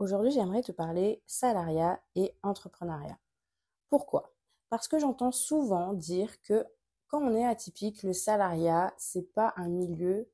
Aujourd'hui 0.00 0.32
j'aimerais 0.32 0.62
te 0.62 0.72
parler 0.72 1.22
salariat 1.26 2.00
et 2.16 2.34
entrepreneuriat. 2.42 3.18
Pourquoi? 3.88 4.34
Parce 4.68 4.88
que 4.88 4.98
j'entends 4.98 5.32
souvent 5.32 5.92
dire 5.92 6.40
que 6.42 6.66
quand 7.08 7.22
on 7.22 7.34
est 7.34 7.44
atypique, 7.44 8.02
le 8.02 8.12
salariat, 8.12 8.94
c'est 8.96 9.32
pas 9.34 9.52
un 9.56 9.68
milieu, 9.68 10.30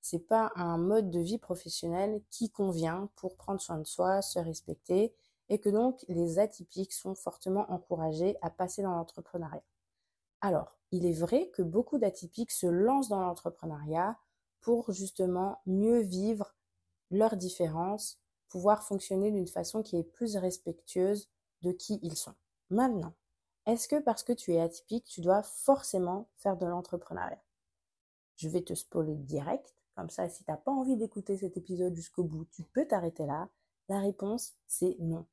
c'est 0.00 0.26
pas 0.26 0.52
un 0.54 0.76
mode 0.76 1.10
de 1.10 1.20
vie 1.20 1.38
professionnel 1.38 2.22
qui 2.30 2.50
convient 2.50 3.08
pour 3.16 3.36
prendre 3.36 3.60
soin 3.60 3.78
de 3.78 3.86
soi, 3.86 4.22
se 4.22 4.38
respecter, 4.38 5.14
et 5.48 5.58
que 5.58 5.70
donc 5.70 6.04
les 6.08 6.38
atypiques 6.38 6.92
sont 6.92 7.14
fortement 7.14 7.70
encouragés 7.70 8.36
à 8.42 8.50
passer 8.50 8.82
dans 8.82 8.94
l'entrepreneuriat. 8.94 9.64
Alors, 10.42 10.78
il 10.92 11.06
est 11.06 11.18
vrai 11.18 11.50
que 11.50 11.62
beaucoup 11.62 11.98
d'atypiques 11.98 12.50
se 12.50 12.66
lancent 12.66 13.08
dans 13.08 13.20
l'entrepreneuriat 13.20 14.18
pour 14.60 14.92
justement 14.92 15.60
mieux 15.66 16.00
vivre 16.00 16.54
leurs 17.10 17.36
différences, 17.36 18.19
pouvoir 18.50 18.82
fonctionner 18.82 19.30
d'une 19.30 19.46
façon 19.46 19.82
qui 19.82 19.96
est 19.96 20.04
plus 20.04 20.36
respectueuse 20.36 21.30
de 21.62 21.72
qui 21.72 21.98
ils 22.02 22.16
sont. 22.16 22.34
Maintenant, 22.68 23.14
est-ce 23.66 23.88
que 23.88 24.00
parce 24.00 24.22
que 24.22 24.32
tu 24.32 24.52
es 24.52 24.60
atypique, 24.60 25.04
tu 25.04 25.20
dois 25.20 25.42
forcément 25.42 26.28
faire 26.34 26.56
de 26.56 26.66
l'entrepreneuriat? 26.66 27.42
Je 28.36 28.48
vais 28.48 28.62
te 28.62 28.74
spoiler 28.74 29.16
direct, 29.16 29.74
comme 29.94 30.10
ça 30.10 30.28
si 30.28 30.44
tu 30.44 30.50
n'as 30.50 30.56
pas 30.56 30.72
envie 30.72 30.96
d'écouter 30.96 31.36
cet 31.36 31.56
épisode 31.56 31.94
jusqu'au 31.94 32.24
bout, 32.24 32.46
tu 32.46 32.64
peux 32.64 32.86
t'arrêter 32.86 33.26
là. 33.26 33.48
La 33.88 34.00
réponse, 34.00 34.54
c'est 34.66 34.96
non. 34.98 35.26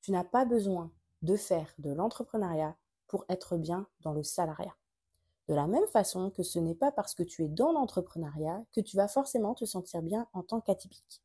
Tu 0.00 0.12
n'as 0.12 0.24
pas 0.24 0.44
besoin 0.44 0.92
de 1.22 1.36
faire 1.36 1.74
de 1.78 1.92
l'entrepreneuriat 1.92 2.76
pour 3.06 3.24
être 3.28 3.56
bien 3.56 3.86
dans 4.00 4.12
le 4.12 4.22
salariat. 4.22 4.76
De 5.48 5.54
la 5.54 5.66
même 5.66 5.86
façon 5.86 6.30
que 6.30 6.42
ce 6.42 6.58
n'est 6.58 6.74
pas 6.74 6.92
parce 6.92 7.14
que 7.14 7.22
tu 7.22 7.44
es 7.44 7.48
dans 7.48 7.72
l'entrepreneuriat 7.72 8.64
que 8.72 8.80
tu 8.80 8.96
vas 8.96 9.08
forcément 9.08 9.54
te 9.54 9.64
sentir 9.64 10.02
bien 10.02 10.28
en 10.32 10.42
tant 10.42 10.60
qu'atypique. 10.60 11.22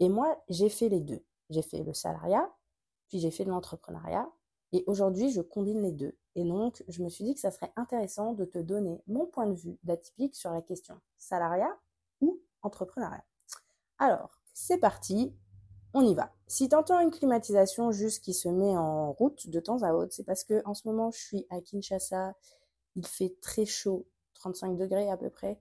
Et 0.00 0.08
moi, 0.08 0.42
j'ai 0.48 0.68
fait 0.68 0.88
les 0.88 1.00
deux. 1.00 1.24
J'ai 1.50 1.62
fait 1.62 1.82
le 1.82 1.94
salariat, 1.94 2.50
puis 3.08 3.20
j'ai 3.20 3.30
fait 3.30 3.44
de 3.44 3.50
l'entrepreneuriat, 3.50 4.30
et 4.72 4.84
aujourd'hui, 4.86 5.30
je 5.30 5.40
combine 5.40 5.82
les 5.82 5.92
deux. 5.92 6.16
Et 6.34 6.44
donc, 6.44 6.84
je 6.88 7.02
me 7.02 7.08
suis 7.08 7.24
dit 7.24 7.34
que 7.34 7.40
ça 7.40 7.50
serait 7.50 7.72
intéressant 7.76 8.34
de 8.34 8.44
te 8.44 8.58
donner 8.58 9.02
mon 9.06 9.26
point 9.26 9.46
de 9.46 9.54
vue 9.54 9.78
d'atypique 9.82 10.36
sur 10.36 10.52
la 10.52 10.62
question 10.62 11.00
salariat 11.16 11.74
ou 12.20 12.40
entrepreneuriat. 12.62 13.24
Alors, 13.98 14.38
c'est 14.52 14.78
parti, 14.78 15.34
on 15.94 16.02
y 16.02 16.14
va. 16.14 16.32
Si 16.46 16.68
tu 16.68 16.76
entends 16.76 17.00
une 17.00 17.10
climatisation 17.10 17.92
juste 17.92 18.22
qui 18.22 18.34
se 18.34 18.48
met 18.48 18.76
en 18.76 19.12
route 19.12 19.48
de 19.48 19.58
temps 19.58 19.82
à 19.82 19.94
autre, 19.94 20.12
c'est 20.12 20.24
parce 20.24 20.44
que 20.44 20.62
en 20.66 20.74
ce 20.74 20.86
moment, 20.86 21.10
je 21.10 21.18
suis 21.18 21.46
à 21.50 21.60
Kinshasa, 21.60 22.34
il 22.94 23.06
fait 23.06 23.36
très 23.40 23.64
chaud, 23.64 24.06
35 24.34 24.76
degrés 24.76 25.10
à 25.10 25.16
peu 25.16 25.30
près, 25.30 25.58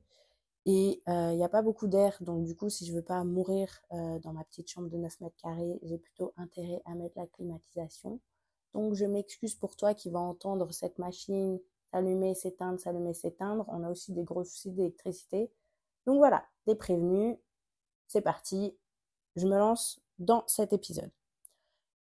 et 0.67 1.01
euh, 1.07 1.31
il 1.31 1.37
n'y 1.37 1.43
a 1.43 1.49
pas 1.49 1.63
beaucoup 1.63 1.87
d'air, 1.87 2.17
donc 2.21 2.43
du 2.43 2.55
coup, 2.55 2.69
si 2.69 2.85
je 2.85 2.93
veux 2.93 3.01
pas 3.01 3.23
mourir 3.23 3.69
euh, 3.93 4.19
dans 4.19 4.33
ma 4.33 4.43
petite 4.43 4.69
chambre 4.69 4.89
de 4.89 4.97
9 4.97 5.21
mètres 5.21 5.37
carrés, 5.41 5.79
j'ai 5.81 5.97
plutôt 5.97 6.33
intérêt 6.37 6.81
à 6.85 6.93
mettre 6.93 7.17
la 7.17 7.25
climatisation. 7.25 8.19
Donc, 8.73 8.93
je 8.93 9.05
m'excuse 9.05 9.55
pour 9.55 9.77
toi 9.77 9.93
qui 9.93 10.09
va 10.09 10.19
entendre 10.19 10.71
cette 10.73 10.99
machine 10.99 11.59
s'allumer, 11.91 12.35
s'éteindre, 12.35 12.79
s'allumer, 12.79 13.13
s'éteindre. 13.13 13.65
On 13.69 13.83
a 13.83 13.89
aussi 13.89 14.11
des 14.11 14.23
gros 14.23 14.43
soucis 14.43 14.71
d'électricité. 14.71 15.51
Donc 16.05 16.17
voilà, 16.17 16.45
t'es 16.65 16.75
prévenu. 16.75 17.39
C'est 18.07 18.21
parti. 18.21 18.77
Je 19.35 19.47
me 19.47 19.57
lance 19.57 20.01
dans 20.19 20.43
cet 20.47 20.73
épisode. 20.73 21.11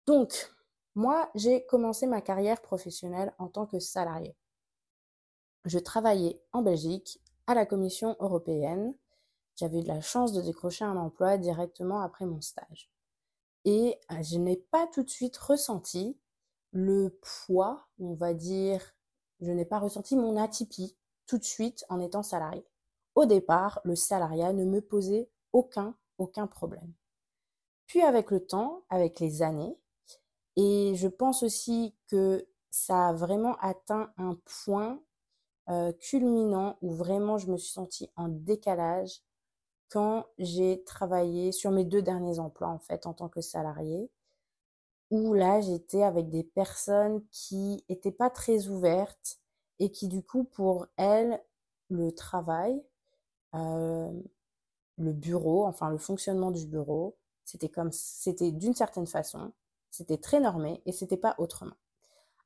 Donc, 0.06 0.53
moi, 0.94 1.31
j'ai 1.34 1.65
commencé 1.66 2.06
ma 2.06 2.21
carrière 2.21 2.62
professionnelle 2.62 3.32
en 3.38 3.49
tant 3.49 3.66
que 3.66 3.78
salarié. 3.78 4.37
Je 5.65 5.78
travaillais 5.78 6.41
en 6.53 6.62
Belgique 6.62 7.21
à 7.47 7.55
la 7.55 7.67
Commission 7.67 8.17
européenne. 8.21 8.95
J'avais 9.57 9.81
eu 9.81 9.84
la 9.84 10.01
chance 10.01 10.33
de 10.33 10.43
décrocher 10.43 10.84
un 10.84 10.97
emploi 10.97 11.39
directement 11.39 12.01
après 12.01 12.27
mon 12.27 12.41
stage. 12.41 12.91
Et 13.65 13.99
euh, 14.12 14.23
je 14.23 14.39
n'ai 14.39 14.57
pas 14.57 14.87
tout 14.89 15.03
de 15.03 15.11
suite 15.11 15.37
ressenti 15.37 16.19
le 16.73 17.19
poids, 17.23 17.87
on 17.99 18.15
va 18.15 18.35
dire, 18.35 18.95
je 19.41 19.51
n'ai 19.51 19.65
pas 19.65 19.79
ressenti 19.79 20.15
mon 20.17 20.37
atypie 20.37 20.97
tout 21.27 21.39
de 21.39 21.45
suite 21.45 21.85
en 21.89 22.01
étant 22.01 22.23
salarié. 22.23 22.67
Au 23.15 23.25
départ, 23.25 23.81
le 23.85 23.97
salariat 23.97 24.53
ne 24.53 24.65
me 24.65 24.81
posait 24.81 25.31
aucun, 25.53 25.97
aucun 26.19 26.47
problème. 26.47 26.93
Puis 27.87 28.03
avec 28.03 28.31
le 28.31 28.45
temps, 28.45 28.85
avec 28.91 29.21
les 29.21 29.43
années, 29.43 29.79
et 30.56 30.95
je 30.97 31.09
pense 31.09 31.43
aussi 31.43 31.95
que 32.09 32.47
ça 32.71 33.09
a 33.09 33.12
vraiment 33.12 33.56
atteint 33.59 34.12
un 34.17 34.39
point 34.65 35.01
euh, 35.69 35.93
culminant 35.93 36.77
où 36.82 36.93
vraiment 36.93 37.38
je 37.38 37.50
me 37.50 37.56
suis 37.56 37.72
sentie 37.72 38.10
en 38.16 38.28
décalage 38.28 39.22
quand 39.88 40.27
j'ai 40.38 40.82
travaillé 40.84 41.53
sur 41.53 41.71
mes 41.71 41.84
deux 41.84 42.03
derniers 42.03 42.38
emplois 42.38 42.69
en 42.69 42.78
fait 42.78 43.06
en 43.06 43.15
tant 43.15 43.28
que 43.28 43.41
salarié 43.41 44.10
où 45.10 45.34
là 45.34 45.60
j'étais 45.60 46.03
avec 46.03 46.31
des 46.31 46.43
personnes 46.43 47.22
qui 47.31 47.84
étaient 47.88 48.12
pas 48.12 48.31
très 48.31 48.69
ouvertes 48.69 49.38
et 49.78 49.91
qui 49.91 50.09
du 50.09 50.22
coup 50.22 50.44
pour 50.44 50.87
elles 50.97 51.41
le 51.88 52.12
travail, 52.12 52.82
euh, 53.55 54.12
le 54.99 55.12
bureau, 55.12 55.66
enfin 55.66 55.91
le 55.91 55.99
fonctionnement 55.99 56.50
du 56.50 56.66
bureau, 56.66 57.16
c'était 57.44 57.69
comme 57.69 57.93
c'était 57.93 58.50
d'une 58.50 58.75
certaine 58.75 59.06
façon, 59.06 59.53
c'était 59.91 60.19
très 60.19 60.41
normé 60.41 60.82
et 60.87 60.93
c'était 60.93 61.16
pas 61.16 61.37
autrement. 61.38 61.76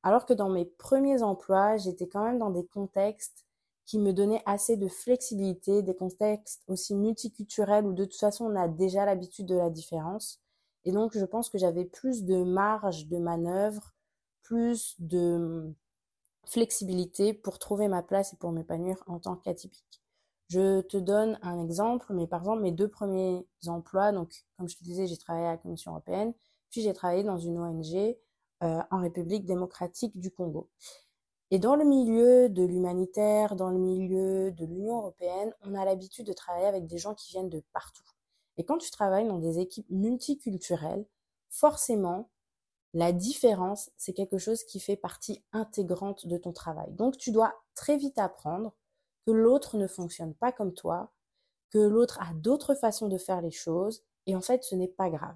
Alors 0.03 0.25
que 0.25 0.33
dans 0.33 0.49
mes 0.49 0.65
premiers 0.65 1.21
emplois, 1.21 1.77
j'étais 1.77 2.07
quand 2.07 2.23
même 2.23 2.39
dans 2.39 2.49
des 2.49 2.65
contextes 2.65 3.45
qui 3.85 3.99
me 3.99 4.13
donnaient 4.13 4.41
assez 4.45 4.77
de 4.77 4.87
flexibilité, 4.87 5.81
des 5.81 5.95
contextes 5.95 6.63
aussi 6.67 6.95
multiculturels 6.95 7.85
où 7.85 7.93
de 7.93 8.05
toute 8.05 8.19
façon 8.19 8.45
on 8.45 8.55
a 8.55 8.67
déjà 8.67 9.05
l'habitude 9.05 9.47
de 9.47 9.55
la 9.55 9.69
différence. 9.69 10.39
Et 10.85 10.91
donc, 10.91 11.15
je 11.15 11.25
pense 11.25 11.49
que 11.49 11.57
j'avais 11.57 11.85
plus 11.85 12.23
de 12.23 12.43
marge 12.43 13.07
de 13.07 13.17
manœuvre, 13.17 13.93
plus 14.43 14.95
de 14.99 15.73
flexibilité 16.45 17.33
pour 17.33 17.59
trouver 17.59 17.87
ma 17.87 18.01
place 18.01 18.33
et 18.33 18.37
pour 18.37 18.51
m'épanouir 18.51 18.97
en 19.07 19.19
tant 19.19 19.35
qu'atypique. 19.35 20.01
Je 20.49 20.81
te 20.81 20.97
donne 20.97 21.39
un 21.43 21.63
exemple, 21.63 22.13
mais 22.13 22.27
par 22.27 22.41
exemple, 22.41 22.63
mes 22.63 22.71
deux 22.71 22.89
premiers 22.89 23.45
emplois, 23.67 24.11
donc 24.11 24.45
comme 24.57 24.67
je 24.67 24.77
te 24.77 24.83
disais, 24.83 25.07
j'ai 25.07 25.17
travaillé 25.17 25.47
à 25.47 25.51
la 25.51 25.57
Commission 25.57 25.91
européenne, 25.91 26.33
puis 26.71 26.81
j'ai 26.81 26.93
travaillé 26.93 27.23
dans 27.23 27.37
une 27.37 27.57
ONG 27.59 28.17
euh, 28.63 28.81
en 28.91 29.01
République 29.01 29.45
démocratique 29.45 30.17
du 30.19 30.31
Congo. 30.31 30.69
Et 31.49 31.59
dans 31.59 31.75
le 31.75 31.83
milieu 31.83 32.47
de 32.47 32.63
l'humanitaire, 32.63 33.55
dans 33.55 33.69
le 33.69 33.77
milieu 33.77 34.51
de 34.51 34.65
l'Union 34.65 34.99
européenne, 34.99 35.53
on 35.61 35.75
a 35.75 35.83
l'habitude 35.83 36.25
de 36.25 36.33
travailler 36.33 36.67
avec 36.67 36.87
des 36.87 36.97
gens 36.97 37.13
qui 37.13 37.31
viennent 37.31 37.49
de 37.49 37.61
partout. 37.73 38.07
Et 38.57 38.63
quand 38.63 38.77
tu 38.77 38.89
travailles 38.91 39.27
dans 39.27 39.39
des 39.39 39.59
équipes 39.59 39.89
multiculturelles, 39.89 41.05
forcément, 41.49 42.29
la 42.93 43.11
différence, 43.11 43.89
c'est 43.97 44.13
quelque 44.13 44.37
chose 44.37 44.63
qui 44.63 44.79
fait 44.79 44.95
partie 44.95 45.43
intégrante 45.53 46.27
de 46.27 46.37
ton 46.37 46.51
travail. 46.51 46.91
Donc, 46.91 47.17
tu 47.17 47.31
dois 47.31 47.53
très 47.75 47.97
vite 47.97 48.17
apprendre 48.17 48.73
que 49.25 49.31
l'autre 49.31 49.77
ne 49.77 49.87
fonctionne 49.87 50.33
pas 50.33 50.51
comme 50.51 50.73
toi, 50.73 51.11
que 51.69 51.79
l'autre 51.79 52.19
a 52.21 52.33
d'autres 52.33 52.75
façons 52.75 53.07
de 53.07 53.17
faire 53.17 53.41
les 53.41 53.51
choses 53.51 54.03
Et 54.27 54.35
en 54.35 54.41
fait, 54.41 54.63
ce 54.63 54.75
n'est 54.75 54.87
pas 54.87 55.09
grave. 55.09 55.35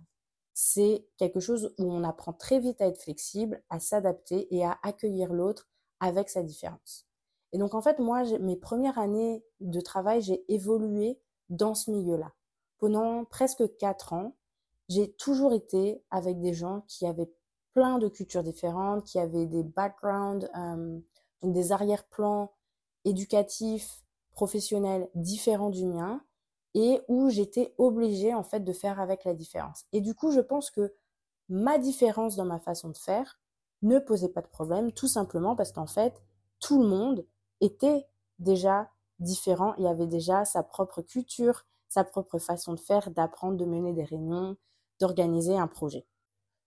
C'est 0.58 1.06
quelque 1.18 1.42
chose 1.42 1.76
où 1.78 1.92
on 1.92 2.06
apprend 2.06 2.32
très 2.32 2.60
vite 2.60 2.82
à 2.82 2.88
être 2.88 3.02
flexible, 3.02 3.62
à 3.70 3.82
s'adapter 3.82 4.48
et 4.56 4.64
à 4.64 4.80
accueillir 4.84 5.34
l'autre 5.34 5.70
avec 6.00 6.30
sa 6.30 6.44
différence. 6.44 7.06
Et 7.52 7.58
donc, 7.58 7.76
en 7.76 7.82
fait, 7.82 8.00
moi, 8.00 8.24
mes 8.40 8.56
premières 8.56 8.98
années 8.98 9.44
de 9.60 9.82
travail, 9.82 10.22
j'ai 10.22 10.46
évolué 10.48 11.20
dans 11.50 11.76
ce 11.76 11.92
milieu-là. 11.92 12.32
Pendant 12.78 13.26
presque 13.26 13.76
quatre 13.78 14.14
ans, 14.14 14.38
j'ai 14.88 15.12
toujours 15.14 15.54
été 15.54 16.02
avec 16.10 16.40
des 16.40 16.54
gens 16.54 16.86
qui 16.88 17.06
avaient 17.06 17.32
plein 17.74 17.98
de 17.98 18.08
cultures 18.08 18.44
différentes, 18.44 19.04
qui 19.04 19.20
avaient 19.20 19.48
des 19.48 19.64
backgrounds, 19.64 20.50
euh, 20.58 21.00
donc 21.42 21.54
des 21.54 21.74
arrière-plans 21.74 22.54
éducatifs, 23.04 24.06
professionnels 24.32 25.10
différents 25.16 25.70
du 25.70 25.86
mien, 25.86 26.24
et 26.76 27.02
où 27.08 27.30
j'étais 27.30 27.74
obligée 27.78 28.34
en 28.34 28.44
fait 28.44 28.60
de 28.60 28.74
faire 28.74 29.00
avec 29.00 29.24
la 29.24 29.34
différence. 29.34 29.86
Et 29.94 30.02
du 30.02 30.14
coup, 30.14 30.32
je 30.32 30.42
pense 30.42 30.70
que 30.70 30.94
ma 31.50 31.78
différence 31.78 32.36
dans 32.36 32.46
ma 32.46 32.60
façon 32.60 32.90
de 32.90 32.98
faire 32.98 33.40
ne 33.82 33.98
posait 33.98 34.30
pas 34.30 34.42
de 34.42 34.48
problème, 34.48 34.92
tout 34.92 35.08
simplement 35.08 35.56
parce 35.56 35.72
qu'en 35.72 35.88
fait, 35.88 36.22
tout 36.60 36.82
le 36.82 36.88
monde 36.88 37.26
était 37.62 38.06
déjà 38.40 38.90
différent 39.20 39.74
et 39.78 39.88
avait 39.88 40.08
déjà 40.08 40.44
sa 40.44 40.64
propre 40.64 41.02
culture, 41.02 41.66
sa 41.88 42.04
propre 42.04 42.40
façon 42.40 42.74
de 42.74 42.80
faire, 42.80 43.10
d'apprendre, 43.10 43.58
de 43.58 43.66
mener 43.66 43.94
des 43.94 44.04
réunions, 44.04 44.58
d'organiser 45.00 45.58
un 45.58 45.68
projet. 45.68 46.06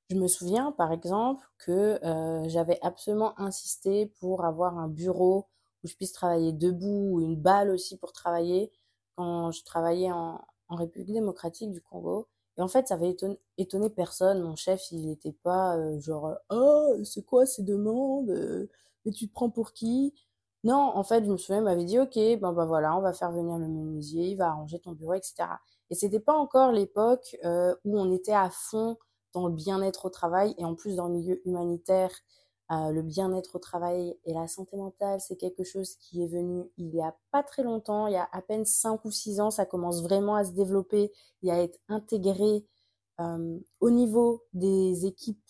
Je 0.09 0.17
me 0.17 0.27
souviens 0.27 0.73
par 0.73 0.91
exemple 0.91 1.45
que 1.59 2.03
euh, 2.03 2.49
j'avais 2.49 2.79
absolument 2.81 3.39
insisté 3.39 4.07
pour 4.21 4.47
avoir 4.47 4.79
un 4.79 4.89
bureau 4.89 5.49
où 5.85 5.89
je 5.89 5.95
puisse 5.95 6.13
travailler 6.13 6.53
debout, 6.53 7.11
ou 7.13 7.21
une 7.21 7.37
balle 7.37 7.71
aussi 7.71 7.99
pour 7.99 8.13
travailler 8.13 8.73
quand 9.19 9.51
je 9.51 9.65
travaillais 9.65 10.13
en, 10.13 10.41
République 10.71 11.15
démocratique 11.15 11.73
du 11.73 11.81
Congo. 11.81 12.29
Et 12.59 12.63
en 12.63 12.69
fait, 12.69 12.89
ça 12.89 12.95
avait 12.95 13.17
étonné, 13.57 13.89
personne. 13.89 14.43
Mon 14.43 14.55
chef, 14.55 14.93
il 14.93 15.07
n'était 15.07 15.33
pas 15.33 15.79
euh, 15.79 15.99
genre 15.99 16.35
«Oh, 16.51 16.95
c'est 17.05 17.25
quoi 17.25 17.47
ces 17.47 17.63
demandes 17.63 18.31
Mais 19.05 19.13
tu 19.13 19.29
te 19.29 19.33
prends 19.33 19.49
pour 19.49 19.73
qui?» 19.73 20.15
Non, 20.65 20.93
en 20.95 21.03
fait, 21.05 21.25
je 21.25 21.31
me 21.31 21.39
souviens, 21.39 21.63
il 21.63 21.65
m'avait 21.65 21.87
dit 21.87 21.99
«Ok, 22.01 22.17
ben, 22.17 22.53
ben 22.53 22.67
voilà, 22.67 22.95
on 22.97 23.01
va 23.01 23.15
faire 23.15 23.33
venir 23.33 23.57
le 23.57 23.67
menuisier, 23.67 24.29
il 24.29 24.37
va 24.37 24.49
arranger 24.49 24.79
ton 24.79 24.93
bureau, 24.93 25.15
etc.» 25.15 25.49
Et 25.91 25.95
c'était 25.95 26.21
pas 26.21 26.37
encore 26.37 26.71
l'époque 26.71 27.35
euh, 27.45 27.75
où 27.87 27.99
on 27.99 28.13
était 28.13 28.35
à 28.35 28.51
fond 28.51 28.99
dans 29.33 29.49
le 29.49 29.55
bien-être 29.55 30.05
au 30.05 30.11
travail 30.11 30.55
et 30.59 30.65
en 30.67 30.75
plus 30.75 30.97
dans 30.97 31.09
le 31.09 31.15
milieu 31.15 31.41
humanitaire, 31.49 32.11
euh, 32.71 32.91
le 32.91 33.03
bien-être 33.03 33.57
au 33.57 33.59
travail 33.59 34.15
et 34.25 34.35
la 34.35 34.47
santé 34.47 34.77
mentale, 34.77 35.21
c'est 35.21 35.37
quelque 35.37 35.65
chose 35.65 35.97
qui 35.97 36.23
est 36.23 36.27
venu 36.27 36.65
il 36.77 36.95
y 36.95 37.01
a 37.01 37.17
pas 37.31 37.43
très 37.43 37.63
longtemps, 37.63 38.07
il 38.09 38.13
y 38.13 38.17
a 38.17 38.29
à 38.33 38.43
peine 38.43 38.67
5 38.67 39.05
ou 39.07 39.11
6 39.11 39.41
ans, 39.41 39.51
ça 39.51 39.65
commence 39.65 40.03
vraiment 40.03 40.35
à 40.35 40.45
se 40.45 40.53
développer 40.53 41.11
et 41.43 41.51
à 41.51 41.63
être 41.63 41.79
intégré 41.89 42.67
euh, 43.21 43.59
au 43.81 43.91
niveau 43.91 44.45
des 44.53 45.07
équipes 45.07 45.43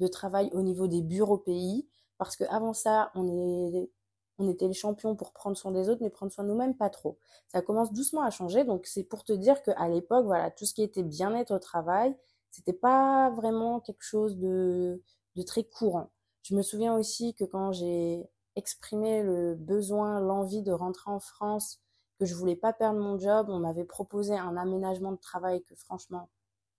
de 0.00 0.06
travail, 0.06 0.50
au 0.52 0.62
niveau 0.62 0.86
des 0.86 1.00
bureaux 1.02 1.38
pays, 1.38 1.88
parce 2.18 2.36
qu'avant 2.36 2.74
ça, 2.74 3.10
on 3.14 3.26
est 3.26 3.90
on 4.38 4.48
était 4.50 4.68
les 4.68 4.74
champions 4.74 5.16
pour 5.16 5.32
prendre 5.32 5.56
soin 5.56 5.72
des 5.72 5.88
autres, 5.88 6.02
mais 6.02 6.10
prendre 6.10 6.32
soin 6.32 6.44
nous-mêmes, 6.44 6.76
pas 6.76 6.90
trop. 6.90 7.18
Ça 7.48 7.62
commence 7.62 7.92
doucement 7.92 8.22
à 8.22 8.30
changer, 8.30 8.64
donc 8.64 8.86
c'est 8.86 9.04
pour 9.04 9.24
te 9.24 9.32
dire 9.32 9.62
qu'à 9.62 9.88
l'époque, 9.88 10.26
voilà, 10.26 10.50
tout 10.50 10.66
ce 10.66 10.74
qui 10.74 10.82
était 10.82 11.02
bien-être 11.02 11.52
au 11.54 11.58
travail, 11.58 12.16
c'était 12.50 12.72
pas 12.74 13.30
vraiment 13.30 13.80
quelque 13.80 14.02
chose 14.02 14.36
de, 14.38 15.02
de 15.36 15.42
très 15.42 15.64
courant. 15.64 16.10
Je 16.48 16.54
me 16.54 16.62
souviens 16.62 16.96
aussi 16.96 17.34
que 17.34 17.42
quand 17.42 17.72
j'ai 17.72 18.24
exprimé 18.54 19.24
le 19.24 19.56
besoin, 19.56 20.20
l'envie 20.20 20.62
de 20.62 20.70
rentrer 20.70 21.10
en 21.10 21.18
France, 21.18 21.80
que 22.20 22.24
je 22.24 22.36
voulais 22.36 22.54
pas 22.54 22.72
perdre 22.72 23.00
mon 23.00 23.18
job, 23.18 23.48
on 23.48 23.58
m'avait 23.58 23.84
proposé 23.84 24.38
un 24.38 24.56
aménagement 24.56 25.10
de 25.10 25.18
travail 25.18 25.64
que 25.64 25.74
franchement, 25.74 26.30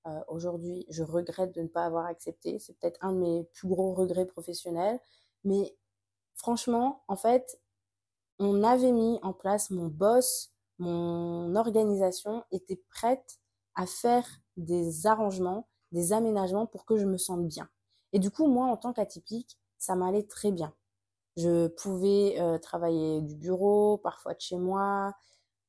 euh, 0.06 0.22
aujourd'hui, 0.30 0.86
je 0.88 1.04
regrette 1.04 1.54
de 1.54 1.64
ne 1.64 1.68
pas 1.68 1.84
avoir 1.84 2.06
accepté. 2.06 2.60
C'est 2.60 2.80
peut-être 2.80 3.04
un 3.04 3.12
de 3.12 3.18
mes 3.18 3.44
plus 3.52 3.68
gros 3.68 3.94
regrets 3.94 4.26
professionnels, 4.26 5.02
mais 5.44 5.76
franchement, 6.34 7.04
en 7.10 7.18
fait, 7.18 7.60
on 8.40 8.64
avait 8.64 8.94
mis 8.94 9.20
en 9.22 9.34
place 9.34 9.70
mon 9.70 9.88
boss, 9.88 10.54
mon 10.80 11.58
organisation 11.58 12.46
était 12.54 12.82
prête 12.90 13.38
à 13.76 13.86
faire 13.86 14.26
des 14.56 15.08
arrangements, 15.08 15.68
des 15.92 16.14
aménagements 16.14 16.68
pour 16.68 16.86
que 16.86 16.96
je 16.96 17.06
me 17.06 17.18
sente 17.18 17.46
bien. 17.46 17.70
Et 18.18 18.20
du 18.20 18.32
coup, 18.32 18.48
moi, 18.48 18.66
en 18.66 18.78
tant 18.78 18.94
qu'atypique, 18.94 19.60
ça 19.78 19.96
m'allait 19.96 20.24
très 20.24 20.52
bien. 20.52 20.74
Je 21.36 21.68
pouvais 21.68 22.42
euh, 22.42 22.58
travailler 22.58 23.22
du 23.22 23.36
bureau, 23.36 24.00
parfois 24.00 24.34
de 24.34 24.42
chez 24.42 24.58
moi. 24.58 25.14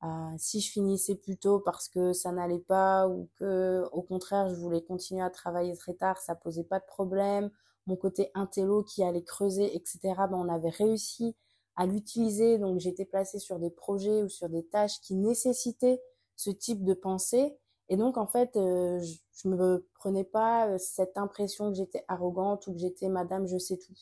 Euh, 0.02 0.08
si 0.38 0.62
je 0.62 0.72
finissais 0.72 1.14
plus 1.14 1.36
tôt 1.36 1.60
parce 1.60 1.90
que 1.90 2.14
ça 2.14 2.32
n'allait 2.32 2.58
pas 2.58 3.06
ou 3.06 3.28
que, 3.38 3.84
au 3.92 4.00
contraire, 4.00 4.48
je 4.48 4.54
voulais 4.54 4.80
continuer 4.82 5.20
à 5.20 5.28
travailler 5.28 5.76
très 5.76 5.92
tard, 5.92 6.16
ça 6.22 6.34
posait 6.34 6.64
pas 6.64 6.78
de 6.78 6.86
problème 6.86 7.50
mon 7.86 7.96
côté 7.96 8.30
intello 8.32 8.82
qui 8.82 9.04
allait 9.04 9.24
creuser, 9.24 9.76
etc., 9.76 9.98
ben, 10.30 10.36
on 10.38 10.48
avait 10.48 10.70
réussi 10.70 11.36
à 11.76 11.84
l'utiliser. 11.84 12.56
Donc, 12.56 12.80
j'étais 12.80 13.04
placée 13.04 13.40
sur 13.40 13.58
des 13.58 13.70
projets 13.70 14.22
ou 14.22 14.30
sur 14.30 14.48
des 14.48 14.64
tâches 14.64 15.02
qui 15.02 15.16
nécessitaient 15.16 16.00
ce 16.34 16.48
type 16.48 16.82
de 16.82 16.94
pensée. 16.94 17.58
Et 17.88 17.96
donc, 17.96 18.18
en 18.18 18.26
fait, 18.26 18.56
euh, 18.56 19.00
je, 19.00 19.48
ne 19.48 19.56
me 19.56 19.88
prenais 19.94 20.24
pas 20.24 20.68
euh, 20.68 20.78
cette 20.78 21.16
impression 21.16 21.70
que 21.70 21.76
j'étais 21.76 22.04
arrogante 22.08 22.66
ou 22.66 22.72
que 22.72 22.78
j'étais 22.78 23.08
madame, 23.08 23.46
je 23.46 23.58
sais 23.58 23.78
tout. 23.78 23.94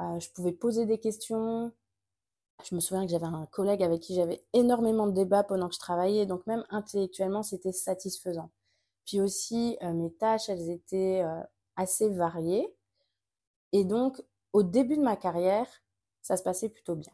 Euh, 0.00 0.18
je 0.18 0.30
pouvais 0.32 0.52
poser 0.52 0.86
des 0.86 0.98
questions. 0.98 1.72
Je 2.64 2.74
me 2.74 2.80
souviens 2.80 3.04
que 3.04 3.10
j'avais 3.10 3.26
un 3.26 3.46
collègue 3.46 3.82
avec 3.82 4.00
qui 4.00 4.14
j'avais 4.14 4.42
énormément 4.52 5.06
de 5.06 5.12
débats 5.12 5.44
pendant 5.44 5.68
que 5.68 5.74
je 5.74 5.80
travaillais. 5.80 6.26
Donc, 6.26 6.46
même 6.46 6.64
intellectuellement, 6.70 7.42
c'était 7.42 7.72
satisfaisant. 7.72 8.50
Puis 9.06 9.20
aussi, 9.20 9.78
mes 9.82 10.12
tâches, 10.12 10.48
elles 10.48 10.70
étaient 10.70 11.24
assez 11.76 12.10
variées. 12.10 12.68
Et 13.72 13.84
donc, 13.84 14.22
au 14.52 14.62
début 14.62 14.96
de 14.96 15.02
ma 15.02 15.16
carrière, 15.16 15.66
ça 16.22 16.36
se 16.36 16.42
passait 16.42 16.68
plutôt 16.68 16.96
bien. 16.96 17.12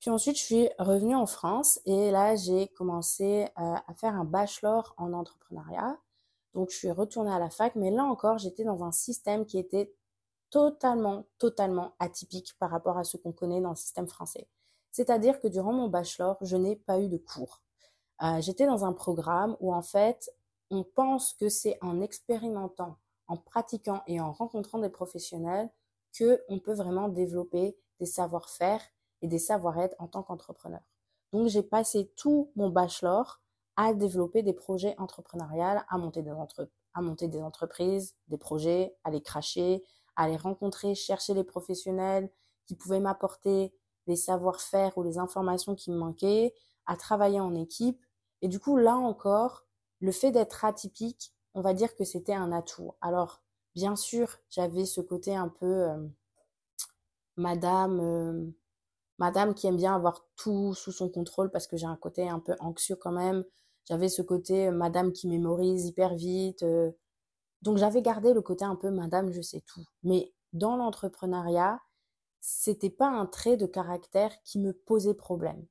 Puis 0.00 0.10
ensuite, 0.10 0.38
je 0.38 0.42
suis 0.42 0.70
revenue 0.78 1.14
en 1.14 1.26
France 1.26 1.78
et 1.84 2.10
là, 2.10 2.34
j'ai 2.34 2.68
commencé 2.68 3.44
euh, 3.58 3.74
à 3.86 3.94
faire 3.94 4.14
un 4.14 4.24
bachelor 4.24 4.94
en 4.96 5.12
entrepreneuriat. 5.12 5.98
Donc, 6.54 6.70
je 6.70 6.76
suis 6.76 6.90
retournée 6.90 7.32
à 7.32 7.38
la 7.38 7.50
fac, 7.50 7.76
mais 7.76 7.90
là 7.90 8.04
encore, 8.04 8.38
j'étais 8.38 8.64
dans 8.64 8.82
un 8.82 8.92
système 8.92 9.44
qui 9.44 9.58
était 9.58 9.94
totalement, 10.48 11.26
totalement 11.38 11.92
atypique 11.98 12.56
par 12.58 12.70
rapport 12.70 12.98
à 12.98 13.04
ce 13.04 13.18
qu'on 13.18 13.32
connaît 13.32 13.60
dans 13.60 13.70
le 13.70 13.76
système 13.76 14.08
français. 14.08 14.48
C'est-à-dire 14.90 15.38
que 15.38 15.48
durant 15.48 15.72
mon 15.72 15.88
bachelor, 15.88 16.36
je 16.40 16.56
n'ai 16.56 16.76
pas 16.76 16.98
eu 16.98 17.08
de 17.08 17.18
cours. 17.18 17.62
Euh, 18.22 18.40
j'étais 18.40 18.66
dans 18.66 18.84
un 18.84 18.92
programme 18.92 19.56
où 19.60 19.72
en 19.72 19.82
fait, 19.82 20.30
on 20.70 20.82
pense 20.82 21.34
que 21.34 21.48
c'est 21.48 21.78
en 21.82 22.00
expérimentant 22.00 22.96
en 23.28 23.36
pratiquant 23.36 24.02
et 24.06 24.20
en 24.20 24.32
rencontrant 24.32 24.78
des 24.78 24.88
professionnels 24.88 25.70
que 26.12 26.42
on 26.48 26.58
peut 26.58 26.74
vraiment 26.74 27.08
développer 27.08 27.78
des 28.00 28.06
savoir-faire 28.06 28.80
et 29.22 29.28
des 29.28 29.38
savoir-être 29.38 29.94
en 29.98 30.06
tant 30.06 30.22
qu'entrepreneur. 30.22 30.80
Donc 31.32 31.48
j'ai 31.48 31.62
passé 31.62 32.12
tout 32.16 32.50
mon 32.56 32.70
bachelor 32.70 33.40
à 33.76 33.94
développer 33.94 34.42
des 34.42 34.52
projets 34.52 34.94
entrepreneuriales, 34.98 35.84
à 35.88 35.98
monter 35.98 36.22
des, 36.22 36.32
à 36.94 37.02
monter 37.02 37.28
des 37.28 37.40
entreprises, 37.40 38.14
des 38.28 38.38
projets, 38.38 38.96
à 39.04 39.10
les 39.10 39.22
cracher, 39.22 39.84
à 40.16 40.28
les 40.28 40.36
rencontrer, 40.36 40.94
chercher 40.94 41.34
les 41.34 41.44
professionnels 41.44 42.30
qui 42.66 42.74
pouvaient 42.74 43.00
m'apporter 43.00 43.72
les 44.06 44.16
savoir-faire 44.16 44.96
ou 44.98 45.02
les 45.02 45.18
informations 45.18 45.74
qui 45.74 45.90
me 45.90 45.96
manquaient, 45.96 46.54
à 46.86 46.96
travailler 46.96 47.40
en 47.40 47.54
équipe. 47.54 48.04
Et 48.42 48.48
du 48.48 48.58
coup, 48.58 48.76
là 48.76 48.96
encore, 48.96 49.64
le 50.00 50.12
fait 50.12 50.32
d'être 50.32 50.64
atypique 50.64 51.32
on 51.54 51.62
va 51.62 51.74
dire 51.74 51.94
que 51.96 52.04
c'était 52.04 52.34
un 52.34 52.52
atout. 52.52 52.92
Alors, 53.00 53.42
bien 53.74 53.96
sûr, 53.96 54.38
j'avais 54.50 54.84
ce 54.84 55.00
côté 55.00 55.34
un 55.34 55.48
peu 55.48 55.88
euh, 55.88 56.06
madame, 57.36 58.00
euh, 58.00 58.46
madame 59.20 59.54
qui 59.54 59.68
aime 59.68 59.76
bien 59.76 59.94
avoir 59.94 60.26
tout 60.36 60.74
sous 60.74 60.90
son 60.90 61.08
contrôle 61.08 61.50
parce 61.52 61.68
que 61.68 61.76
j'ai 61.76 61.86
un 61.86 61.96
côté 61.96 62.28
un 62.28 62.40
peu 62.40 62.56
anxieux 62.58 62.96
quand 62.96 63.12
même. 63.12 63.44
J'avais 63.88 64.08
ce 64.08 64.22
côté 64.22 64.68
euh, 64.68 64.72
madame 64.72 65.12
qui 65.12 65.28
mémorise 65.28 65.86
hyper 65.86 66.14
vite. 66.16 66.64
donc 67.62 67.78
j'avais 67.78 68.02
gardé 68.02 68.34
le 68.34 68.42
côté 68.42 68.64
un 68.64 68.76
peu 68.76 68.90
madame, 68.90 69.30
je 69.32 69.42
sais 69.42 69.60
tout. 69.60 69.84
Mais 70.02 70.32
dans 70.52 70.76
l'entrepreneuriat, 70.76 71.80
c'était 72.40 72.90
pas 72.90 73.08
un 73.08 73.26
trait 73.26 73.56
de 73.56 73.66
caractère 73.66 74.32
qui 74.44 74.58
me 74.58 74.72
posait 74.72 75.14
problème. 75.14 75.64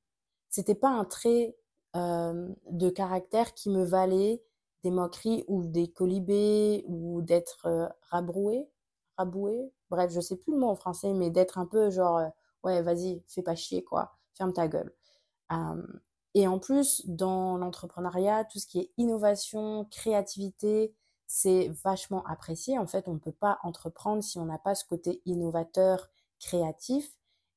C'était 0.50 0.76
pas 0.76 0.90
un 0.90 1.06
trait 1.06 1.58
de 1.96 2.90
caractère 2.90 3.54
qui 3.56 3.70
me 3.70 3.84
valait 3.84 4.42
des 4.84 4.92
moqueries 4.92 5.44
ou 5.48 5.66
des 5.66 5.88
colibés 5.92 6.84
ou 6.88 7.22
d'être 7.22 7.66
euh, 7.66 7.88
rabroué, 8.10 8.70
raboué, 9.18 9.72
bref, 9.90 10.12
je 10.12 10.22
sais 10.22 10.38
plus 10.38 10.54
le 10.54 10.60
mot 10.60 10.68
en 10.70 10.76
français, 10.76 11.14
mais 11.14 11.30
d'être 11.30 11.58
un 11.58 11.66
peu 11.66 11.90
genre, 11.90 12.18
euh, 12.18 12.28
ouais, 12.64 12.82
vas-y, 12.82 13.24
fais 13.28 13.42
pas 13.44 13.56
chier, 13.56 13.84
quoi, 13.84 14.18
ferme 14.34 14.54
ta 14.54 14.68
gueule. 14.68 14.94
et 16.36 16.48
en 16.48 16.60
plus, 16.60 17.04
dans 17.08 17.58
l'entrepreneuriat, 17.58 18.46
tout 18.46 18.60
ce 18.60 18.68
qui 18.68 18.80
est 18.80 18.92
innovation, 18.98 19.86
créativité, 19.92 20.96
c'est 21.28 21.70
vachement 21.84 22.26
apprécié. 22.26 22.78
En 22.80 22.88
fait, 22.88 23.08
on 23.08 23.14
ne 23.14 23.20
peut 23.20 23.32
pas 23.32 23.60
entreprendre 23.64 24.24
si 24.24 24.40
on 24.40 24.46
n'a 24.46 24.58
pas 24.58 24.76
ce 24.76 24.86
côté 24.86 25.22
innovateur, 25.26 26.10
créatif, 26.40 27.16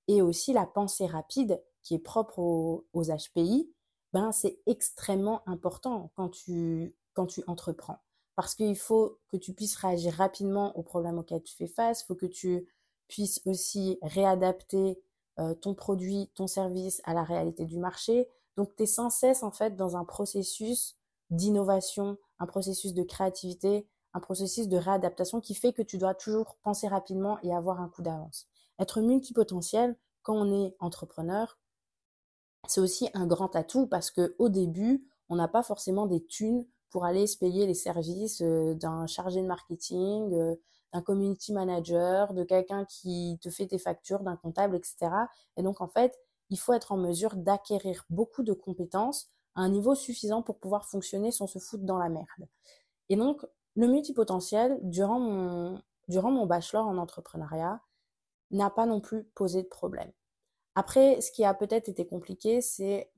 et 0.09 0.23
aussi 0.23 0.53
la 0.53 0.67
pensée 0.67 1.07
rapide 1.07 1.63
qui 1.83 1.95
est 1.95 1.99
propre 1.99 2.39
aux, 2.39 2.87
aux 2.93 3.05
HPI. 3.05 3.73
Ben, 4.13 4.31
c'est 4.33 4.61
extrêmement 4.67 5.43
important 5.49 6.13
quand 6.17 6.29
tu 6.29 6.95
quand 7.15 7.27
tu 7.27 7.43
entreprends. 7.47 8.01
Parce 8.37 8.55
qu'il 8.55 8.77
faut 8.77 9.19
que 9.29 9.37
tu 9.37 9.53
puisses 9.55 9.77
réagir 9.77 10.15
rapidement 10.15 10.77
aux 10.77 10.83
problèmes 10.83 11.19
auxquels 11.19 11.43
tu 11.43 11.55
fais 11.55 11.67
face, 11.67 12.03
il 12.03 12.07
faut 12.07 12.15
que 12.15 12.27
tu 12.27 12.67
puisses 13.13 13.43
aussi 13.45 13.99
réadapter 14.01 14.99
euh, 15.39 15.55
ton 15.55 15.75
produit, 15.75 16.31
ton 16.35 16.47
service 16.47 17.03
à 17.05 17.13
la 17.13 17.25
réalité 17.25 17.67
du 17.67 17.79
marché. 17.79 18.27
Donc, 18.57 18.75
tu 18.75 18.85
es 18.85 18.87
sans 18.87 19.11
cesse, 19.11 19.43
en 19.43 19.51
fait, 19.51 19.77
dans 19.77 19.99
un 19.99 20.05
processus 20.07 20.97
d'innovation, 21.29 22.17
un 22.39 22.47
processus 22.47 22.95
de 22.95 23.03
créativité, 23.03 23.87
un 24.15 24.21
processus 24.21 24.67
de 24.67 24.79
réadaptation 24.79 25.43
qui 25.43 25.55
fait 25.55 25.75
que 25.75 25.83
tu 25.83 25.99
dois 25.99 26.15
toujours 26.15 26.57
penser 26.63 26.89
rapidement 26.89 27.39
et 27.43 27.55
avoir 27.55 27.83
un 27.83 27.89
coup 27.91 28.01
d'avance. 28.01 28.47
Être 28.79 29.03
multipotentiel, 29.03 29.95
quand 30.23 30.35
on 30.35 30.51
est 30.51 30.75
entrepreneur, 30.79 31.59
c'est 32.67 32.81
aussi 32.81 33.11
un 33.13 33.27
grand 33.27 33.55
atout 33.57 33.87
parce 33.87 34.11
que 34.11 34.35
au 34.39 34.49
début, 34.49 35.07
on 35.29 35.37
n'a 35.37 35.49
pas 35.49 35.63
forcément 35.63 36.07
des 36.07 36.25
thunes 36.25 36.67
pour 36.89 37.05
aller 37.05 37.27
se 37.27 37.37
payer 37.37 37.67
les 37.67 37.75
services 37.75 38.41
euh, 38.41 38.75
d'un 38.75 39.07
chargé 39.07 39.43
de 39.43 39.47
marketing, 39.47 40.33
euh, 40.35 40.55
d'un 40.93 41.03
community 41.03 41.53
manager, 41.53 42.35
de 42.35 42.45
quelqu'un 42.45 42.85
qui 42.85 43.39
te 43.43 43.51
fait 43.51 43.67
tes 43.67 43.79
factures, 43.79 44.21
d'un 44.21 44.37
comptable, 44.37 44.77
etc. 44.77 45.11
Et 45.57 45.63
donc, 45.63 45.81
en 45.81 45.89
fait, 45.89 46.19
il 46.51 46.59
faut 46.59 46.73
être 46.73 46.93
en 46.93 46.97
mesure 46.97 47.37
d'acquérir 47.37 48.05
beaucoup 48.11 48.43
de 48.43 48.53
compétences 48.53 49.31
à 49.55 49.63
un 49.63 49.69
niveau 49.69 49.95
suffisant 49.95 50.43
pour 50.43 50.59
pouvoir 50.59 50.87
fonctionner 50.87 51.31
sans 51.31 51.47
se 51.47 51.59
foutre 51.59 51.85
dans 51.85 51.99
la 51.99 52.09
merde. 52.09 52.49
Et 53.09 53.17
donc, 53.17 53.45
le 53.75 53.89
multipotentiel, 53.89 54.79
durant 54.83 55.19
mon, 55.19 55.83
durant 56.09 56.31
mon 56.31 56.47
bachelor 56.47 56.87
en 56.87 56.99
entrepreneuriat, 56.99 57.81
n'a 58.51 58.71
pas 58.71 58.87
non 58.87 59.01
plus 59.01 59.25
posé 59.35 59.63
de 59.63 59.69
problème. 59.69 60.13
Après, 60.75 61.21
ce 61.21 61.31
qui 61.33 61.45
a 61.45 61.55
peut-être 61.55 61.89
été 61.89 62.07
compliqué, 62.07 62.61
c'est 62.61 63.11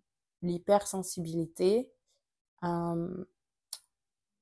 l'hypersensibilité. 0.42 1.92
Euh, 2.62 3.24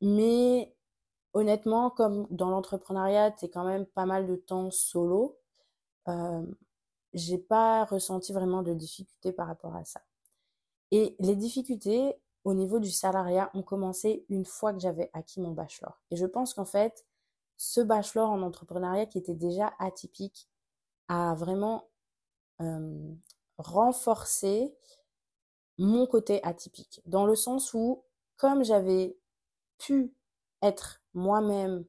mais 0.01 0.75
honnêtement, 1.35 1.91
comme 1.91 2.27
dans 2.31 2.51
l'entrepreneuriat, 2.51 3.35
c'est 3.39 3.49
quand 3.49 3.65
même 3.65 3.87
pas 3.87 4.07
mal 4.07 4.27
de 4.27 4.37
temps 4.37 4.71
solo, 4.71 5.39
euh, 6.09 6.45
j'ai 7.13 7.39
pas 7.39 7.85
ressenti 7.85 8.33
vraiment 8.33 8.63
de 8.63 8.75
difficultés 8.75 9.33
par 9.33 9.47
rapport 9.47 9.77
à 9.77 9.85
ça. 9.85 10.03
Et 10.91 11.17
les 11.21 11.37
difficultés 11.37 12.17
au 12.45 12.55
niveau 12.55 12.81
du 12.81 12.91
salariat 12.91 13.51
ont 13.55 13.63
commencé 13.63 14.27
une 14.29 14.45
fois 14.45 14.73
que 14.73 14.81
j'avais 14.81 15.11
acquis 15.13 15.41
mon 15.41 15.53
bachelor. 15.53 16.01
Et 16.11 16.17
je 16.17 16.27
pense 16.27 16.55
qu'en 16.55 16.65
fait, 16.65 17.07
ce 17.57 17.81
bachelor 17.81 18.31
en 18.31 18.43
entrepreneuriat 18.43 19.07
qui 19.07 19.19
était 19.19 19.35
déjà 19.35 19.73
atypique 19.79 20.49
a 21.09 21.35
vraiment 21.35 21.89
euh, 22.61 23.15
renforcé 23.59 24.75
mon 25.79 26.07
côté 26.07 26.43
atypique. 26.45 27.01
Dans 27.07 27.27
le 27.27 27.37
sens 27.37 27.73
où, 27.75 28.03
comme 28.37 28.65
j'avais 28.65 29.17
pu 29.79 30.13
être 30.63 31.03
moi-même, 31.15 31.85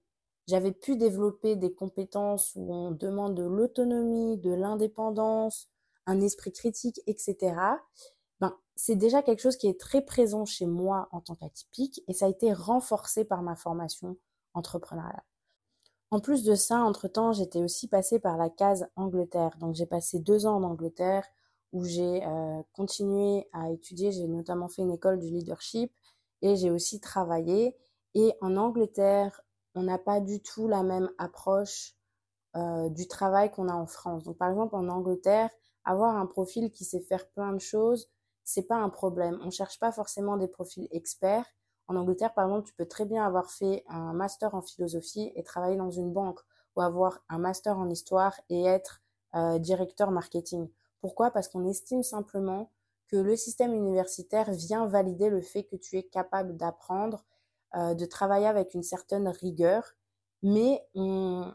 j'avais 0.47 0.73
pu 0.73 0.97
développer 0.97 1.55
des 1.55 1.73
compétences 1.73 2.53
où 2.55 2.73
on 2.73 2.91
demande 2.91 3.35
de 3.35 3.43
l'autonomie, 3.43 4.37
de 4.37 4.51
l'indépendance, 4.51 5.69
un 6.05 6.19
esprit 6.21 6.51
critique, 6.51 6.99
etc. 7.07 7.55
Ben, 8.41 8.53
c'est 8.75 8.95
déjà 8.95 9.21
quelque 9.21 9.41
chose 9.41 9.55
qui 9.55 9.67
est 9.67 9.79
très 9.79 10.01
présent 10.01 10.45
chez 10.45 10.65
moi 10.65 11.07
en 11.11 11.21
tant 11.21 11.35
qu'atypique 11.35 12.03
et 12.07 12.13
ça 12.13 12.25
a 12.25 12.29
été 12.29 12.51
renforcé 12.51 13.23
par 13.23 13.41
ma 13.41 13.55
formation 13.55 14.17
entrepreneuriale. 14.53 15.23
En 16.11 16.19
plus 16.19 16.43
de 16.43 16.53
ça, 16.53 16.79
entre-temps, 16.81 17.33
j'étais 17.33 17.63
aussi 17.63 17.87
passée 17.87 18.19
par 18.19 18.37
la 18.37 18.49
case 18.49 18.85
Angleterre. 18.95 19.57
Donc 19.59 19.73
j'ai 19.75 19.87
passé 19.87 20.19
deux 20.19 20.45
ans 20.45 20.57
en 20.57 20.63
Angleterre 20.63 21.25
où 21.71 21.85
j'ai 21.85 22.23
euh, 22.23 22.61
continué 22.73 23.47
à 23.51 23.71
étudier. 23.71 24.11
J'ai 24.11 24.27
notamment 24.27 24.67
fait 24.67 24.83
une 24.83 24.91
école 24.91 25.19
du 25.19 25.29
leadership 25.29 25.91
et 26.43 26.55
j'ai 26.55 26.69
aussi 26.69 26.99
travaillé. 26.99 27.75
Et 28.15 28.33
en 28.41 28.57
Angleterre, 28.57 29.41
on 29.75 29.83
n'a 29.83 29.97
pas 29.97 30.19
du 30.19 30.41
tout 30.41 30.67
la 30.67 30.83
même 30.83 31.09
approche 31.17 31.95
euh, 32.55 32.89
du 32.89 33.07
travail 33.07 33.51
qu'on 33.51 33.67
a 33.67 33.73
en 33.73 33.87
France. 33.87 34.23
Donc 34.23 34.37
par 34.37 34.49
exemple 34.49 34.75
en 34.75 34.87
Angleterre, 34.87 35.49
avoir 35.85 36.15
un 36.15 36.25
profil 36.25 36.71
qui 36.71 36.85
sait 36.85 37.01
faire 37.01 37.27
plein 37.31 37.53
de 37.53 37.59
choses, 37.59 38.09
c'est 38.43 38.67
pas 38.67 38.75
un 38.75 38.89
problème. 38.89 39.39
On 39.43 39.49
cherche 39.49 39.79
pas 39.79 39.91
forcément 39.91 40.37
des 40.37 40.47
profils 40.47 40.87
experts. 40.91 41.45
En 41.87 41.95
Angleterre, 41.95 42.33
par 42.33 42.45
exemple, 42.45 42.67
tu 42.67 42.73
peux 42.73 42.87
très 42.87 43.05
bien 43.05 43.25
avoir 43.25 43.49
fait 43.49 43.83
un 43.87 44.13
master 44.13 44.55
en 44.55 44.61
philosophie 44.61 45.31
et 45.35 45.43
travailler 45.43 45.75
dans 45.75 45.91
une 45.91 46.13
banque, 46.13 46.39
ou 46.75 46.81
avoir 46.81 47.23
un 47.29 47.39
master 47.39 47.77
en 47.77 47.89
histoire 47.89 48.39
et 48.49 48.63
être 48.63 49.01
euh, 49.35 49.59
directeur 49.59 50.11
marketing. 50.11 50.69
Pourquoi? 51.01 51.31
Parce 51.31 51.47
qu'on 51.47 51.67
estime 51.67 52.03
simplement 52.03 52.71
que 53.07 53.17
le 53.17 53.35
système 53.35 53.73
universitaire 53.73 54.51
vient 54.51 54.87
valider 54.87 55.29
le 55.29 55.41
fait 55.41 55.63
que 55.63 55.75
tu 55.75 55.97
es 55.97 56.03
capable 56.03 56.55
d'apprendre, 56.55 57.25
euh, 57.75 57.93
de 57.93 58.05
travailler 58.05 58.47
avec 58.47 58.73
une 58.73 58.83
certaine 58.83 59.27
rigueur, 59.27 59.95
mais 60.41 60.85
on, 60.95 61.53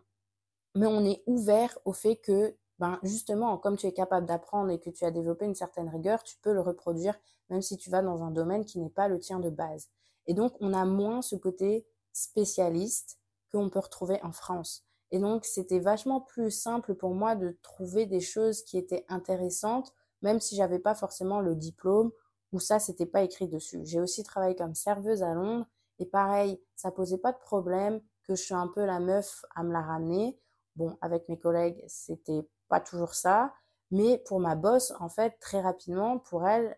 mais 0.74 0.86
on 0.86 1.04
est 1.04 1.22
ouvert 1.26 1.78
au 1.84 1.92
fait 1.92 2.16
que, 2.16 2.56
ben, 2.78 2.98
justement, 3.02 3.58
comme 3.58 3.76
tu 3.76 3.86
es 3.86 3.92
capable 3.92 4.26
d'apprendre 4.26 4.70
et 4.70 4.80
que 4.80 4.90
tu 4.90 5.04
as 5.04 5.10
développé 5.10 5.44
une 5.44 5.54
certaine 5.54 5.88
rigueur, 5.88 6.22
tu 6.22 6.36
peux 6.38 6.52
le 6.52 6.60
reproduire 6.60 7.18
même 7.50 7.62
si 7.62 7.76
tu 7.78 7.90
vas 7.90 8.02
dans 8.02 8.22
un 8.22 8.30
domaine 8.30 8.64
qui 8.64 8.78
n'est 8.78 8.90
pas 8.90 9.08
le 9.08 9.18
tien 9.18 9.40
de 9.40 9.48
base. 9.48 9.88
Et 10.26 10.34
donc, 10.34 10.52
on 10.60 10.74
a 10.74 10.84
moins 10.84 11.22
ce 11.22 11.34
côté 11.34 11.86
spécialiste 12.12 13.18
qu'on 13.50 13.70
peut 13.70 13.78
retrouver 13.78 14.20
en 14.22 14.32
France. 14.32 14.84
Et 15.10 15.18
donc, 15.18 15.46
c'était 15.46 15.78
vachement 15.78 16.20
plus 16.20 16.50
simple 16.50 16.94
pour 16.94 17.14
moi 17.14 17.36
de 17.36 17.56
trouver 17.62 18.04
des 18.04 18.20
choses 18.20 18.62
qui 18.62 18.76
étaient 18.76 19.06
intéressantes 19.08 19.94
même 20.22 20.40
si 20.40 20.56
j'avais 20.56 20.78
pas 20.78 20.94
forcément 20.94 21.40
le 21.40 21.54
diplôme 21.54 22.10
ou 22.52 22.60
ça 22.60 22.78
c'était 22.78 23.06
pas 23.06 23.22
écrit 23.22 23.48
dessus. 23.48 23.80
J'ai 23.84 24.00
aussi 24.00 24.22
travaillé 24.22 24.56
comme 24.56 24.74
serveuse 24.74 25.22
à 25.22 25.34
Londres 25.34 25.66
et 25.98 26.06
pareil, 26.06 26.62
ça 26.76 26.90
posait 26.90 27.18
pas 27.18 27.32
de 27.32 27.38
problème 27.38 28.00
que 28.24 28.34
je 28.34 28.42
suis 28.42 28.54
un 28.54 28.68
peu 28.68 28.84
la 28.84 29.00
meuf 29.00 29.44
à 29.54 29.62
me 29.62 29.72
la 29.72 29.82
ramener. 29.82 30.38
Bon, 30.76 30.96
avec 31.00 31.28
mes 31.28 31.38
collègues, 31.38 31.82
c'était 31.88 32.48
pas 32.68 32.80
toujours 32.80 33.14
ça, 33.14 33.52
mais 33.90 34.18
pour 34.26 34.38
ma 34.38 34.54
boss, 34.54 34.92
en 35.00 35.08
fait, 35.08 35.38
très 35.40 35.60
rapidement, 35.60 36.18
pour 36.18 36.46
elle, 36.46 36.76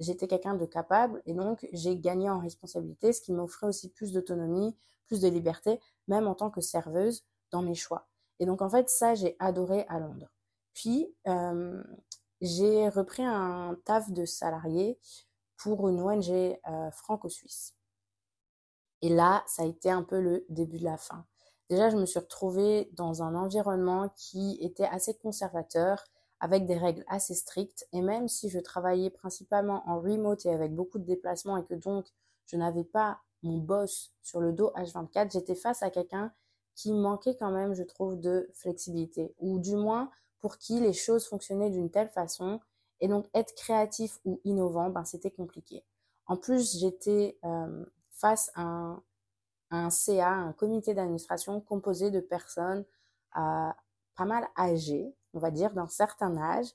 j'étais 0.00 0.28
quelqu'un 0.28 0.54
de 0.54 0.64
capable 0.64 1.22
et 1.26 1.34
donc 1.34 1.66
j'ai 1.72 1.98
gagné 1.98 2.30
en 2.30 2.40
responsabilité, 2.40 3.12
ce 3.12 3.20
qui 3.20 3.32
m'offrait 3.32 3.66
aussi 3.66 3.90
plus 3.90 4.12
d'autonomie, 4.12 4.76
plus 5.06 5.20
de 5.20 5.28
liberté, 5.28 5.80
même 6.08 6.26
en 6.26 6.34
tant 6.34 6.50
que 6.50 6.60
serveuse 6.60 7.24
dans 7.50 7.62
mes 7.62 7.74
choix. 7.74 8.06
Et 8.40 8.46
donc 8.46 8.62
en 8.62 8.70
fait, 8.70 8.88
ça, 8.88 9.14
j'ai 9.14 9.36
adoré 9.38 9.84
à 9.88 9.98
Londres. 9.98 10.30
Puis, 10.74 11.14
euh, 11.28 11.82
j'ai 12.40 12.88
repris 12.88 13.24
un 13.24 13.76
taf 13.84 14.10
de 14.10 14.24
salarié 14.24 14.98
pour 15.56 15.88
une 15.88 16.00
ONG 16.00 16.30
euh, 16.30 16.90
franco-suisse. 16.90 17.74
Et 19.04 19.10
là, 19.10 19.44
ça 19.46 19.64
a 19.64 19.66
été 19.66 19.90
un 19.90 20.02
peu 20.02 20.18
le 20.18 20.46
début 20.48 20.78
de 20.78 20.84
la 20.84 20.96
fin. 20.96 21.26
Déjà, 21.68 21.90
je 21.90 21.96
me 21.96 22.06
suis 22.06 22.18
retrouvée 22.18 22.88
dans 22.94 23.22
un 23.22 23.34
environnement 23.34 24.08
qui 24.16 24.56
était 24.62 24.86
assez 24.86 25.12
conservateur, 25.12 26.02
avec 26.40 26.64
des 26.64 26.78
règles 26.78 27.04
assez 27.08 27.34
strictes. 27.34 27.86
Et 27.92 28.00
même 28.00 28.28
si 28.28 28.48
je 28.48 28.58
travaillais 28.58 29.10
principalement 29.10 29.82
en 29.86 30.00
remote 30.00 30.46
et 30.46 30.54
avec 30.54 30.74
beaucoup 30.74 30.98
de 30.98 31.04
déplacements 31.04 31.58
et 31.58 31.66
que 31.66 31.74
donc 31.74 32.06
je 32.46 32.56
n'avais 32.56 32.82
pas 32.82 33.20
mon 33.42 33.58
boss 33.58 34.14
sur 34.22 34.40
le 34.40 34.54
dos 34.54 34.72
H24, 34.74 35.32
j'étais 35.32 35.54
face 35.54 35.82
à 35.82 35.90
quelqu'un 35.90 36.32
qui 36.74 36.94
manquait 36.94 37.36
quand 37.36 37.50
même, 37.50 37.74
je 37.74 37.82
trouve, 37.82 38.18
de 38.18 38.48
flexibilité. 38.54 39.34
Ou 39.38 39.58
du 39.58 39.76
moins, 39.76 40.10
pour 40.40 40.56
qui 40.56 40.80
les 40.80 40.94
choses 40.94 41.26
fonctionnaient 41.26 41.68
d'une 41.68 41.90
telle 41.90 42.08
façon. 42.08 42.58
Et 43.00 43.08
donc 43.08 43.26
être 43.34 43.54
créatif 43.54 44.18
ou 44.24 44.40
innovant, 44.44 44.88
ben, 44.88 45.04
c'était 45.04 45.30
compliqué. 45.30 45.84
En 46.26 46.38
plus, 46.38 46.78
j'étais 46.78 47.36
euh, 47.44 47.84
face 48.14 48.50
à 48.54 48.62
un, 48.62 49.02
un, 49.70 49.90
CA, 49.90 50.30
un 50.30 50.52
comité 50.52 50.94
d'administration 50.94 51.60
composé 51.60 52.10
de 52.10 52.20
personnes 52.20 52.84
euh, 53.36 53.70
pas 54.16 54.24
mal 54.24 54.46
âgées, 54.56 55.14
on 55.34 55.38
va 55.38 55.50
dire, 55.50 55.72
d'un 55.72 55.88
certain 55.88 56.36
âge. 56.36 56.68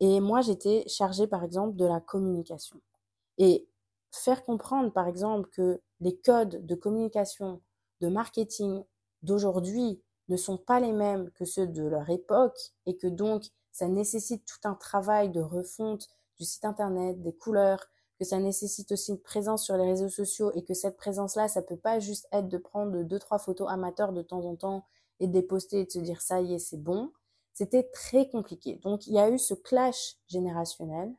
Et 0.00 0.20
moi, 0.20 0.40
j'étais 0.40 0.84
chargée, 0.86 1.26
par 1.26 1.44
exemple, 1.44 1.76
de 1.76 1.84
la 1.84 2.00
communication. 2.00 2.80
Et 3.38 3.68
faire 4.12 4.44
comprendre, 4.44 4.92
par 4.92 5.08
exemple, 5.08 5.48
que 5.50 5.80
les 6.00 6.16
codes 6.16 6.64
de 6.64 6.74
communication, 6.74 7.60
de 8.00 8.08
marketing 8.08 8.84
d'aujourd'hui 9.22 10.02
ne 10.28 10.36
sont 10.36 10.58
pas 10.58 10.80
les 10.80 10.92
mêmes 10.92 11.30
que 11.32 11.44
ceux 11.44 11.66
de 11.66 11.82
leur 11.82 12.08
époque 12.10 12.58
et 12.86 12.96
que 12.96 13.06
donc 13.06 13.44
ça 13.72 13.88
nécessite 13.88 14.44
tout 14.44 14.68
un 14.68 14.74
travail 14.74 15.30
de 15.30 15.40
refonte 15.40 16.08
du 16.38 16.44
site 16.44 16.64
internet, 16.64 17.20
des 17.22 17.34
couleurs, 17.34 17.86
que 18.24 18.30
ça 18.30 18.38
nécessite 18.38 18.90
aussi 18.92 19.12
une 19.12 19.20
présence 19.20 19.64
sur 19.64 19.76
les 19.76 19.84
réseaux 19.84 20.08
sociaux 20.08 20.50
et 20.54 20.64
que 20.64 20.74
cette 20.74 20.96
présence-là, 20.96 21.46
ça 21.48 21.62
peut 21.62 21.76
pas 21.76 21.98
juste 21.98 22.26
être 22.32 22.48
de 22.48 22.58
prendre 22.58 23.02
deux, 23.02 23.18
trois 23.18 23.38
photos 23.38 23.68
amateurs 23.70 24.12
de 24.12 24.22
temps 24.22 24.44
en 24.44 24.56
temps 24.56 24.86
et 25.20 25.28
de 25.28 25.34
les 25.34 25.42
poster 25.42 25.80
et 25.80 25.84
de 25.84 25.90
se 25.90 25.98
dire 25.98 26.20
ça 26.22 26.40
y 26.40 26.54
est, 26.54 26.58
c'est 26.58 26.82
bon. 26.82 27.12
C'était 27.52 27.84
très 27.92 28.28
compliqué. 28.28 28.76
Donc, 28.82 29.06
il 29.06 29.12
y 29.12 29.18
a 29.18 29.30
eu 29.30 29.38
ce 29.38 29.54
clash 29.54 30.16
générationnel. 30.26 31.14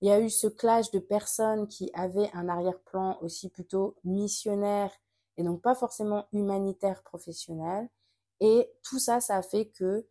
Il 0.00 0.08
y 0.08 0.12
a 0.12 0.20
eu 0.20 0.28
ce 0.28 0.46
clash 0.46 0.90
de 0.90 0.98
personnes 0.98 1.68
qui 1.68 1.90
avaient 1.94 2.30
un 2.34 2.48
arrière-plan 2.48 3.18
aussi 3.22 3.48
plutôt 3.48 3.96
missionnaire 4.02 4.90
et 5.36 5.44
donc 5.44 5.62
pas 5.62 5.74
forcément 5.74 6.26
humanitaire 6.32 7.02
professionnel. 7.02 7.88
Et 8.40 8.70
tout 8.82 8.98
ça, 8.98 9.20
ça 9.20 9.36
a 9.36 9.42
fait 9.42 9.66
que 9.66 10.06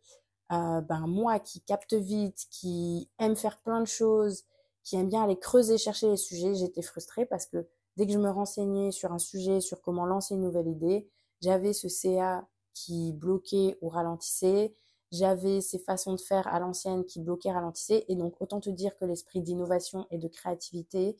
euh, 0.52 0.80
ben, 0.80 1.06
moi 1.06 1.38
qui 1.38 1.60
capte 1.60 1.94
vite, 1.94 2.46
qui 2.50 3.10
aime 3.18 3.36
faire 3.36 3.58
plein 3.58 3.80
de 3.80 3.86
choses, 3.86 4.44
qui 4.82 4.96
aime 4.96 5.08
bien 5.08 5.22
aller 5.24 5.38
creuser, 5.38 5.78
chercher 5.78 6.08
les 6.08 6.16
sujets, 6.16 6.54
j'étais 6.54 6.82
frustrée 6.82 7.26
parce 7.26 7.46
que 7.46 7.66
dès 7.96 8.06
que 8.06 8.12
je 8.12 8.18
me 8.18 8.30
renseignais 8.30 8.92
sur 8.92 9.12
un 9.12 9.18
sujet, 9.18 9.60
sur 9.60 9.80
comment 9.80 10.06
lancer 10.06 10.34
une 10.34 10.42
nouvelle 10.42 10.68
idée, 10.68 11.08
j'avais 11.40 11.72
ce 11.72 11.88
CA 11.88 12.46
qui 12.74 13.12
bloquait 13.12 13.78
ou 13.80 13.88
ralentissait, 13.88 14.74
j'avais 15.12 15.60
ces 15.60 15.78
façons 15.78 16.14
de 16.14 16.20
faire 16.20 16.46
à 16.48 16.60
l'ancienne 16.60 17.04
qui 17.04 17.20
bloquaient, 17.20 17.52
ralentissaient, 17.52 18.04
et 18.08 18.14
donc 18.14 18.40
autant 18.40 18.60
te 18.60 18.70
dire 18.70 18.96
que 18.96 19.04
l'esprit 19.04 19.40
d'innovation 19.40 20.06
et 20.10 20.18
de 20.18 20.28
créativité, 20.28 21.16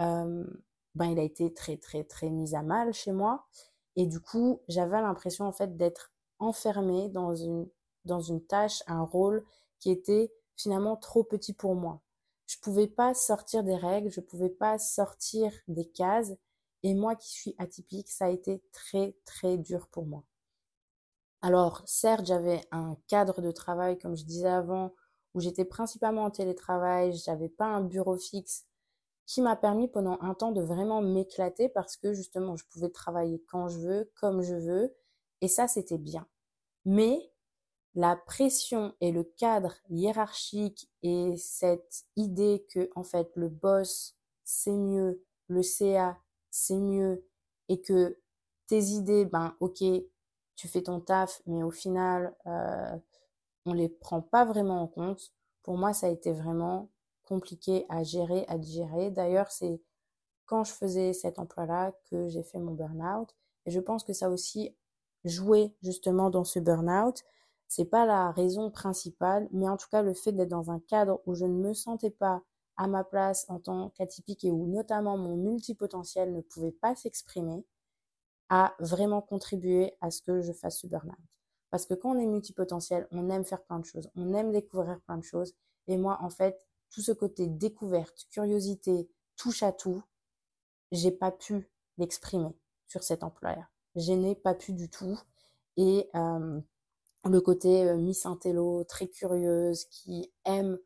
euh, 0.00 0.44
ben 0.94 1.06
il 1.06 1.18
a 1.18 1.22
été 1.22 1.52
très 1.52 1.76
très 1.76 2.04
très 2.04 2.30
mis 2.30 2.54
à 2.54 2.62
mal 2.62 2.94
chez 2.94 3.12
moi, 3.12 3.46
et 3.96 4.06
du 4.06 4.20
coup 4.20 4.62
j'avais 4.68 5.00
l'impression 5.00 5.44
en 5.46 5.52
fait 5.52 5.76
d'être 5.76 6.12
enfermée 6.38 7.08
dans 7.10 7.34
une 7.34 7.68
dans 8.04 8.20
une 8.20 8.42
tâche, 8.44 8.82
un 8.86 9.02
rôle 9.02 9.44
qui 9.80 9.90
était 9.90 10.32
finalement 10.56 10.96
trop 10.96 11.24
petit 11.24 11.52
pour 11.52 11.74
moi. 11.74 12.00
Je 12.46 12.56
pouvais 12.58 12.86
pas 12.86 13.14
sortir 13.14 13.64
des 13.64 13.76
règles, 13.76 14.10
je 14.10 14.20
pouvais 14.20 14.50
pas 14.50 14.78
sortir 14.78 15.52
des 15.68 15.86
cases, 15.86 16.32
et 16.82 16.94
moi 16.94 17.16
qui 17.16 17.30
suis 17.30 17.54
atypique, 17.58 18.08
ça 18.10 18.26
a 18.26 18.30
été 18.30 18.62
très 18.72 19.16
très 19.24 19.56
dur 19.58 19.88
pour 19.88 20.06
moi. 20.06 20.24
Alors, 21.42 21.82
certes, 21.86 22.26
j'avais 22.26 22.60
un 22.72 22.96
cadre 23.08 23.40
de 23.40 23.50
travail, 23.50 23.98
comme 23.98 24.16
je 24.16 24.24
disais 24.24 24.48
avant, 24.48 24.94
où 25.34 25.40
j'étais 25.40 25.64
principalement 25.64 26.24
en 26.24 26.30
télétravail, 26.30 27.14
j'avais 27.14 27.48
pas 27.48 27.66
un 27.66 27.82
bureau 27.82 28.16
fixe 28.16 28.64
qui 29.26 29.42
m'a 29.42 29.56
permis 29.56 29.88
pendant 29.88 30.18
un 30.20 30.34
temps 30.34 30.52
de 30.52 30.62
vraiment 30.62 31.02
m'éclater 31.02 31.68
parce 31.68 31.96
que 31.96 32.12
justement, 32.14 32.56
je 32.56 32.64
pouvais 32.70 32.90
travailler 32.90 33.42
quand 33.48 33.68
je 33.68 33.78
veux, 33.78 34.12
comme 34.14 34.42
je 34.42 34.54
veux, 34.54 34.94
et 35.40 35.48
ça, 35.48 35.68
c'était 35.68 35.98
bien. 35.98 36.26
Mais 36.84 37.30
la 37.96 38.14
pression 38.14 38.94
et 39.00 39.10
le 39.10 39.24
cadre 39.24 39.74
hiérarchique 39.88 40.88
et 41.02 41.34
cette 41.38 42.04
idée 42.14 42.64
que, 42.70 42.90
en 42.94 43.02
fait, 43.02 43.30
le 43.34 43.48
boss, 43.48 44.14
c'est 44.44 44.76
mieux, 44.76 45.24
le 45.48 45.62
CA, 45.62 46.18
c'est 46.50 46.76
mieux, 46.76 47.26
et 47.68 47.80
que 47.80 48.18
tes 48.66 48.80
idées, 48.80 49.24
ben, 49.24 49.56
ok, 49.60 49.82
tu 50.56 50.68
fais 50.68 50.82
ton 50.82 51.00
taf, 51.00 51.40
mais 51.46 51.62
au 51.62 51.70
final, 51.70 52.36
euh, 52.46 52.96
on 53.64 53.72
les 53.72 53.88
prend 53.88 54.20
pas 54.20 54.44
vraiment 54.44 54.82
en 54.82 54.86
compte. 54.86 55.32
Pour 55.62 55.78
moi, 55.78 55.94
ça 55.94 56.06
a 56.06 56.10
été 56.10 56.32
vraiment 56.32 56.90
compliqué 57.24 57.86
à 57.88 58.02
gérer, 58.02 58.44
à 58.48 58.58
digérer. 58.58 59.10
D'ailleurs, 59.10 59.50
c'est 59.50 59.80
quand 60.44 60.64
je 60.64 60.72
faisais 60.72 61.14
cet 61.14 61.38
emploi-là 61.38 61.92
que 62.10 62.28
j'ai 62.28 62.42
fait 62.42 62.58
mon 62.58 62.72
burn-out. 62.72 63.34
Et 63.64 63.70
je 63.70 63.80
pense 63.80 64.04
que 64.04 64.12
ça 64.12 64.26
a 64.26 64.30
aussi 64.30 64.74
joué 65.24 65.74
justement 65.82 66.30
dans 66.30 66.44
ce 66.44 66.58
burn-out. 66.58 67.24
C'est 67.68 67.84
pas 67.84 68.06
la 68.06 68.30
raison 68.30 68.70
principale, 68.70 69.48
mais 69.52 69.68
en 69.68 69.76
tout 69.76 69.88
cas, 69.90 70.02
le 70.02 70.14
fait 70.14 70.32
d'être 70.32 70.48
dans 70.48 70.70
un 70.70 70.80
cadre 70.80 71.20
où 71.26 71.34
je 71.34 71.44
ne 71.44 71.54
me 71.54 71.74
sentais 71.74 72.10
pas 72.10 72.42
à 72.76 72.86
ma 72.86 73.04
place 73.04 73.46
en 73.48 73.58
tant 73.58 73.90
qu'atypique 73.90 74.44
et 74.44 74.50
où 74.50 74.66
notamment 74.66 75.16
mon 75.16 75.36
multipotentiel 75.36 76.32
ne 76.32 76.40
pouvait 76.42 76.72
pas 76.72 76.94
s'exprimer, 76.94 77.64
a 78.48 78.74
vraiment 78.78 79.22
contribué 79.22 79.94
à 80.00 80.10
ce 80.10 80.22
que 80.22 80.40
je 80.40 80.52
fasse 80.52 80.80
ce 80.80 80.86
burn-out. 80.86 81.16
Parce 81.70 81.86
que 81.86 81.94
quand 81.94 82.12
on 82.14 82.18
est 82.18 82.26
multipotentiel, 82.26 83.08
on 83.10 83.28
aime 83.30 83.44
faire 83.44 83.62
plein 83.64 83.80
de 83.80 83.84
choses, 83.84 84.08
on 84.14 84.34
aime 84.34 84.52
découvrir 84.52 85.00
plein 85.00 85.18
de 85.18 85.24
choses. 85.24 85.54
Et 85.88 85.96
moi, 85.96 86.18
en 86.20 86.30
fait, 86.30 86.66
tout 86.90 87.00
ce 87.00 87.12
côté 87.12 87.48
découverte, 87.48 88.26
curiosité, 88.30 89.10
touche 89.36 89.62
à 89.62 89.72
tout, 89.72 90.02
j'ai 90.92 91.10
pas 91.10 91.32
pu 91.32 91.68
l'exprimer 91.98 92.56
sur 92.86 93.02
cet 93.02 93.24
employeur. 93.24 93.66
Je 93.96 94.12
n'ai 94.12 94.34
pas 94.34 94.54
pu 94.54 94.72
du 94.72 94.88
tout. 94.88 95.18
Et 95.76 96.08
euh, 96.14 96.60
le 97.28 97.40
côté 97.40 97.88
euh, 97.88 97.96
Miss 97.96 98.26
Intello, 98.26 98.84
très 98.84 99.08
curieuse, 99.08 99.84
qui 99.86 100.32
aime 100.44 100.78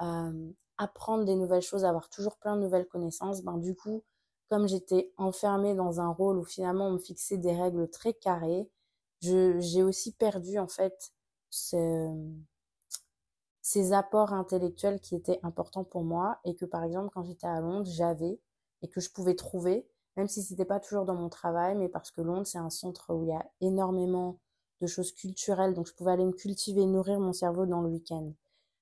euh, 0.00 0.52
apprendre 0.78 1.24
des 1.24 1.36
nouvelles 1.36 1.62
choses, 1.62 1.84
avoir 1.84 2.08
toujours 2.08 2.36
plein 2.36 2.56
de 2.56 2.62
nouvelles 2.62 2.86
connaissances, 2.86 3.42
ben 3.42 3.58
du 3.58 3.74
coup, 3.74 4.02
comme 4.48 4.68
j'étais 4.68 5.12
enfermée 5.16 5.74
dans 5.74 6.00
un 6.00 6.10
rôle 6.10 6.38
où 6.38 6.44
finalement 6.44 6.88
on 6.88 6.92
me 6.92 6.98
fixait 6.98 7.38
des 7.38 7.54
règles 7.54 7.88
très 7.88 8.12
carrées, 8.12 8.68
j'ai 9.20 9.82
aussi 9.82 10.12
perdu 10.12 10.58
en 10.58 10.66
fait 10.68 11.12
ces 11.48 12.10
apports 13.92 14.32
intellectuels 14.32 15.00
qui 15.00 15.14
étaient 15.14 15.38
importants 15.42 15.84
pour 15.84 16.02
moi 16.02 16.38
et 16.44 16.54
que 16.56 16.64
par 16.64 16.82
exemple 16.84 17.10
quand 17.14 17.22
j'étais 17.22 17.46
à 17.46 17.60
Londres 17.60 17.88
j'avais 17.88 18.40
et 18.82 18.88
que 18.88 19.00
je 19.00 19.10
pouvais 19.10 19.36
trouver, 19.36 19.86
même 20.16 20.28
si 20.28 20.42
c'était 20.42 20.64
pas 20.64 20.80
toujours 20.80 21.04
dans 21.04 21.14
mon 21.14 21.28
travail, 21.28 21.76
mais 21.76 21.88
parce 21.88 22.10
que 22.10 22.20
Londres 22.20 22.46
c'est 22.46 22.58
un 22.58 22.70
centre 22.70 23.14
où 23.14 23.22
il 23.22 23.28
y 23.28 23.32
a 23.32 23.48
énormément 23.60 24.38
de 24.82 24.86
choses 24.86 25.12
culturelles, 25.12 25.74
donc 25.74 25.86
je 25.86 25.94
pouvais 25.94 26.12
aller 26.12 26.24
me 26.24 26.32
cultiver, 26.32 26.84
nourrir 26.84 27.20
mon 27.20 27.32
cerveau 27.32 27.64
dans 27.64 27.80
le 27.80 27.88
week-end, 27.88 28.32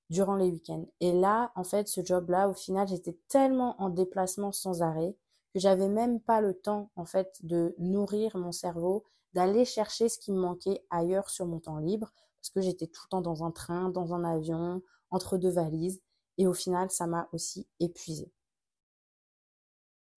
durant 0.08 0.34
les 0.34 0.50
week-ends. 0.50 0.86
Et 1.00 1.12
là, 1.12 1.52
en 1.54 1.62
fait, 1.62 1.86
ce 1.86 2.04
job-là, 2.04 2.48
au 2.48 2.54
final, 2.54 2.88
j'étais 2.88 3.16
tellement 3.28 3.80
en 3.80 3.90
déplacement 3.90 4.50
sans 4.50 4.82
arrêt 4.82 5.14
que 5.52 5.60
j'avais 5.60 5.88
même 5.88 6.20
pas 6.20 6.40
le 6.40 6.54
temps 6.54 6.90
en 6.96 7.04
fait 7.04 7.38
de 7.42 7.74
nourrir 7.78 8.36
mon 8.36 8.52
cerveau, 8.52 9.04
d'aller 9.34 9.64
chercher 9.64 10.08
ce 10.08 10.18
qui 10.18 10.32
me 10.32 10.40
manquait 10.40 10.84
ailleurs 10.90 11.28
sur 11.28 11.46
mon 11.46 11.60
temps 11.60 11.78
libre 11.78 12.12
parce 12.40 12.50
que 12.50 12.60
j'étais 12.60 12.86
tout 12.86 13.02
le 13.06 13.10
temps 13.10 13.20
dans 13.20 13.44
un 13.44 13.50
train, 13.50 13.90
dans 13.90 14.14
un 14.14 14.24
avion, 14.24 14.80
entre 15.10 15.38
deux 15.38 15.50
valises 15.50 16.00
et 16.38 16.46
au 16.46 16.54
final 16.54 16.90
ça 16.90 17.06
m'a 17.06 17.28
aussi 17.32 17.66
épuisée. 17.80 18.32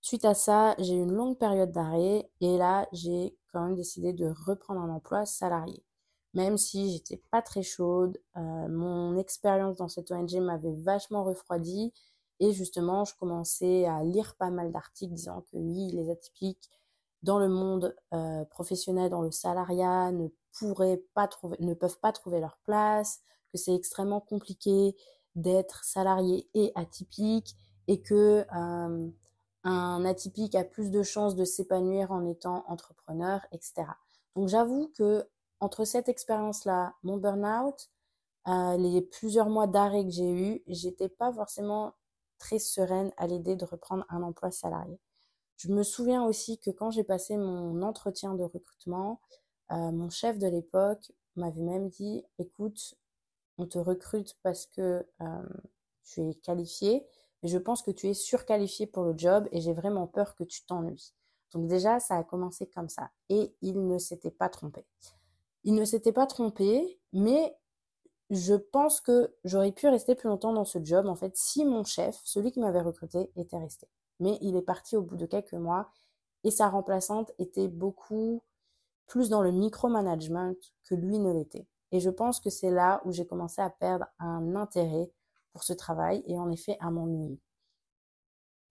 Suite 0.02 0.26
à 0.26 0.34
ça, 0.34 0.76
j'ai 0.80 0.96
eu 0.96 1.02
une 1.02 1.13
longue 1.13 1.38
période 1.38 1.72
d'arrêt 1.72 2.30
et 2.41 2.58
là, 2.58 2.88
j'ai 2.91 3.38
quand 3.54 3.63
même 3.63 3.76
décidé 3.76 4.12
de 4.12 4.34
reprendre 4.46 4.82
un 4.82 4.89
emploi 4.89 5.26
salarié. 5.26 5.84
Même 6.34 6.58
si 6.58 6.92
j'étais 6.92 7.22
pas 7.32 7.42
très 7.42 7.62
chaude, 7.62 8.20
euh, 8.38 8.68
mon 8.68 9.18
expérience 9.18 9.78
dans 9.78 9.88
cette 9.88 10.12
ONG 10.12 10.34
m'avait 10.42 10.76
vachement 10.76 11.24
refroidi 11.24 11.94
et 12.39 12.52
justement, 12.52 13.06
je 13.06 13.16
commençais 13.16 13.86
à 13.86 14.04
lire 14.04 14.36
pas 14.36 14.50
mal 14.50 14.72
d'articles 14.72 15.13
disant 15.13 15.42
que 15.42 15.58
oui, 15.58 15.92
les 15.92 16.10
atypiques 16.10 16.70
dans 17.22 17.39
le 17.39 17.48
monde 17.48 17.96
euh, 18.13 18.44
professionnel, 18.46 19.10
dans 19.10 19.22
le 19.22 19.32
salariat, 19.32 20.12
ne 20.12 20.28
pourraient 20.52 21.02
pas 21.13 21.28
trouver, 21.28 21.56
ne 21.62 21.74
peuvent 21.74 22.00
pas 22.00 22.12
trouver 22.12 22.39
leur 22.39 22.58
place, 22.66 23.22
que 23.52 23.58
c'est 23.58 23.74
extrêmement 23.74 24.20
compliqué 24.20 24.96
d'être 25.36 25.84
salarié 25.86 26.50
et 26.54 26.72
atypique, 26.76 27.56
et 27.88 28.02
que 28.02 28.46
euh, 28.54 29.10
un 29.63 30.04
atypique 30.06 30.56
a 30.56 30.63
plus 30.63 30.91
de 30.91 31.04
chances 31.04 31.36
de 31.36 31.45
s'épanouir 31.45 32.12
en 32.12 32.26
étant 32.26 32.65
entrepreneur, 32.67 33.41
etc. 33.52 33.86
Donc 34.36 34.49
j'avoue 34.49 34.91
que 34.97 35.28
entre 35.60 35.86
cette 35.86 36.10
expérience-là, 36.10 36.93
mon 37.04 37.17
burn-out, 37.17 37.89
euh, 38.47 38.78
les 38.78 39.02
plusieurs 39.02 39.49
mois 39.49 39.67
d'arrêt 39.67 40.04
que 40.04 40.10
j'ai 40.12 40.32
eu, 40.32 40.63
j'étais 40.67 41.08
pas 41.08 41.32
forcément 41.32 41.93
très 42.38 42.60
sereine 42.60 43.13
à 43.15 43.28
l'idée 43.28 43.56
de 43.56 43.63
reprendre 43.63 44.06
un 44.10 44.21
emploi 44.21 44.52
salarié. 44.52 44.99
Je 45.56 45.71
me 45.71 45.84
souviens 45.84 46.26
aussi 46.26 46.60
que 46.60 46.71
quand 46.71 46.91
j'ai 46.91 47.06
passé 47.06 47.38
mon 47.38 47.82
entretien 47.84 48.34
de 48.36 48.43
recrutement, 48.43 49.21
euh, 49.71 49.91
mon 49.91 50.10
chef 50.10 50.38
de 50.38 50.47
l'époque 50.47 51.13
m'avait 51.38 51.62
même 51.62 51.88
dit, 51.88 52.26
écoute, 52.38 52.95
on 53.58 53.65
te 53.65 53.78
recrute 53.78 54.36
parce 54.43 54.65
que 54.65 55.08
euh, 55.21 55.49
tu 56.04 56.21
es 56.21 56.34
qualifié, 56.34 57.08
je 57.43 57.58
pense 57.58 57.82
que 57.82 57.91
tu 57.91 58.08
es 58.08 58.13
surqualifié 58.13 58.88
pour 58.88 59.03
le 59.03 59.17
job 59.17 59.47
et 59.51 59.62
j'ai 59.62 59.73
vraiment 59.73 60.08
peur 60.08 60.36
que 60.36 60.43
tu 60.43 60.65
t'ennuies. 60.65 61.13
Donc 61.51 61.67
déjà, 61.67 61.99
ça 61.99 62.17
a 62.17 62.23
commencé 62.23 62.67
comme 62.67 62.89
ça. 62.89 63.12
Et 63.29 63.53
il 63.62 63.86
ne 63.86 63.97
s'était 63.97 64.32
pas 64.32 64.49
trompé. 64.49 64.86
Il 65.63 65.75
ne 65.75 65.86
s'était 65.86 66.12
pas 66.12 66.25
trompé, 66.25 66.99
mais 67.13 67.56
je 68.29 68.56
pense 68.56 69.01
que 69.01 69.34
j'aurais 69.43 69.71
pu 69.71 69.88
rester 69.88 70.15
plus 70.15 70.27
longtemps 70.27 70.53
dans 70.53 70.65
ce 70.65 70.84
job, 70.84 71.06
en 71.06 71.15
fait, 71.15 71.36
si 71.38 71.65
mon 71.65 71.84
chef, 71.84 72.19
celui 72.23 72.51
qui 72.51 72.60
m'avait 72.60 72.82
recruté, 72.82 73.32
était 73.36 73.58
resté. 73.58 73.88
Mais 74.19 74.38
il 74.41 74.56
est 74.56 74.63
parti 74.63 74.97
au 74.97 75.01
bout 75.01 75.17
de 75.17 75.25
quelques 75.25 75.53
mois 75.53 75.91
et 76.43 76.51
sa 76.51 76.69
remplaçante 76.69 77.32
était 77.39 77.67
beaucoup 77.67 78.41
plus 79.08 79.29
dans 79.29 79.41
le 79.41 79.51
micromanagement 79.51 80.53
que 80.86 80.95
lui 80.95 81.19
ne 81.19 81.32
l'était. 81.32 81.67
Et 81.91 81.99
je 81.99 82.10
pense 82.10 82.39
que 82.39 82.49
c'est 82.49 82.71
là 82.71 83.01
où 83.06 83.12
j'ai 83.12 83.27
commencé 83.27 83.62
à 83.62 83.69
perdre 83.69 84.08
un 84.19 84.56
intérêt 84.56 85.12
pour 85.54 85.63
ce 85.63 85.74
travail 85.74 86.24
et 86.28 86.38
en 86.38 86.52
effet 86.52 86.78
à 86.80 86.92
m'ennuyer. 86.92 87.39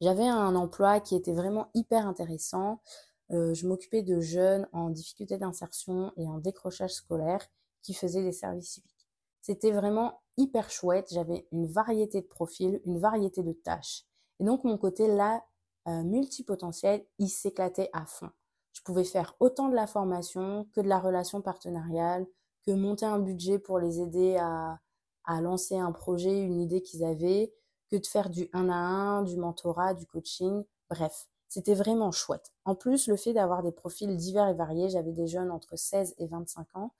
J'avais 0.01 0.27
un 0.27 0.57
emploi 0.57 1.01
qui 1.01 1.15
était 1.15 1.33
vraiment 1.33 1.71
hyper 1.75 2.07
intéressant. 2.07 2.83
Euh, 3.31 3.55
je 3.55 3.69
m'occupais 3.69 4.03
de 4.03 4.21
jeunes 4.21 4.69
en 4.73 4.91
difficulté 4.91 5.39
d'insertion 5.39 6.13
et 6.17 6.27
en 6.27 6.39
décrochage 6.39 6.93
scolaire 6.93 7.47
qui 7.83 7.95
faisaient 7.95 8.25
des 8.25 8.33
services 8.33 8.73
civiques. 8.73 9.09
C'était 9.43 9.71
vraiment 9.71 10.21
hyper 10.37 10.71
chouette. 10.71 11.09
J'avais 11.13 11.47
une 11.53 11.67
variété 11.67 12.21
de 12.21 12.27
profils, 12.27 12.81
une 12.85 12.99
variété 12.99 13.43
de 13.43 13.53
tâches. 13.53 14.05
Et 14.41 14.45
donc 14.45 14.65
mon 14.65 14.77
côté 14.77 15.07
là, 15.07 15.45
euh, 15.89 16.03
multipotentiel, 16.03 17.07
il 17.19 17.29
s'éclatait 17.29 17.91
à 17.93 18.05
fond. 18.05 18.31
Je 18.73 18.83
pouvais 18.83 19.05
faire 19.05 19.37
autant 19.39 19.69
de 19.69 19.75
la 19.75 19.87
formation 19.87 20.67
que 20.75 20.81
de 20.81 20.89
la 20.89 20.99
relation 20.99 21.43
partenariale, 21.43 22.27
que 22.67 22.73
monter 22.73 23.07
un 23.07 23.19
budget 23.19 23.59
pour 23.59 23.79
les 23.79 24.01
aider 24.01 24.37
à, 24.37 24.81
à 25.25 25.41
lancer 25.41 25.77
un 25.79 25.93
projet, 25.93 26.43
une 26.43 26.61
idée 26.61 26.83
qu'ils 26.83 27.05
avaient, 27.05 27.53
que 27.91 27.97
de 27.97 28.07
faire 28.07 28.31
du 28.31 28.49
1 28.53 28.69
à 28.69 28.75
1, 28.75 29.23
du 29.23 29.37
mentorat, 29.37 29.95
du 29.95 30.07
coaching. 30.07 30.65
Bref, 30.91 31.29
c'était 31.49 31.75
vraiment 31.75 32.11
chouette. 32.11 32.53
En 32.65 32.75
plus, 32.75 33.07
le 33.07 33.17
fait 33.17 33.33
d'avoir 33.33 33.63
des 33.63 33.73
profils 33.73 34.17
divers 34.17 34.49
et 34.49 34.55
variés, 34.55 34.89
j'avais 34.89 35.13
des 35.13 35.27
jeunes 35.27 35.51
entre 35.51 35.77
16 35.77 36.15
et 36.19 36.27
25 36.27 36.77
ans, 36.77 36.95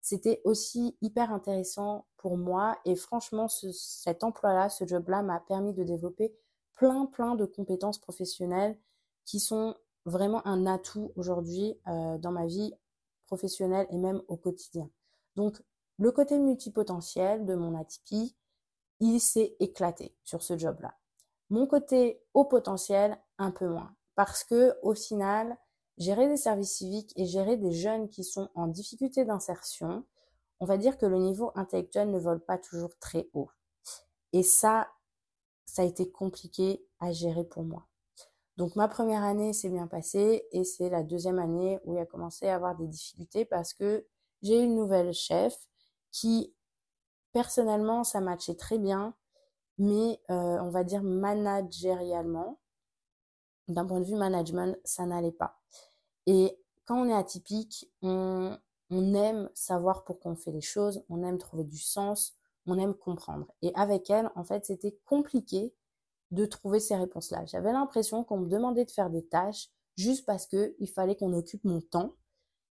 c'était 0.00 0.40
aussi 0.44 0.96
hyper 1.02 1.32
intéressant 1.32 2.06
pour 2.16 2.38
moi 2.38 2.78
et 2.84 2.94
franchement 2.94 3.48
cet 3.48 4.22
emploi-là, 4.22 4.68
ce 4.68 4.86
job-là 4.86 5.22
m'a 5.22 5.40
permis 5.40 5.74
de 5.74 5.82
développer 5.82 6.32
plein 6.74 7.06
plein 7.06 7.34
de 7.34 7.44
compétences 7.44 7.98
professionnelles 7.98 8.78
qui 9.24 9.40
sont 9.40 9.74
vraiment 10.04 10.46
un 10.46 10.64
atout 10.64 11.10
aujourd'hui 11.16 11.76
euh, 11.88 12.18
dans 12.18 12.30
ma 12.30 12.46
vie 12.46 12.72
professionnelle 13.24 13.88
et 13.90 13.98
même 13.98 14.22
au 14.28 14.36
quotidien. 14.36 14.88
Donc, 15.34 15.60
le 15.98 16.12
côté 16.12 16.38
multipotentiel 16.38 17.44
de 17.44 17.54
mon 17.54 17.78
atypie, 17.78 18.36
il 19.00 19.20
s'est 19.20 19.56
éclaté 19.60 20.14
sur 20.24 20.42
ce 20.42 20.56
job-là. 20.56 20.94
Mon 21.50 21.66
côté 21.66 22.22
haut 22.34 22.44
potentiel, 22.44 23.18
un 23.38 23.50
peu 23.50 23.68
moins. 23.68 23.94
Parce 24.14 24.44
que, 24.44 24.76
au 24.82 24.94
final, 24.94 25.56
gérer 25.98 26.28
des 26.28 26.36
services 26.36 26.76
civiques 26.76 27.12
et 27.16 27.26
gérer 27.26 27.56
des 27.56 27.72
jeunes 27.72 28.08
qui 28.08 28.24
sont 28.24 28.48
en 28.54 28.66
difficulté 28.66 29.24
d'insertion, 29.24 30.04
on 30.60 30.66
va 30.66 30.78
dire 30.78 30.98
que 30.98 31.06
le 31.06 31.18
niveau 31.18 31.52
intellectuel 31.54 32.10
ne 32.10 32.18
vole 32.18 32.40
pas 32.40 32.58
toujours 32.58 32.96
très 32.98 33.28
haut. 33.34 33.50
Et 34.32 34.42
ça, 34.42 34.88
ça 35.66 35.82
a 35.82 35.84
été 35.84 36.10
compliqué 36.10 36.84
à 37.00 37.12
gérer 37.12 37.44
pour 37.44 37.62
moi. 37.62 37.86
Donc 38.56 38.74
ma 38.74 38.88
première 38.88 39.22
année 39.22 39.52
s'est 39.52 39.68
bien 39.68 39.86
passée 39.86 40.46
et 40.50 40.64
c'est 40.64 40.88
la 40.88 41.02
deuxième 41.02 41.38
année 41.38 41.78
où 41.84 41.92
il 41.92 41.98
a 41.98 42.06
commencé 42.06 42.48
à 42.48 42.54
avoir 42.54 42.74
des 42.74 42.86
difficultés 42.86 43.44
parce 43.44 43.74
que 43.74 44.06
j'ai 44.42 44.58
une 44.58 44.74
nouvelle 44.74 45.12
chef 45.12 45.58
personnellement 47.32 48.04
ça 48.04 48.20
matchait 48.20 48.54
très 48.54 48.78
bien 48.78 49.14
mais 49.78 50.20
euh, 50.30 50.58
on 50.60 50.70
va 50.70 50.84
dire 50.84 51.02
managérialement 51.02 52.58
d'un 53.68 53.84
point 53.84 54.00
de 54.00 54.06
vue 54.06 54.14
management 54.14 54.76
ça 54.84 55.06
n'allait 55.06 55.32
pas. 55.32 55.60
Et 56.26 56.58
quand 56.84 57.02
on 57.02 57.08
est 57.08 57.14
atypique, 57.14 57.90
on, 58.02 58.56
on 58.90 59.14
aime 59.14 59.50
savoir 59.54 60.04
pourquoi 60.04 60.32
on 60.32 60.36
fait 60.36 60.52
les 60.52 60.60
choses, 60.60 61.04
on 61.08 61.22
aime 61.24 61.38
trouver 61.38 61.64
du 61.64 61.78
sens, 61.78 62.36
on 62.66 62.78
aime 62.78 62.94
comprendre. 62.94 63.52
Et 63.62 63.72
avec 63.74 64.10
elle, 64.10 64.30
en 64.34 64.44
fait, 64.44 64.64
c'était 64.64 64.96
compliqué 65.04 65.74
de 66.30 66.46
trouver 66.46 66.80
ces 66.80 66.96
réponses-là. 66.96 67.44
J'avais 67.46 67.72
l'impression 67.72 68.24
qu'on 68.24 68.38
me 68.38 68.48
demandait 68.48 68.84
de 68.84 68.90
faire 68.90 69.10
des 69.10 69.24
tâches 69.24 69.68
juste 69.96 70.26
parce 70.26 70.46
que 70.46 70.74
il 70.78 70.88
fallait 70.88 71.16
qu'on 71.16 71.32
occupe 71.32 71.64
mon 71.64 71.80
temps 71.80 72.14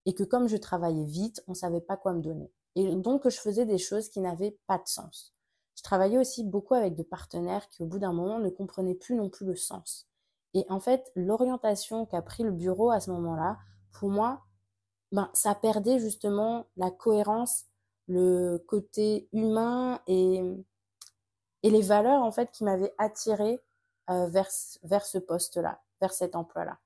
et 0.05 0.13
que 0.13 0.23
comme 0.23 0.47
je 0.47 0.58
travaillais 0.58 1.05
vite, 1.05 1.43
on 1.47 1.53
savait 1.53 1.81
pas 1.81 1.97
quoi 1.97 2.13
me 2.13 2.21
donner. 2.21 2.51
Et 2.75 2.95
donc 2.95 3.27
je 3.27 3.39
faisais 3.39 3.65
des 3.65 3.77
choses 3.77 4.09
qui 4.09 4.19
n'avaient 4.19 4.57
pas 4.67 4.77
de 4.77 4.88
sens. 4.88 5.33
Je 5.75 5.83
travaillais 5.83 6.17
aussi 6.17 6.43
beaucoup 6.43 6.73
avec 6.73 6.95
des 6.95 7.03
partenaires 7.03 7.67
qui 7.69 7.83
au 7.83 7.85
bout 7.85 7.99
d'un 7.99 8.13
moment 8.13 8.39
ne 8.39 8.49
comprenaient 8.49 8.95
plus 8.95 9.15
non 9.15 9.29
plus 9.29 9.45
le 9.45 9.55
sens. 9.55 10.07
Et 10.53 10.65
en 10.69 10.79
fait, 10.79 11.11
l'orientation 11.15 12.05
qu'a 12.05 12.21
pris 12.21 12.43
le 12.43 12.51
bureau 12.51 12.91
à 12.91 13.01
ce 13.01 13.11
moment-là, 13.11 13.57
pour 13.91 14.09
moi, 14.09 14.41
ben, 15.11 15.29
ça 15.33 15.53
perdait 15.53 15.99
justement 15.99 16.65
la 16.77 16.91
cohérence, 16.91 17.65
le 18.07 18.57
côté 18.67 19.27
humain 19.33 19.99
et 20.07 20.41
et 21.65 21.71
les 21.71 21.81
valeurs 21.81 22.21
en 22.21 22.31
fait 22.31 22.51
qui 22.51 22.63
m'avaient 22.63 22.93
attiré 22.99 23.59
euh, 24.11 24.27
vers, 24.27 24.49
vers 24.83 25.03
ce 25.03 25.17
poste-là, 25.17 25.81
vers 25.99 26.13
cet 26.13 26.35
emploi-là. 26.35 26.77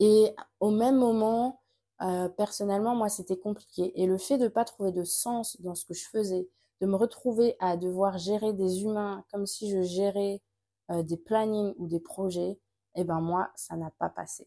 Et 0.00 0.34
au 0.60 0.70
même 0.70 0.98
moment, 0.98 1.62
euh, 2.02 2.28
personnellement, 2.28 2.94
moi, 2.94 3.08
c'était 3.08 3.38
compliqué. 3.38 4.00
Et 4.00 4.06
le 4.06 4.18
fait 4.18 4.38
de 4.38 4.44
ne 4.44 4.48
pas 4.48 4.64
trouver 4.64 4.92
de 4.92 5.04
sens 5.04 5.60
dans 5.60 5.74
ce 5.74 5.84
que 5.84 5.94
je 5.94 6.06
faisais, 6.08 6.48
de 6.80 6.86
me 6.86 6.96
retrouver 6.96 7.56
à 7.58 7.76
devoir 7.76 8.18
gérer 8.18 8.52
des 8.52 8.82
humains 8.82 9.24
comme 9.30 9.46
si 9.46 9.70
je 9.70 9.82
gérais 9.82 10.42
euh, 10.90 11.02
des 11.02 11.16
plannings 11.16 11.74
ou 11.78 11.86
des 11.86 12.00
projets, 12.00 12.58
eh 12.94 13.04
ben 13.04 13.20
moi, 13.20 13.50
ça 13.56 13.76
n'a 13.76 13.90
pas 13.98 14.10
passé. 14.10 14.46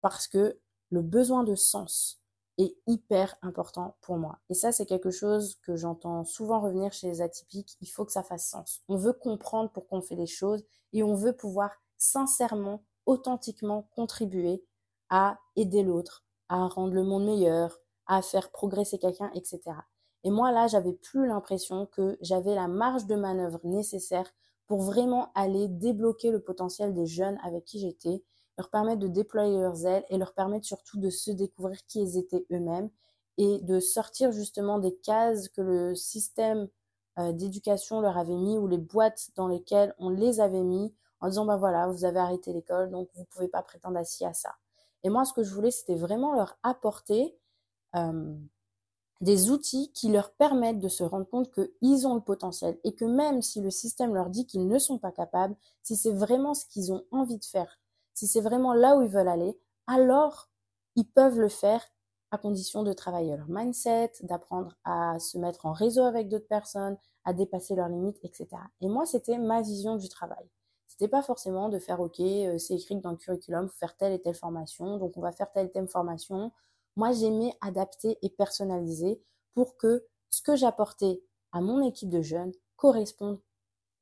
Parce 0.00 0.28
que 0.28 0.58
le 0.90 1.02
besoin 1.02 1.44
de 1.44 1.54
sens, 1.54 2.24
est 2.58 2.76
hyper 2.86 3.36
important 3.42 3.96
pour 4.00 4.16
moi. 4.16 4.38
Et 4.48 4.54
ça, 4.54 4.72
c'est 4.72 4.86
quelque 4.86 5.10
chose 5.10 5.58
que 5.62 5.76
j'entends 5.76 6.24
souvent 6.24 6.60
revenir 6.60 6.92
chez 6.92 7.08
les 7.08 7.20
atypiques. 7.20 7.76
Il 7.80 7.88
faut 7.88 8.04
que 8.04 8.12
ça 8.12 8.22
fasse 8.22 8.48
sens. 8.48 8.82
On 8.88 8.96
veut 8.96 9.12
comprendre 9.12 9.70
pourquoi 9.70 9.98
on 9.98 10.02
fait 10.02 10.14
les 10.14 10.26
choses 10.26 10.64
et 10.92 11.02
on 11.02 11.14
veut 11.14 11.34
pouvoir 11.34 11.70
sincèrement, 11.96 12.84
authentiquement 13.06 13.88
contribuer 13.94 14.64
à 15.10 15.38
aider 15.56 15.82
l'autre, 15.82 16.23
à 16.48 16.66
rendre 16.66 16.94
le 16.94 17.04
monde 17.04 17.24
meilleur, 17.24 17.78
à 18.06 18.22
faire 18.22 18.50
progresser 18.50 18.98
quelqu'un, 18.98 19.30
etc. 19.34 19.60
Et 20.24 20.30
moi, 20.30 20.52
là, 20.52 20.66
j'avais 20.66 20.92
plus 20.92 21.26
l'impression 21.26 21.86
que 21.86 22.16
j'avais 22.20 22.54
la 22.54 22.68
marge 22.68 23.06
de 23.06 23.14
manœuvre 23.14 23.60
nécessaire 23.64 24.32
pour 24.66 24.82
vraiment 24.82 25.30
aller 25.34 25.68
débloquer 25.68 26.30
le 26.30 26.40
potentiel 26.40 26.94
des 26.94 27.06
jeunes 27.06 27.38
avec 27.42 27.64
qui 27.64 27.78
j'étais 27.78 28.22
leur 28.56 28.70
permettre 28.70 29.00
de 29.00 29.08
déployer 29.08 29.60
leurs 29.60 29.84
ailes 29.84 30.04
et 30.08 30.18
leur 30.18 30.32
permettre 30.32 30.66
surtout 30.66 30.98
de 30.98 31.10
se 31.10 31.30
découvrir 31.30 31.84
qui 31.86 32.02
ils 32.02 32.16
étaient 32.16 32.46
eux-mêmes 32.52 32.88
et 33.36 33.58
de 33.60 33.80
sortir 33.80 34.32
justement 34.32 34.78
des 34.78 34.94
cases 34.94 35.48
que 35.48 35.60
le 35.60 35.94
système 35.94 36.68
euh, 37.18 37.32
d'éducation 37.32 38.00
leur 38.00 38.16
avait 38.16 38.36
mis 38.36 38.56
ou 38.58 38.66
les 38.68 38.78
boîtes 38.78 39.30
dans 39.34 39.48
lesquelles 39.48 39.94
on 39.98 40.08
les 40.08 40.40
avait 40.40 40.62
mis 40.62 40.94
en 41.20 41.28
disant 41.28 41.44
bah 41.44 41.56
voilà 41.56 41.88
vous 41.88 42.04
avez 42.04 42.20
arrêté 42.20 42.52
l'école 42.52 42.90
donc 42.90 43.08
vous 43.14 43.24
pouvez 43.24 43.48
pas 43.48 43.62
prétendre 43.62 43.98
assis 43.98 44.24
à 44.24 44.32
ça 44.32 44.54
et 45.04 45.10
moi 45.10 45.24
ce 45.24 45.32
que 45.32 45.44
je 45.44 45.54
voulais 45.54 45.70
c'était 45.70 45.94
vraiment 45.94 46.34
leur 46.34 46.58
apporter 46.62 47.38
euh, 47.94 48.34
des 49.20 49.50
outils 49.50 49.90
qui 49.92 50.10
leur 50.10 50.32
permettent 50.32 50.80
de 50.80 50.88
se 50.88 51.02
rendre 51.02 51.28
compte 51.28 51.50
qu'ils 51.52 52.06
ont 52.06 52.14
le 52.14 52.20
potentiel 52.20 52.78
et 52.84 52.94
que 52.94 53.04
même 53.04 53.42
si 53.42 53.60
le 53.60 53.70
système 53.70 54.14
leur 54.14 54.28
dit 54.28 54.46
qu'ils 54.46 54.66
ne 54.66 54.78
sont 54.78 54.98
pas 54.98 55.12
capables, 55.12 55.56
si 55.82 55.96
c'est 55.96 56.12
vraiment 56.12 56.52
ce 56.52 56.66
qu'ils 56.66 56.92
ont 56.92 57.04
envie 57.10 57.38
de 57.38 57.44
faire, 57.44 57.78
si 58.12 58.26
c'est 58.26 58.40
vraiment 58.40 58.74
là 58.74 58.96
où 58.96 59.02
ils 59.02 59.08
veulent 59.08 59.28
aller, 59.28 59.58
alors 59.86 60.50
ils 60.96 61.08
peuvent 61.08 61.38
le 61.38 61.48
faire 61.48 61.82
à 62.30 62.38
condition 62.38 62.82
de 62.82 62.92
travailler 62.92 63.36
leur 63.36 63.48
mindset, 63.48 64.12
d'apprendre 64.22 64.76
à 64.84 65.18
se 65.20 65.38
mettre 65.38 65.66
en 65.66 65.72
réseau 65.72 66.02
avec 66.02 66.28
d'autres 66.28 66.48
personnes, 66.48 66.98
à 67.24 67.32
dépasser 67.32 67.74
leurs 67.76 67.88
limites, 67.88 68.18
etc. 68.24 68.48
Et 68.80 68.88
moi, 68.88 69.06
c'était 69.06 69.38
ma 69.38 69.62
vision 69.62 69.96
du 69.96 70.08
travail. 70.08 70.44
C'était 70.96 71.08
pas 71.08 71.22
forcément 71.22 71.68
de 71.68 71.80
faire 71.80 71.98
OK, 71.98 72.20
euh, 72.20 72.56
c'est 72.56 72.74
écrit 72.74 72.94
dans 73.00 73.10
le 73.10 73.16
curriculum, 73.16 73.68
faut 73.68 73.78
faire 73.78 73.96
telle 73.96 74.12
et 74.12 74.22
telle 74.22 74.36
formation, 74.36 74.96
donc 74.96 75.16
on 75.16 75.20
va 75.20 75.32
faire 75.32 75.50
telle 75.50 75.66
et 75.66 75.70
telle 75.72 75.88
formation. 75.88 76.52
Moi, 76.94 77.10
j'aimais 77.10 77.52
adapter 77.60 78.16
et 78.22 78.30
personnaliser 78.30 79.20
pour 79.54 79.76
que 79.76 80.06
ce 80.30 80.40
que 80.40 80.54
j'apportais 80.54 81.20
à 81.50 81.60
mon 81.60 81.84
équipe 81.84 82.10
de 82.10 82.22
jeunes 82.22 82.52
corresponde 82.76 83.40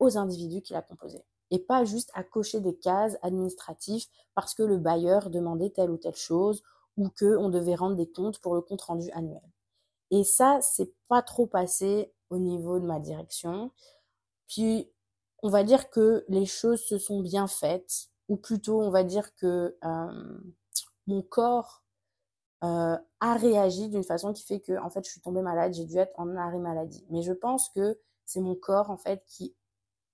aux 0.01 0.19
individus 0.19 0.61
qui 0.61 0.75
la 0.75 0.83
composaient 0.83 1.25
et 1.51 1.61
pas 1.61 1.87
juste 1.87 2.11
à 2.13 2.25
cocher 2.25 2.61
des 2.61 2.77
cases 2.77 3.17
administratives 3.23 4.05
parce 4.35 4.53
que 4.53 4.63
le 4.63 4.77
bailleur 4.77 5.31
demandait 5.31 5.71
telle 5.71 5.91
ou 5.91 5.97
telle 5.97 6.15
chose 6.15 6.63
ou 6.99 7.09
que 7.09 7.39
on 7.39 7.49
devait 7.49 7.75
rendre 7.75 7.97
des 7.97 8.11
comptes 8.11 8.39
pour 8.41 8.55
le 8.55 8.61
compte 8.61 8.83
rendu 8.83 9.11
annuel. 9.13 9.41
Et 10.11 10.25
ça, 10.25 10.59
c'est 10.61 10.93
pas 11.09 11.23
trop 11.23 11.47
passé 11.47 12.13
au 12.29 12.37
niveau 12.37 12.79
de 12.79 12.85
ma 12.85 13.01
direction. 13.01 13.71
Puis, 14.47 14.93
on 15.43 15.51
va 15.51 15.65
dire 15.65 15.91
que 15.91 16.25
les 16.29 16.47
choses 16.47 16.83
se 16.83 16.99
sont 16.99 17.21
bien 17.21 17.47
faites, 17.47 18.09
ou 18.29 18.37
plutôt, 18.37 18.81
on 18.81 18.91
va 18.91 19.05
dire 19.05 19.35
que 19.37 19.77
euh, 19.85 20.39
mon 21.07 21.23
corps 21.23 21.83
euh, 22.65 22.97
a 23.21 23.35
réagi 23.35 23.89
d'une 23.89 24.05
façon 24.05 24.33
qui 24.33 24.45
fait 24.45 24.61
que, 24.61 24.79
en 24.81 24.91
fait, 24.91 25.05
je 25.05 25.11
suis 25.11 25.21
tombée 25.21 25.43
malade, 25.43 25.75
j'ai 25.75 25.85
dû 25.85 25.99
être 25.99 26.13
en 26.17 26.37
arrêt 26.37 26.59
maladie. 26.61 27.05
Mais 27.11 27.23
je 27.23 27.33
pense 27.33 27.69
que 27.71 28.01
c'est 28.25 28.41
mon 28.41 28.55
corps, 28.55 28.91
en 28.91 28.97
fait, 28.97 29.25
qui 29.27 29.55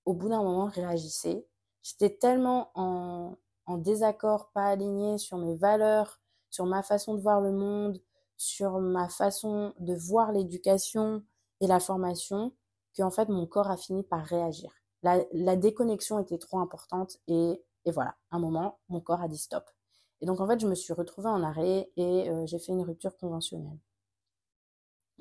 au 0.05 0.13
bout 0.13 0.29
d'un 0.29 0.41
moment, 0.41 0.65
réagissait. 0.65 1.45
J'étais 1.83 2.09
tellement 2.09 2.71
en, 2.75 3.37
en 3.67 3.77
désaccord, 3.77 4.49
pas 4.53 4.65
aligné 4.65 5.19
sur 5.19 5.37
mes 5.37 5.55
valeurs, 5.55 6.19
sur 6.49 6.65
ma 6.65 6.81
façon 6.81 7.13
de 7.13 7.21
voir 7.21 7.41
le 7.41 7.51
monde, 7.51 8.01
sur 8.35 8.79
ma 8.79 9.07
façon 9.07 9.73
de 9.79 9.93
voir 9.93 10.31
l'éducation 10.31 11.23
et 11.61 11.67
la 11.67 11.79
formation, 11.79 12.53
que 12.95 13.03
en 13.03 13.11
fait 13.11 13.29
mon 13.29 13.45
corps 13.45 13.69
a 13.69 13.77
fini 13.77 14.03
par 14.03 14.25
réagir. 14.25 14.71
La, 15.03 15.55
déconnexion 15.55 16.19
était 16.19 16.37
trop 16.37 16.59
importante 16.59 17.17
et, 17.27 17.61
et, 17.85 17.91
voilà, 17.91 18.15
à 18.31 18.35
un 18.35 18.39
moment, 18.39 18.79
mon 18.89 18.99
corps 18.99 19.21
a 19.21 19.27
dit 19.27 19.37
stop. 19.37 19.69
Et 20.21 20.25
donc 20.25 20.41
en 20.41 20.47
fait, 20.47 20.59
je 20.59 20.67
me 20.67 20.75
suis 20.75 20.93
retrouvée 20.93 21.29
en 21.29 21.41
arrêt 21.43 21.89
et 21.95 22.29
euh, 22.29 22.45
j'ai 22.45 22.59
fait 22.59 22.73
une 22.73 22.81
rupture 22.81 23.15
conventionnelle. 23.17 23.79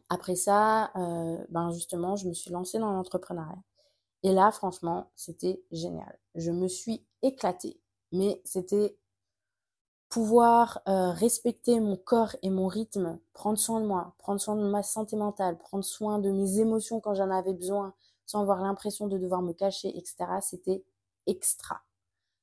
Après 0.09 0.37
ça, 0.37 0.91
euh, 0.97 1.45
ben 1.51 1.71
justement, 1.71 2.17
je 2.17 2.29
me 2.29 2.33
suis 2.35 2.51
lancée 2.51 2.79
dans 2.79 2.93
l'entrepreneuriat. 2.93 3.63
Et 4.23 4.33
là, 4.33 4.51
franchement, 4.51 5.11
c'était 5.15 5.63
génial. 5.71 6.19
Je 6.35 6.51
me 6.51 6.67
suis 6.69 7.05
éclatée. 7.23 7.81
Mais 8.13 8.41
c'était 8.45 8.97
pouvoir 10.09 10.81
euh, 10.89 11.11
respecter 11.13 11.81
mon 11.81 11.97
corps 11.97 12.35
et 12.43 12.51
mon 12.51 12.67
rythme, 12.67 13.19
prendre 13.35 13.59
soin 13.59 13.81
de 13.81 13.87
moi, 13.87 14.15
prendre 14.19 14.41
soin 14.41 14.57
de 14.57 14.63
ma 14.63 14.83
santé 14.83 15.17
mentale, 15.17 15.59
prendre 15.59 15.85
soin 15.85 16.19
de 16.19 16.31
mes 16.31 16.61
émotions 16.61 17.01
quand 17.01 17.15
j'en 17.15 17.31
avais 17.31 17.53
besoin, 17.53 17.95
sans 18.29 18.43
avoir 18.43 18.61
l'impression 18.61 19.09
de 19.09 19.17
devoir 19.17 19.41
me 19.41 19.53
cacher, 19.53 19.89
etc. 19.97 20.17
C'était 20.43 20.85
extra. 21.27 21.81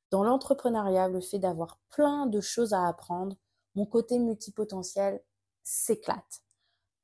Dans 0.10 0.24
l'entrepreneuriat, 0.24 1.10
le 1.10 1.22
fait 1.22 1.38
d'avoir 1.38 1.78
plein 1.92 2.26
de 2.26 2.42
choses 2.42 2.74
à 2.74 2.88
apprendre, 2.88 3.38
mon 3.76 3.86
côté 3.86 4.18
multipotentiel 4.18 5.22
s'éclate. 5.64 6.42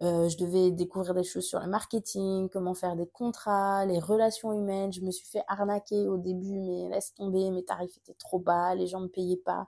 Euh, 0.02 0.30
je 0.30 0.38
devais 0.38 0.72
découvrir 0.72 1.14
des 1.14 1.24
choses 1.24 1.46
sur 1.46 1.60
le 1.60 1.68
marketing, 1.68 2.50
comment 2.50 2.74
faire 2.74 2.96
des 2.96 3.06
contrats, 3.06 3.86
les 3.86 4.00
relations 4.00 4.52
humaines. 4.52 4.92
Je 4.92 5.02
me 5.02 5.12
suis 5.12 5.28
fait 5.28 5.44
arnaquer 5.48 6.08
au 6.08 6.18
début, 6.18 6.60
mais 6.60 6.90
laisse 6.90 7.14
tomber, 7.14 7.52
mes 7.52 7.64
tarifs 7.64 7.96
étaient 7.98 8.16
trop 8.16 8.40
bas, 8.40 8.74
les 8.74 8.88
gens 8.88 9.02
ne 9.02 9.08
payaient 9.08 9.38
pas. 9.38 9.68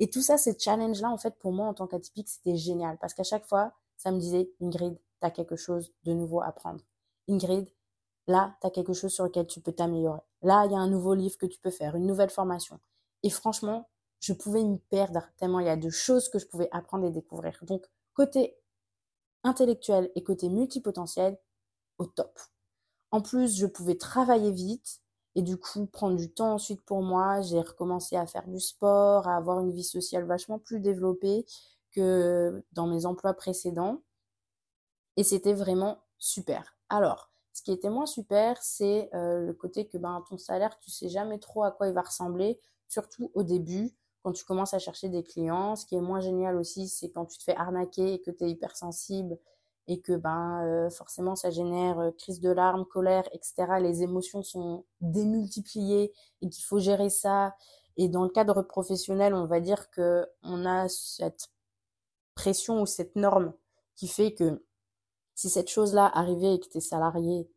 Et 0.00 0.10
tout 0.10 0.20
ça, 0.20 0.36
ces 0.36 0.58
challenges-là, 0.58 1.10
en 1.10 1.16
fait, 1.16 1.34
pour 1.38 1.52
moi, 1.52 1.66
en 1.66 1.72
tant 1.72 1.86
qu'atypique, 1.86 2.28
c'était 2.28 2.56
génial. 2.56 2.98
Parce 2.98 3.14
qu'à 3.14 3.22
chaque 3.22 3.46
fois, 3.46 3.72
ça 3.96 4.12
me 4.12 4.18
disait, 4.18 4.50
Ingrid, 4.60 4.98
tu 4.98 5.26
as 5.26 5.30
quelque 5.30 5.56
chose 5.56 5.94
de 6.04 6.12
nouveau 6.12 6.42
à 6.42 6.48
apprendre. 6.48 6.80
Ingrid, 7.28 7.66
là, 8.30 8.56
tu 8.60 8.66
as 8.66 8.70
quelque 8.70 8.92
chose 8.92 9.12
sur 9.12 9.24
lequel 9.24 9.46
tu 9.46 9.60
peux 9.60 9.72
t'améliorer. 9.72 10.20
Là, 10.42 10.64
il 10.66 10.72
y 10.72 10.74
a 10.74 10.78
un 10.78 10.88
nouveau 10.88 11.14
livre 11.14 11.36
que 11.36 11.46
tu 11.46 11.58
peux 11.58 11.70
faire, 11.70 11.96
une 11.96 12.06
nouvelle 12.06 12.30
formation. 12.30 12.80
Et 13.22 13.30
franchement, 13.30 13.88
je 14.20 14.32
pouvais 14.32 14.64
me 14.64 14.76
perdre 14.76 15.28
tellement 15.36 15.60
il 15.60 15.66
y 15.66 15.70
a 15.70 15.76
de 15.76 15.90
choses 15.90 16.28
que 16.28 16.38
je 16.38 16.46
pouvais 16.46 16.68
apprendre 16.72 17.06
et 17.06 17.10
découvrir. 17.10 17.58
Donc, 17.62 17.86
côté 18.14 18.56
intellectuel 19.44 20.10
et 20.14 20.22
côté 20.22 20.48
multipotentiel, 20.48 21.38
au 21.98 22.06
top. 22.06 22.38
En 23.10 23.20
plus, 23.20 23.56
je 23.56 23.66
pouvais 23.66 23.96
travailler 23.96 24.52
vite 24.52 25.00
et 25.34 25.42
du 25.42 25.56
coup 25.56 25.86
prendre 25.86 26.16
du 26.16 26.30
temps 26.30 26.54
ensuite 26.54 26.82
pour 26.82 27.02
moi. 27.02 27.40
J'ai 27.42 27.60
recommencé 27.60 28.16
à 28.16 28.26
faire 28.26 28.46
du 28.46 28.60
sport, 28.60 29.28
à 29.28 29.36
avoir 29.36 29.60
une 29.60 29.72
vie 29.72 29.84
sociale 29.84 30.24
vachement 30.24 30.58
plus 30.58 30.80
développée 30.80 31.44
que 31.92 32.64
dans 32.72 32.86
mes 32.86 33.06
emplois 33.06 33.34
précédents. 33.34 34.02
Et 35.16 35.24
c'était 35.24 35.54
vraiment 35.54 35.98
super. 36.18 36.76
Alors, 36.88 37.29
ce 37.52 37.62
qui 37.62 37.72
était 37.72 37.90
moins 37.90 38.06
super, 38.06 38.62
c'est 38.62 39.10
euh, 39.14 39.40
le 39.40 39.52
côté 39.52 39.86
que 39.86 39.98
ben, 39.98 40.22
ton 40.28 40.38
salaire, 40.38 40.78
tu 40.78 40.90
sais 40.90 41.08
jamais 41.08 41.38
trop 41.38 41.64
à 41.64 41.70
quoi 41.70 41.88
il 41.88 41.94
va 41.94 42.02
ressembler, 42.02 42.60
surtout 42.88 43.30
au 43.34 43.42
début, 43.42 43.92
quand 44.22 44.32
tu 44.32 44.44
commences 44.44 44.74
à 44.74 44.78
chercher 44.78 45.08
des 45.08 45.22
clients. 45.22 45.76
Ce 45.76 45.86
qui 45.86 45.96
est 45.96 46.00
moins 46.00 46.20
génial 46.20 46.56
aussi, 46.56 46.88
c'est 46.88 47.10
quand 47.10 47.26
tu 47.26 47.38
te 47.38 47.44
fais 47.44 47.56
arnaquer 47.56 48.14
et 48.14 48.20
que 48.20 48.30
tu 48.30 48.44
es 48.44 48.50
hypersensible 48.50 49.38
et 49.88 50.00
que 50.00 50.12
ben 50.12 50.64
euh, 50.64 50.90
forcément 50.90 51.34
ça 51.34 51.50
génère 51.50 51.98
euh, 51.98 52.10
crise 52.12 52.40
de 52.40 52.50
larmes, 52.50 52.84
colère, 52.84 53.24
etc. 53.32 53.80
Les 53.80 54.02
émotions 54.02 54.42
sont 54.42 54.84
démultipliées 55.00 56.12
et 56.42 56.48
qu'il 56.48 56.64
faut 56.64 56.78
gérer 56.78 57.10
ça. 57.10 57.56
Et 57.96 58.08
dans 58.08 58.22
le 58.22 58.30
cadre 58.30 58.62
professionnel, 58.62 59.34
on 59.34 59.46
va 59.46 59.60
dire 59.60 59.90
que 59.90 60.26
on 60.42 60.64
a 60.64 60.88
cette 60.88 61.48
pression 62.34 62.82
ou 62.82 62.86
cette 62.86 63.16
norme 63.16 63.52
qui 63.96 64.06
fait 64.06 64.32
que 64.34 64.62
si 65.40 65.48
cette 65.48 65.70
chose-là 65.70 66.10
arrivait 66.12 66.56
et 66.56 66.60
que 66.60 66.68
tu 66.68 66.78
es 66.78 66.80
salarié, 66.82 67.48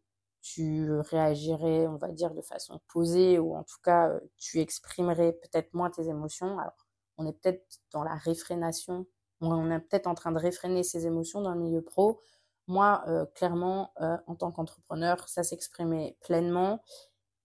tu 0.41 0.89
réagirais, 0.99 1.85
on 1.87 1.97
va 1.97 2.13
dire, 2.13 2.33
de 2.33 2.41
façon 2.41 2.79
posée 2.87 3.39
ou 3.39 3.55
en 3.55 3.63
tout 3.63 3.79
cas, 3.83 4.09
tu 4.37 4.59
exprimerais 4.59 5.33
peut-être 5.33 5.73
moins 5.73 5.89
tes 5.89 6.07
émotions. 6.07 6.59
Alors, 6.59 6.87
on 7.17 7.27
est 7.27 7.33
peut-être 7.33 7.65
dans 7.91 8.03
la 8.03 8.15
réfrénation 8.15 9.05
on 9.41 9.69
est 9.71 9.79
peut-être 9.79 10.07
en 10.07 10.15
train 10.15 10.31
de 10.31 10.39
réfréner 10.39 10.83
ses 10.83 11.05
émotions 11.05 11.41
dans 11.41 11.53
le 11.53 11.59
milieu 11.59 11.81
pro. 11.81 12.21
Moi, 12.67 13.03
clairement, 13.35 13.91
en 14.27 14.35
tant 14.35 14.53
qu'entrepreneur, 14.53 15.27
ça 15.27 15.43
s'exprimait 15.43 16.15
pleinement. 16.21 16.81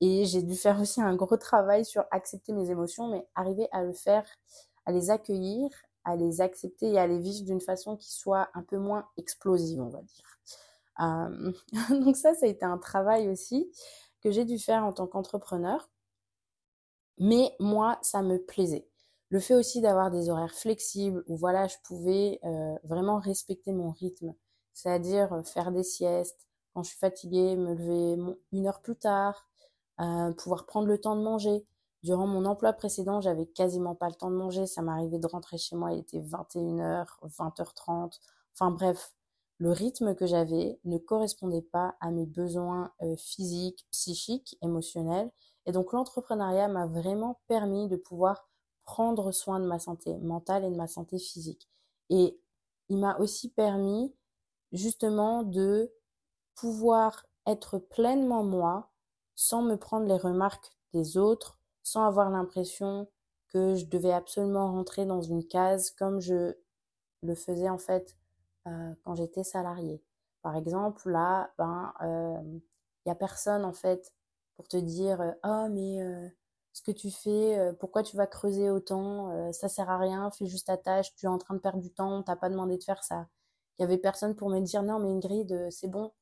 Et 0.00 0.24
j'ai 0.24 0.42
dû 0.42 0.54
faire 0.54 0.80
aussi 0.80 1.02
un 1.02 1.16
gros 1.16 1.36
travail 1.36 1.84
sur 1.84 2.04
accepter 2.12 2.52
mes 2.52 2.70
émotions, 2.70 3.08
mais 3.08 3.26
arriver 3.34 3.68
à 3.72 3.82
le 3.82 3.92
faire, 3.92 4.24
à 4.86 4.92
les 4.92 5.10
accueillir, 5.10 5.70
à 6.08 6.16
les 6.16 6.40
accepter 6.40 6.92
et 6.92 6.98
à 6.98 7.06
les 7.06 7.18
vivre 7.18 7.44
d'une 7.44 7.60
façon 7.60 7.94
qui 7.98 8.14
soit 8.14 8.48
un 8.54 8.62
peu 8.62 8.78
moins 8.78 9.06
explosive, 9.18 9.82
on 9.82 9.90
va 9.90 10.00
dire. 10.00 10.40
Euh, 11.00 11.52
donc 12.02 12.16
ça, 12.16 12.34
ça 12.34 12.46
a 12.46 12.48
été 12.48 12.64
un 12.64 12.78
travail 12.78 13.28
aussi 13.28 13.70
que 14.22 14.30
j'ai 14.30 14.46
dû 14.46 14.58
faire 14.58 14.86
en 14.86 14.94
tant 14.94 15.06
qu'entrepreneur. 15.06 15.90
Mais 17.18 17.54
moi, 17.60 17.98
ça 18.00 18.22
me 18.22 18.38
plaisait. 18.38 18.88
Le 19.28 19.38
fait 19.38 19.54
aussi 19.54 19.82
d'avoir 19.82 20.10
des 20.10 20.30
horaires 20.30 20.54
flexibles 20.54 21.22
où 21.26 21.36
voilà, 21.36 21.68
je 21.68 21.76
pouvais 21.84 22.40
euh, 22.42 22.74
vraiment 22.84 23.18
respecter 23.18 23.72
mon 23.72 23.90
rythme, 23.90 24.34
c'est-à-dire 24.72 25.34
euh, 25.34 25.42
faire 25.42 25.72
des 25.72 25.82
siestes, 25.82 26.48
quand 26.72 26.82
je 26.84 26.88
suis 26.88 26.98
fatiguée, 26.98 27.54
me 27.56 27.74
lever 27.74 28.34
une 28.52 28.66
heure 28.66 28.80
plus 28.80 28.96
tard, 28.96 29.46
pouvoir 30.36 30.64
prendre 30.64 30.86
le 30.86 30.98
temps 30.98 31.16
de 31.16 31.22
manger. 31.22 31.66
Durant 32.02 32.26
mon 32.26 32.44
emploi 32.44 32.72
précédent, 32.72 33.20
j'avais 33.20 33.46
quasiment 33.46 33.94
pas 33.94 34.08
le 34.08 34.14
temps 34.14 34.30
de 34.30 34.36
manger, 34.36 34.66
ça 34.66 34.82
m'arrivait 34.82 35.18
de 35.18 35.26
rentrer 35.26 35.58
chez 35.58 35.74
moi, 35.74 35.92
il 35.92 36.00
était 36.00 36.20
21h, 36.20 37.06
20h30. 37.22 38.20
Enfin 38.54 38.70
bref, 38.70 39.14
le 39.58 39.72
rythme 39.72 40.14
que 40.14 40.26
j'avais 40.26 40.78
ne 40.84 40.98
correspondait 40.98 41.62
pas 41.62 41.96
à 42.00 42.10
mes 42.12 42.26
besoins 42.26 42.92
physiques, 43.16 43.86
psychiques, 43.90 44.56
émotionnels. 44.62 45.32
Et 45.66 45.72
donc 45.72 45.92
l'entrepreneuriat 45.92 46.68
m'a 46.68 46.86
vraiment 46.86 47.40
permis 47.48 47.88
de 47.88 47.96
pouvoir 47.96 48.48
prendre 48.84 49.32
soin 49.32 49.58
de 49.58 49.66
ma 49.66 49.80
santé 49.80 50.16
mentale 50.18 50.64
et 50.64 50.70
de 50.70 50.76
ma 50.76 50.86
santé 50.86 51.18
physique. 51.18 51.68
Et 52.08 52.40
il 52.88 52.98
m'a 52.98 53.18
aussi 53.18 53.50
permis 53.50 54.14
justement 54.72 55.42
de 55.42 55.92
pouvoir 56.54 57.26
être 57.46 57.78
pleinement 57.78 58.44
moi 58.44 58.90
sans 59.34 59.62
me 59.62 59.76
prendre 59.76 60.06
les 60.06 60.16
remarques 60.16 60.72
des 60.92 61.16
autres, 61.18 61.57
sans 61.82 62.04
avoir 62.04 62.30
l'impression 62.30 63.08
que 63.48 63.74
je 63.74 63.86
devais 63.86 64.12
absolument 64.12 64.70
rentrer 64.70 65.06
dans 65.06 65.22
une 65.22 65.46
case 65.46 65.90
comme 65.90 66.20
je 66.20 66.54
le 67.22 67.34
faisais 67.34 67.68
en 67.68 67.78
fait 67.78 68.16
euh, 68.66 68.92
quand 69.04 69.14
j'étais 69.14 69.44
salariée. 69.44 70.02
Par 70.42 70.56
exemple, 70.56 71.10
là, 71.10 71.50
ben, 71.58 71.92
il 72.00 72.06
euh, 72.06 72.58
n'y 73.06 73.12
a 73.12 73.14
personne 73.14 73.64
en 73.64 73.72
fait 73.72 74.12
pour 74.56 74.68
te 74.68 74.76
dire 74.76 75.20
euh, 75.20 75.32
oh 75.44 75.68
mais 75.70 76.30
ce 76.78 76.82
que 76.82 76.92
tu 76.92 77.10
fais, 77.10 77.58
euh, 77.58 77.72
pourquoi 77.72 78.02
tu 78.02 78.16
vas 78.16 78.26
creuser 78.26 78.70
autant, 78.70 79.30
euh, 79.32 79.52
ça 79.52 79.68
sert 79.68 79.90
à 79.90 79.98
rien, 79.98 80.30
fais 80.30 80.46
juste 80.46 80.68
ta 80.68 80.76
tâche, 80.76 81.12
tu 81.16 81.26
es 81.26 81.28
en 81.28 81.38
train 81.38 81.54
de 81.54 81.60
perdre 81.60 81.80
du 81.80 81.90
temps, 81.90 82.22
t'as 82.22 82.36
pas 82.36 82.48
demandé 82.48 82.78
de 82.78 82.84
faire 82.84 83.02
ça. 83.02 83.26
Il 83.78 83.82
y 83.82 83.84
avait 83.84 83.98
personne 83.98 84.36
pour 84.36 84.48
me 84.48 84.60
dire 84.60 84.82
non 84.82 85.00
mais 85.00 85.08
Ingrid, 85.08 85.50
euh, 85.52 85.70
c'est 85.70 85.88
bon, 85.88 86.12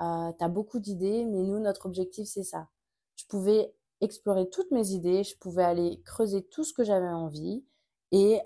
euh, 0.00 0.32
tu 0.36 0.44
as 0.44 0.48
beaucoup 0.48 0.80
d'idées, 0.80 1.24
mais 1.24 1.42
nous 1.42 1.60
notre 1.60 1.86
objectif 1.86 2.28
c'est 2.28 2.42
ça. 2.42 2.68
Je 3.16 3.24
pouvais 3.26 3.72
explorer 4.00 4.48
toutes 4.50 4.70
mes 4.70 4.90
idées, 4.90 5.24
je 5.24 5.36
pouvais 5.36 5.64
aller 5.64 6.00
creuser 6.04 6.42
tout 6.42 6.64
ce 6.64 6.72
que 6.72 6.84
j'avais 6.84 7.08
envie 7.08 7.64
et 8.12 8.40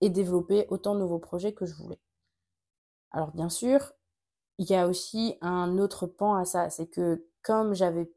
et 0.00 0.10
développer 0.10 0.66
autant 0.68 0.94
de 0.94 1.00
nouveaux 1.00 1.18
projets 1.18 1.54
que 1.54 1.64
je 1.64 1.74
voulais. 1.74 2.00
Alors 3.10 3.30
bien 3.30 3.48
sûr, 3.48 3.92
il 4.58 4.68
y 4.68 4.74
a 4.74 4.86
aussi 4.86 5.36
un 5.40 5.78
autre 5.78 6.06
pan 6.06 6.34
à 6.34 6.44
ça, 6.44 6.68
c'est 6.70 6.86
que 6.86 7.26
comme 7.42 7.74
j'avais 7.74 8.12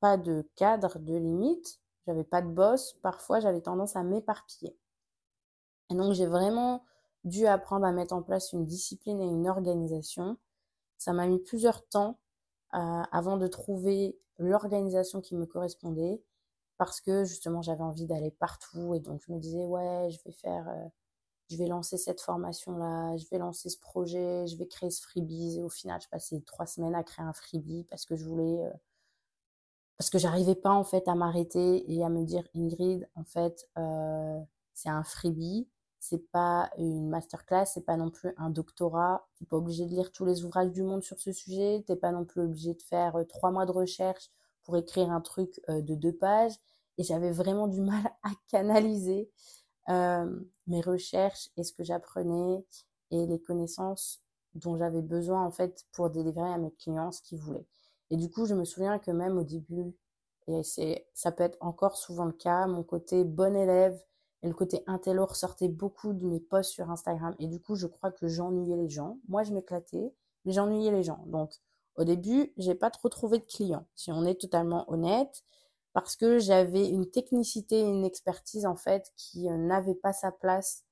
pas 0.00 0.16
de 0.16 0.48
cadre, 0.56 0.98
de 0.98 1.16
limite, 1.16 1.80
j'avais 2.06 2.24
pas 2.24 2.42
de 2.42 2.48
boss, 2.48 2.94
parfois 3.02 3.40
j'avais 3.40 3.62
tendance 3.62 3.96
à 3.96 4.02
m'éparpiller. 4.02 4.76
Et 5.90 5.94
donc 5.94 6.12
j'ai 6.12 6.26
vraiment 6.26 6.84
dû 7.24 7.46
apprendre 7.46 7.86
à 7.86 7.92
mettre 7.92 8.14
en 8.14 8.22
place 8.22 8.52
une 8.52 8.66
discipline 8.66 9.20
et 9.20 9.26
une 9.26 9.48
organisation. 9.48 10.36
Ça 10.98 11.12
m'a 11.12 11.26
mis 11.26 11.38
plusieurs 11.38 11.86
temps 11.88 12.18
euh, 12.18 12.23
avant 12.74 13.36
de 13.36 13.46
trouver 13.46 14.18
l'organisation 14.38 15.20
qui 15.20 15.36
me 15.36 15.46
correspondait 15.46 16.22
parce 16.78 17.00
que 17.00 17.24
justement 17.24 17.62
j'avais 17.62 17.82
envie 17.82 18.06
d'aller 18.06 18.30
partout 18.30 18.94
et 18.94 19.00
donc 19.00 19.22
je 19.26 19.32
me 19.32 19.38
disais 19.38 19.64
ouais 19.64 20.08
je 20.10 20.18
vais 20.24 20.32
faire 20.32 20.68
euh, 20.68 20.88
je 21.50 21.56
vais 21.56 21.66
lancer 21.66 21.98
cette 21.98 22.20
formation 22.20 22.76
là 22.76 23.16
je 23.16 23.26
vais 23.30 23.38
lancer 23.38 23.68
ce 23.68 23.78
projet 23.78 24.46
je 24.46 24.56
vais 24.56 24.66
créer 24.66 24.90
ce 24.90 25.02
freebie 25.02 25.58
et 25.58 25.62
au 25.62 25.68
final 25.68 26.00
je 26.00 26.08
passais 26.08 26.40
trois 26.40 26.66
semaines 26.66 26.94
à 26.94 27.04
créer 27.04 27.24
un 27.24 27.32
freebie 27.32 27.84
parce 27.90 28.04
que 28.06 28.16
je 28.16 28.24
voulais 28.24 28.64
euh, 28.64 28.70
parce 29.96 30.10
que 30.10 30.18
j'arrivais 30.18 30.56
pas 30.56 30.72
en 30.72 30.84
fait 30.84 31.06
à 31.06 31.14
m'arrêter 31.14 31.90
et 31.92 32.04
à 32.04 32.08
me 32.08 32.24
dire 32.24 32.44
Ingrid 32.54 33.08
en 33.14 33.24
fait 33.24 33.68
euh, 33.78 34.40
c'est 34.74 34.88
un 34.88 35.04
freebie 35.04 35.68
c'est 36.06 36.30
pas 36.30 36.70
une 36.76 37.08
masterclass 37.08 37.64
c'est 37.64 37.86
pas 37.86 37.96
non 37.96 38.10
plus 38.10 38.34
un 38.36 38.50
doctorat. 38.50 39.26
T'es 39.38 39.46
pas 39.46 39.56
obligé 39.56 39.86
de 39.86 39.90
lire 39.90 40.12
tous 40.12 40.26
les 40.26 40.44
ouvrages 40.44 40.70
du 40.70 40.82
monde 40.82 41.02
sur 41.02 41.18
ce 41.18 41.32
sujet. 41.32 41.82
T'es 41.86 41.96
pas 41.96 42.12
non 42.12 42.26
plus 42.26 42.42
obligé 42.42 42.74
de 42.74 42.82
faire 42.82 43.16
euh, 43.16 43.24
trois 43.24 43.50
mois 43.50 43.64
de 43.64 43.72
recherche 43.72 44.30
pour 44.64 44.76
écrire 44.76 45.10
un 45.10 45.22
truc 45.22 45.62
euh, 45.70 45.80
de 45.80 45.94
deux 45.94 46.12
pages. 46.12 46.52
Et 46.98 47.04
j'avais 47.04 47.30
vraiment 47.30 47.68
du 47.68 47.80
mal 47.80 48.02
à 48.22 48.30
canaliser 48.48 49.30
euh, 49.88 50.40
mes 50.66 50.82
recherches 50.82 51.48
et 51.56 51.64
ce 51.64 51.72
que 51.72 51.84
j'apprenais 51.84 52.66
et 53.10 53.26
les 53.26 53.40
connaissances 53.40 54.22
dont 54.54 54.76
j'avais 54.76 55.02
besoin 55.02 55.42
en 55.42 55.50
fait 55.50 55.86
pour 55.92 56.10
délivrer 56.10 56.52
à 56.52 56.58
mes 56.58 56.72
clients 56.72 57.12
ce 57.12 57.22
qu'ils 57.22 57.40
voulaient. 57.40 57.66
Et 58.10 58.18
du 58.18 58.30
coup, 58.30 58.44
je 58.44 58.54
me 58.54 58.64
souviens 58.64 58.98
que 58.98 59.10
même 59.10 59.38
au 59.38 59.44
début, 59.44 59.94
et 60.48 60.62
c'est, 60.62 61.06
ça 61.14 61.32
peut 61.32 61.44
être 61.44 61.56
encore 61.62 61.96
souvent 61.96 62.26
le 62.26 62.32
cas, 62.32 62.66
mon 62.66 62.82
côté 62.82 63.24
bon 63.24 63.56
élève 63.56 63.98
et 64.44 64.48
le 64.48 64.54
côté 64.54 64.84
intello 64.86 65.24
ressortait 65.24 65.68
beaucoup 65.68 66.12
de 66.12 66.26
mes 66.26 66.38
posts 66.38 66.72
sur 66.72 66.90
Instagram. 66.90 67.34
Et 67.38 67.46
du 67.46 67.60
coup, 67.60 67.76
je 67.76 67.86
crois 67.86 68.12
que 68.12 68.28
j'ennuyais 68.28 68.76
les 68.76 68.90
gens. 68.90 69.18
Moi, 69.26 69.42
je 69.42 69.54
m'éclatais, 69.54 70.12
mais 70.44 70.52
j'ennuyais 70.52 70.92
les 70.92 71.02
gens. 71.02 71.24
Donc, 71.26 71.54
au 71.96 72.04
début, 72.04 72.52
j'ai 72.58 72.74
pas 72.74 72.90
trop 72.90 73.08
trouvé 73.08 73.38
de 73.38 73.46
clients, 73.46 73.86
si 73.94 74.12
on 74.12 74.26
est 74.26 74.38
totalement 74.38 74.84
honnête, 74.90 75.44
parce 75.94 76.14
que 76.14 76.38
j'avais 76.38 76.86
une 76.88 77.10
technicité 77.10 77.80
et 77.80 77.88
une 77.88 78.04
expertise, 78.04 78.66
en 78.66 78.76
fait, 78.76 79.12
qui 79.16 79.48
euh, 79.48 79.56
n'avait 79.56 79.94
pas 79.94 80.12
sa 80.12 80.30
place 80.30 80.84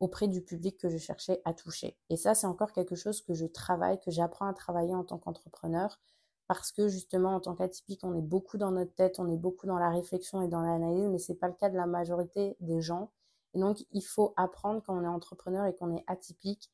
auprès 0.00 0.26
du 0.26 0.42
public 0.42 0.76
que 0.76 0.88
je 0.88 0.98
cherchais 0.98 1.40
à 1.44 1.54
toucher. 1.54 1.96
Et 2.10 2.16
ça, 2.16 2.34
c'est 2.34 2.48
encore 2.48 2.72
quelque 2.72 2.96
chose 2.96 3.20
que 3.20 3.34
je 3.34 3.46
travaille, 3.46 4.00
que 4.00 4.10
j'apprends 4.10 4.48
à 4.48 4.52
travailler 4.52 4.96
en 4.96 5.04
tant 5.04 5.18
qu'entrepreneur 5.18 6.00
parce 6.48 6.72
que 6.72 6.88
justement 6.88 7.34
en 7.36 7.40
tant 7.40 7.54
qu'atypique 7.54 8.00
on 8.04 8.14
est 8.14 8.22
beaucoup 8.22 8.58
dans 8.58 8.70
notre 8.70 8.94
tête, 8.94 9.18
on 9.18 9.28
est 9.28 9.36
beaucoup 9.36 9.66
dans 9.66 9.78
la 9.78 9.90
réflexion 9.90 10.42
et 10.42 10.48
dans 10.48 10.60
l'analyse, 10.60 11.08
mais 11.08 11.18
c'est 11.18 11.34
pas 11.34 11.48
le 11.48 11.54
cas 11.54 11.68
de 11.70 11.76
la 11.76 11.86
majorité 11.86 12.56
des 12.60 12.80
gens. 12.80 13.10
Et 13.54 13.60
donc 13.60 13.84
il 13.92 14.02
faut 14.02 14.32
apprendre 14.36 14.82
quand 14.84 14.96
on 14.96 15.04
est 15.04 15.08
entrepreneur 15.08 15.66
et 15.66 15.74
qu'on 15.74 15.94
est 15.96 16.04
atypique 16.06 16.70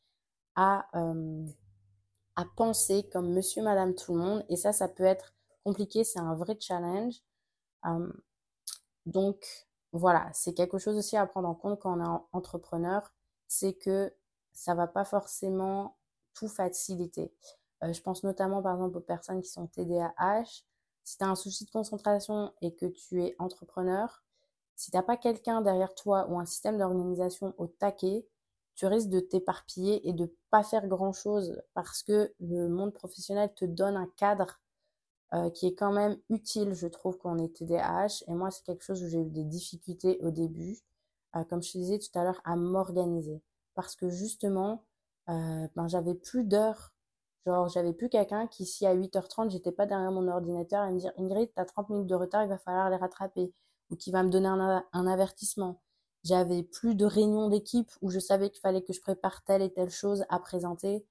à 0.57 0.87
euh, 0.95 1.47
à 2.37 2.45
penser 2.57 3.09
comme 3.13 3.33
Monsieur, 3.33 3.63
Madame, 3.63 3.95
tout 3.95 4.15
le 4.15 4.21
monde. 4.21 4.45
Et 4.49 4.57
ça, 4.57 4.73
ça 4.73 4.89
peut 4.89 5.05
être 5.05 5.35
compliqué, 5.65 6.05
c'est 6.05 6.19
un 6.19 6.35
vrai 6.35 6.57
challenge. 6.59 7.23
Euh, 7.87 8.13
donc 9.07 9.67
voilà, 9.93 10.31
c'est 10.33 10.55
quelque 10.55 10.79
chose 10.79 10.97
aussi 10.97 11.17
à 11.17 11.27
prendre 11.27 11.49
en 11.49 11.55
compte 11.55 11.81
quand 11.81 11.99
on 11.99 12.03
est 12.03 12.21
entrepreneur, 12.33 13.13
c'est 13.49 13.75
que 13.75 14.15
ça 14.53 14.75
va 14.75 14.87
pas 14.87 15.05
forcément 15.05 15.97
tout 16.35 16.49
faciliter. 16.49 17.33
Euh, 17.83 17.93
je 17.93 18.01
pense 18.03 18.25
notamment 18.25 18.63
par 18.63 18.75
exemple 18.75 18.99
aux 18.99 19.01
personnes 19.01 19.43
qui 19.43 19.49
sont 19.51 19.67
TDAH. 19.67 20.65
Si 21.05 21.19
tu 21.19 21.25
as 21.25 21.29
un 21.29 21.35
souci 21.35 21.65
de 21.65 21.71
concentration 21.71 22.53
et 22.63 22.75
que 22.75 22.87
tu 22.87 23.23
es 23.25 23.35
entrepreneur, 23.39 24.23
Si 24.77 24.91
t'as 24.93 25.03
pas 25.03 25.17
quelqu'un 25.19 25.63
derrière 25.63 25.95
toi 25.95 26.27
ou 26.31 26.39
un 26.41 26.47
système 26.47 26.79
d'organisation 26.79 27.55
au 27.59 27.69
taquet, 27.69 28.27
tu 28.77 28.87
risques 28.87 29.11
de 29.11 29.21
t'éparpiller 29.21 30.09
et 30.09 30.13
de 30.15 30.35
pas 30.51 30.65
faire 30.65 30.89
grand 30.89 31.13
chose 31.13 31.63
parce 31.75 32.03
que 32.03 32.35
le 32.41 32.69
monde 32.69 32.93
professionnel 32.95 33.53
te 33.55 33.65
donne 33.67 33.97
un 33.97 34.09
cadre 34.17 34.61
euh, 35.35 35.51
qui 35.51 35.67
est 35.67 35.75
quand 35.75 35.93
même 35.93 36.19
utile, 36.29 36.75
je 36.75 36.87
trouve, 36.87 37.17
quand 37.19 37.35
on 37.39 37.43
est 37.43 37.55
TDAH. 37.57 38.25
Et 38.29 38.35
moi, 38.35 38.51
c'est 38.51 38.65
quelque 38.65 38.83
chose 38.85 39.03
où 39.03 39.09
j'ai 39.09 39.21
eu 39.21 39.31
des 39.31 39.45
difficultés 39.45 40.19
au 40.23 40.31
début, 40.31 40.79
euh, 41.37 41.45
comme 41.45 41.63
je 41.63 41.73
te 41.73 41.79
disais 41.79 41.99
tout 41.99 42.19
à 42.19 42.25
l'heure, 42.25 42.41
à 42.45 42.57
m'organiser. 42.57 43.41
Parce 43.75 43.97
que 43.97 44.11
justement, 44.11 44.85
euh, 45.31 45.69
ben, 45.75 45.89
j'avais 45.89 46.15
plus 46.15 46.45
d'heures. 46.45 46.92
Genre, 47.47 47.69
j'avais 47.69 47.93
plus 47.93 48.09
quelqu'un 48.09 48.47
qui, 48.47 48.67
si 48.67 48.87
à 48.87 48.95
8h30, 48.95 49.51
j'étais 49.51 49.73
pas 49.73 49.87
derrière 49.87 50.13
mon 50.13 50.29
ordinateur, 50.29 50.87
et 50.87 50.93
me 50.93 50.99
dire, 50.99 51.13
Ingrid, 51.19 51.51
t'as 51.55 51.65
30 51.65 51.91
minutes 51.91 52.07
de 52.07 52.15
retard, 52.15 52.45
il 52.45 52.49
va 52.49 52.59
falloir 52.59 52.91
les 52.91 52.97
rattraper. 52.97 53.53
Ou 53.91 53.97
qui 53.97 54.11
va 54.11 54.23
me 54.23 54.31
donner 54.31 54.49
un, 54.49 54.85
un 54.93 55.07
avertissement. 55.07 55.81
J'avais 56.25 56.63
plus 56.63 56.95
de 56.95 57.05
réunions 57.05 57.49
d'équipe 57.49 57.91
où 58.01 58.11
je 58.11 58.21
savais 58.21 58.51
qu'il 58.51 58.61
fallait 58.61 58.83
que 58.83 58.93
je 58.93 59.01
prépare 59.01 59.43
telle 59.45 59.63
et 59.63 59.73
telle 59.73 59.91
chose 59.91 60.25
à 60.29 60.39
présenter 60.39 61.05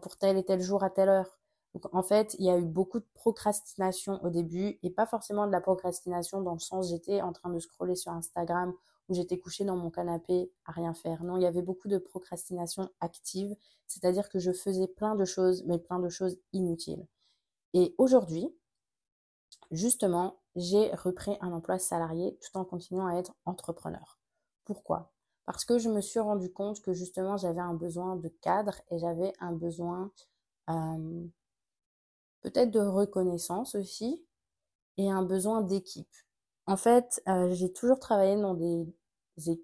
pour 0.00 0.16
tel 0.16 0.36
et 0.36 0.44
tel 0.44 0.60
jour 0.60 0.84
à 0.84 0.90
telle 0.90 1.08
heure. 1.08 1.38
Donc 1.74 1.92
en 1.94 2.02
fait, 2.02 2.36
il 2.38 2.44
y 2.44 2.50
a 2.50 2.58
eu 2.58 2.64
beaucoup 2.64 3.00
de 3.00 3.06
procrastination 3.14 4.22
au 4.22 4.30
début 4.30 4.78
et 4.82 4.90
pas 4.90 5.06
forcément 5.06 5.46
de 5.46 5.52
la 5.52 5.60
procrastination 5.60 6.42
dans 6.42 6.52
le 6.52 6.58
sens 6.58 6.90
j'étais 6.90 7.22
en 7.22 7.32
train 7.32 7.50
de 7.50 7.58
scroller 7.58 7.96
sur 7.96 8.12
Instagram 8.12 8.72
ou 9.08 9.14
j'étais 9.14 9.38
couchée 9.38 9.64
dans 9.64 9.76
mon 9.76 9.90
canapé 9.90 10.50
à 10.64 10.72
rien 10.72 10.94
faire. 10.94 11.24
Non, 11.24 11.36
il 11.36 11.42
y 11.42 11.46
avait 11.46 11.62
beaucoup 11.62 11.88
de 11.88 11.98
procrastination 11.98 12.88
active, 13.00 13.54
c'est-à-dire 13.86 14.28
que 14.28 14.38
je 14.38 14.52
faisais 14.52 14.86
plein 14.88 15.14
de 15.14 15.24
choses 15.24 15.64
mais 15.66 15.78
plein 15.78 15.98
de 15.98 16.08
choses 16.08 16.38
inutiles. 16.52 17.06
Et 17.74 17.94
aujourd'hui, 17.98 18.48
justement, 19.70 20.38
j'ai 20.56 20.94
repris 20.94 21.36
un 21.40 21.52
emploi 21.52 21.78
salarié 21.78 22.38
tout 22.40 22.56
en 22.58 22.64
continuant 22.64 23.06
à 23.06 23.16
être 23.16 23.34
entrepreneur. 23.44 24.18
Pourquoi? 24.64 25.12
Parce 25.44 25.64
que 25.64 25.78
je 25.78 25.88
me 25.88 26.00
suis 26.00 26.20
rendu 26.20 26.52
compte 26.52 26.80
que 26.80 26.92
justement 26.92 27.36
j'avais 27.36 27.60
un 27.60 27.74
besoin 27.74 28.16
de 28.16 28.28
cadre 28.28 28.80
et 28.90 28.98
j'avais 28.98 29.32
un 29.40 29.52
besoin 29.52 30.12
euh, 30.70 31.26
peut-être 32.42 32.70
de 32.70 32.80
reconnaissance 32.80 33.74
aussi, 33.74 34.22
et 34.98 35.10
un 35.10 35.22
besoin 35.22 35.62
d'équipe. 35.62 36.14
En 36.66 36.76
fait, 36.76 37.22
euh, 37.28 37.52
j'ai 37.52 37.72
toujours 37.72 37.98
travaillé 37.98 38.40
dans 38.40 38.54
des, 38.54 38.86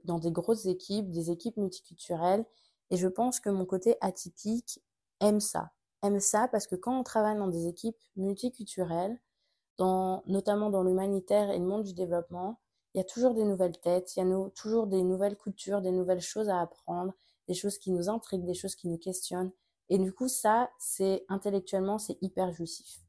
dans 0.04 0.18
des 0.18 0.32
grosses 0.32 0.66
équipes, 0.66 1.11
des 1.11 1.30
équipes 1.30 1.56
multiculturelles, 1.56 2.44
et 2.90 2.96
je 2.96 3.08
pense 3.08 3.40
que 3.40 3.50
mon 3.50 3.66
côté 3.66 3.96
atypique 4.00 4.80
aime 5.20 5.40
ça. 5.40 5.72
Aime 6.02 6.20
ça 6.20 6.48
parce 6.48 6.66
que 6.66 6.76
quand 6.76 6.98
on 6.98 7.02
travaille 7.02 7.37
dans 7.37 7.48
des 7.48 7.66
équipes 7.66 7.98
multiculturelles, 8.16 9.18
dans, 9.76 10.22
notamment 10.26 10.70
dans 10.70 10.82
l'humanitaire 10.82 11.50
et 11.50 11.58
le 11.58 11.64
monde 11.64 11.84
du 11.84 11.94
développement, 11.94 12.58
il 12.94 12.98
y 12.98 13.00
a 13.00 13.04
toujours 13.04 13.34
des 13.34 13.44
nouvelles 13.44 13.78
têtes, 13.78 14.16
il 14.16 14.20
y 14.20 14.22
a 14.22 14.50
toujours 14.50 14.87
des 14.87 15.02
nouvelles 15.02 15.37
cultures, 15.37 15.82
des 15.82 15.92
nouvelles 15.92 16.20
choses 16.20 16.48
à 16.48 16.61
apprendre, 16.61 17.12
des 17.46 17.54
choses 17.54 17.78
qui 17.78 17.92
nous 17.92 18.08
intriguent, 18.08 18.44
des 18.44 18.54
choses 18.54 18.74
qui 18.74 18.88
nous 18.88 18.98
questionnent. 18.98 19.52
Et 19.88 19.98
du 19.98 20.12
coup, 20.12 20.28
ça, 20.28 20.70
c'est 20.78 21.24
intellectuellement, 21.28 21.98
c'est 21.98 22.18
hyper 22.22 22.52
jouissif. 22.52 23.00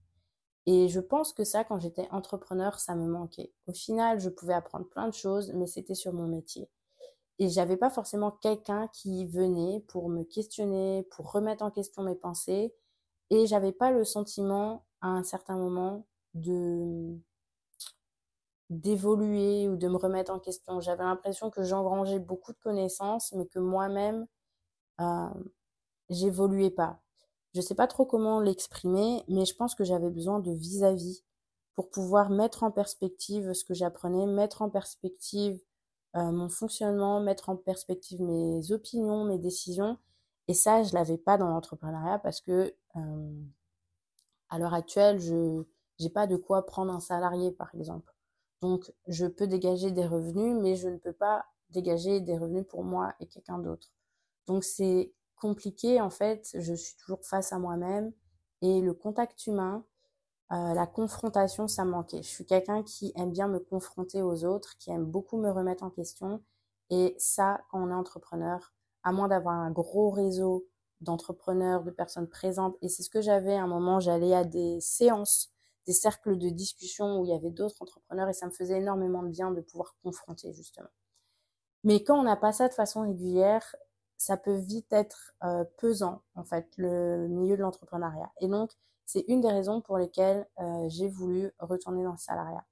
Et 0.65 0.87
je 0.89 0.99
pense 0.99 1.33
que 1.33 1.43
ça, 1.43 1.63
quand 1.63 1.79
j'étais 1.79 2.07
entrepreneur, 2.11 2.79
ça 2.79 2.95
me 2.95 3.07
manquait. 3.07 3.51
Au 3.67 3.73
final, 3.73 4.19
je 4.19 4.29
pouvais 4.29 4.53
apprendre 4.53 4.87
plein 4.87 5.07
de 5.07 5.13
choses, 5.13 5.51
mais 5.53 5.67
c'était 5.67 5.95
sur 5.95 6.13
mon 6.13 6.27
métier. 6.27 6.69
Et 7.39 7.49
j'avais 7.49 7.77
pas 7.77 7.89
forcément 7.89 8.31
quelqu'un 8.31 8.87
qui 8.89 9.25
venait 9.25 9.81
pour 9.87 10.09
me 10.09 10.23
questionner, 10.23 11.03
pour 11.11 11.31
remettre 11.31 11.63
en 11.63 11.71
question 11.71 12.03
mes 12.03 12.15
pensées. 12.15 12.73
Et 13.29 13.47
j'avais 13.47 13.71
pas 13.71 13.91
le 13.91 14.03
sentiment, 14.05 14.85
à 15.01 15.07
un 15.09 15.23
certain 15.23 15.57
moment, 15.57 16.05
de 16.33 17.17
d'évoluer 18.69 19.67
ou 19.67 19.77
de 19.77 19.87
me 19.87 19.97
remettre 19.97 20.31
en 20.31 20.39
question. 20.39 20.79
J'avais 20.81 21.03
l'impression 21.03 21.49
que 21.49 21.63
j'engrangeais 21.63 22.19
beaucoup 22.19 22.53
de 22.53 22.57
connaissances, 22.59 23.31
mais 23.33 23.47
que 23.47 23.59
moi-même, 23.59 24.27
euh, 25.01 25.29
j'évoluais 26.09 26.71
pas. 26.71 27.01
Je 27.59 27.65
sais 27.65 27.75
pas 27.75 27.87
trop 27.87 28.05
comment 28.05 28.39
l'exprimer, 28.39 29.21
mais 29.27 29.43
je 29.43 29.53
pense 29.53 29.75
que 29.75 29.83
j'avais 29.83 30.09
besoin 30.09 30.39
de 30.39 30.53
vis-à-vis 30.53 31.25
pour 31.75 31.89
pouvoir 31.89 32.29
mettre 32.29 32.63
en 32.63 32.71
perspective 32.71 33.51
ce 33.51 33.65
que 33.65 33.73
j'apprenais, 33.73 34.25
mettre 34.27 34.61
en 34.61 34.69
perspective 34.69 35.59
euh, 36.15 36.31
mon 36.31 36.47
fonctionnement, 36.47 37.19
mettre 37.19 37.49
en 37.49 37.57
perspective 37.57 38.21
mes 38.21 38.71
opinions, 38.71 39.25
mes 39.25 39.39
décisions. 39.39 39.97
Et 40.47 40.53
ça, 40.53 40.83
je 40.83 40.93
l'avais 40.93 41.17
pas 41.17 41.37
dans 41.37 41.49
l'entrepreneuriat 41.49 42.19
parce 42.19 42.39
que 42.39 42.73
euh, 42.95 43.43
à 44.47 44.57
l'heure 44.57 44.73
actuelle, 44.73 45.19
je 45.19 45.65
n'ai 45.99 46.09
pas 46.09 46.27
de 46.27 46.37
quoi 46.37 46.65
prendre 46.65 46.93
un 46.93 47.01
salarié, 47.01 47.51
par 47.51 47.75
exemple. 47.75 48.15
Donc, 48.61 48.89
je 49.07 49.25
peux 49.25 49.47
dégager 49.47 49.91
des 49.91 50.07
revenus, 50.07 50.55
mais 50.55 50.77
je 50.77 50.87
ne 50.87 50.97
peux 50.97 51.11
pas 51.11 51.43
dégager 51.71 52.21
des 52.21 52.37
revenus 52.37 52.65
pour 52.69 52.85
moi 52.85 53.15
et 53.19 53.25
quelqu'un 53.25 53.59
d'autre. 53.59 53.91
Donc, 54.47 54.63
c'est 54.63 55.11
compliqué, 55.39 56.01
en 56.01 56.09
fait, 56.09 56.49
je 56.53 56.73
suis 56.73 56.95
toujours 56.97 57.25
face 57.25 57.53
à 57.53 57.59
moi-même 57.59 58.13
et 58.61 58.81
le 58.81 58.93
contact 58.93 59.47
humain, 59.47 59.85
euh, 60.51 60.73
la 60.73 60.87
confrontation, 60.87 61.67
ça 61.67 61.85
me 61.85 61.91
manquait. 61.91 62.23
Je 62.23 62.27
suis 62.27 62.45
quelqu'un 62.45 62.83
qui 62.83 63.13
aime 63.15 63.31
bien 63.31 63.47
me 63.47 63.59
confronter 63.59 64.21
aux 64.21 64.45
autres, 64.45 64.77
qui 64.77 64.91
aime 64.91 65.05
beaucoup 65.05 65.37
me 65.37 65.51
remettre 65.51 65.83
en 65.83 65.89
question. 65.89 66.41
Et 66.89 67.15
ça, 67.19 67.61
quand 67.69 67.83
on 67.83 67.91
est 67.91 67.93
entrepreneur, 67.93 68.73
à 69.03 69.11
moins 69.11 69.27
d'avoir 69.27 69.55
un 69.55 69.71
gros 69.71 70.09
réseau 70.09 70.67
d'entrepreneurs, 71.01 71.83
de 71.83 71.91
personnes 71.91 72.27
présentes, 72.27 72.77
et 72.81 72.89
c'est 72.89 73.03
ce 73.03 73.09
que 73.09 73.21
j'avais 73.21 73.55
à 73.55 73.63
un 73.63 73.67
moment, 73.67 73.99
j'allais 73.99 74.33
à 74.33 74.43
des 74.43 74.81
séances, 74.81 75.51
des 75.85 75.93
cercles 75.93 76.37
de 76.37 76.49
discussion 76.49 77.19
où 77.19 77.25
il 77.25 77.29
y 77.29 77.33
avait 77.33 77.51
d'autres 77.51 77.81
entrepreneurs 77.81 78.27
et 78.27 78.33
ça 78.33 78.45
me 78.47 78.51
faisait 78.51 78.79
énormément 78.79 79.23
de 79.23 79.29
bien 79.29 79.51
de 79.51 79.61
pouvoir 79.61 79.95
confronter 80.03 80.51
justement. 80.53 80.89
Mais 81.83 82.03
quand 82.03 82.19
on 82.19 82.23
n'a 82.23 82.35
pas 82.35 82.51
ça 82.51 82.67
de 82.67 82.73
façon 82.73 83.01
régulière, 83.01 83.75
ça 84.19 84.35
peut 84.35 84.57
vite 84.57 84.91
être 84.91 85.33
euh, 85.45 85.63
pesant, 85.77 86.21
en 86.35 86.43
fait, 86.43 86.67
le 86.77 87.27
milieu 87.29 87.55
de 87.55 87.61
l'entrepreneuriat. 87.61 88.31
Et 88.41 88.49
donc, 88.49 88.71
c'est 89.05 89.23
une 89.29 89.39
des 89.39 89.47
raisons 89.47 89.79
pour 89.81 89.97
lesquelles 89.97 90.45
euh, 90.59 90.89
j'ai 90.89 91.07
voulu 91.07 91.53
retourner 91.57 92.03
dans 92.03 92.11
le 92.11 92.17
salariat. 92.17 92.65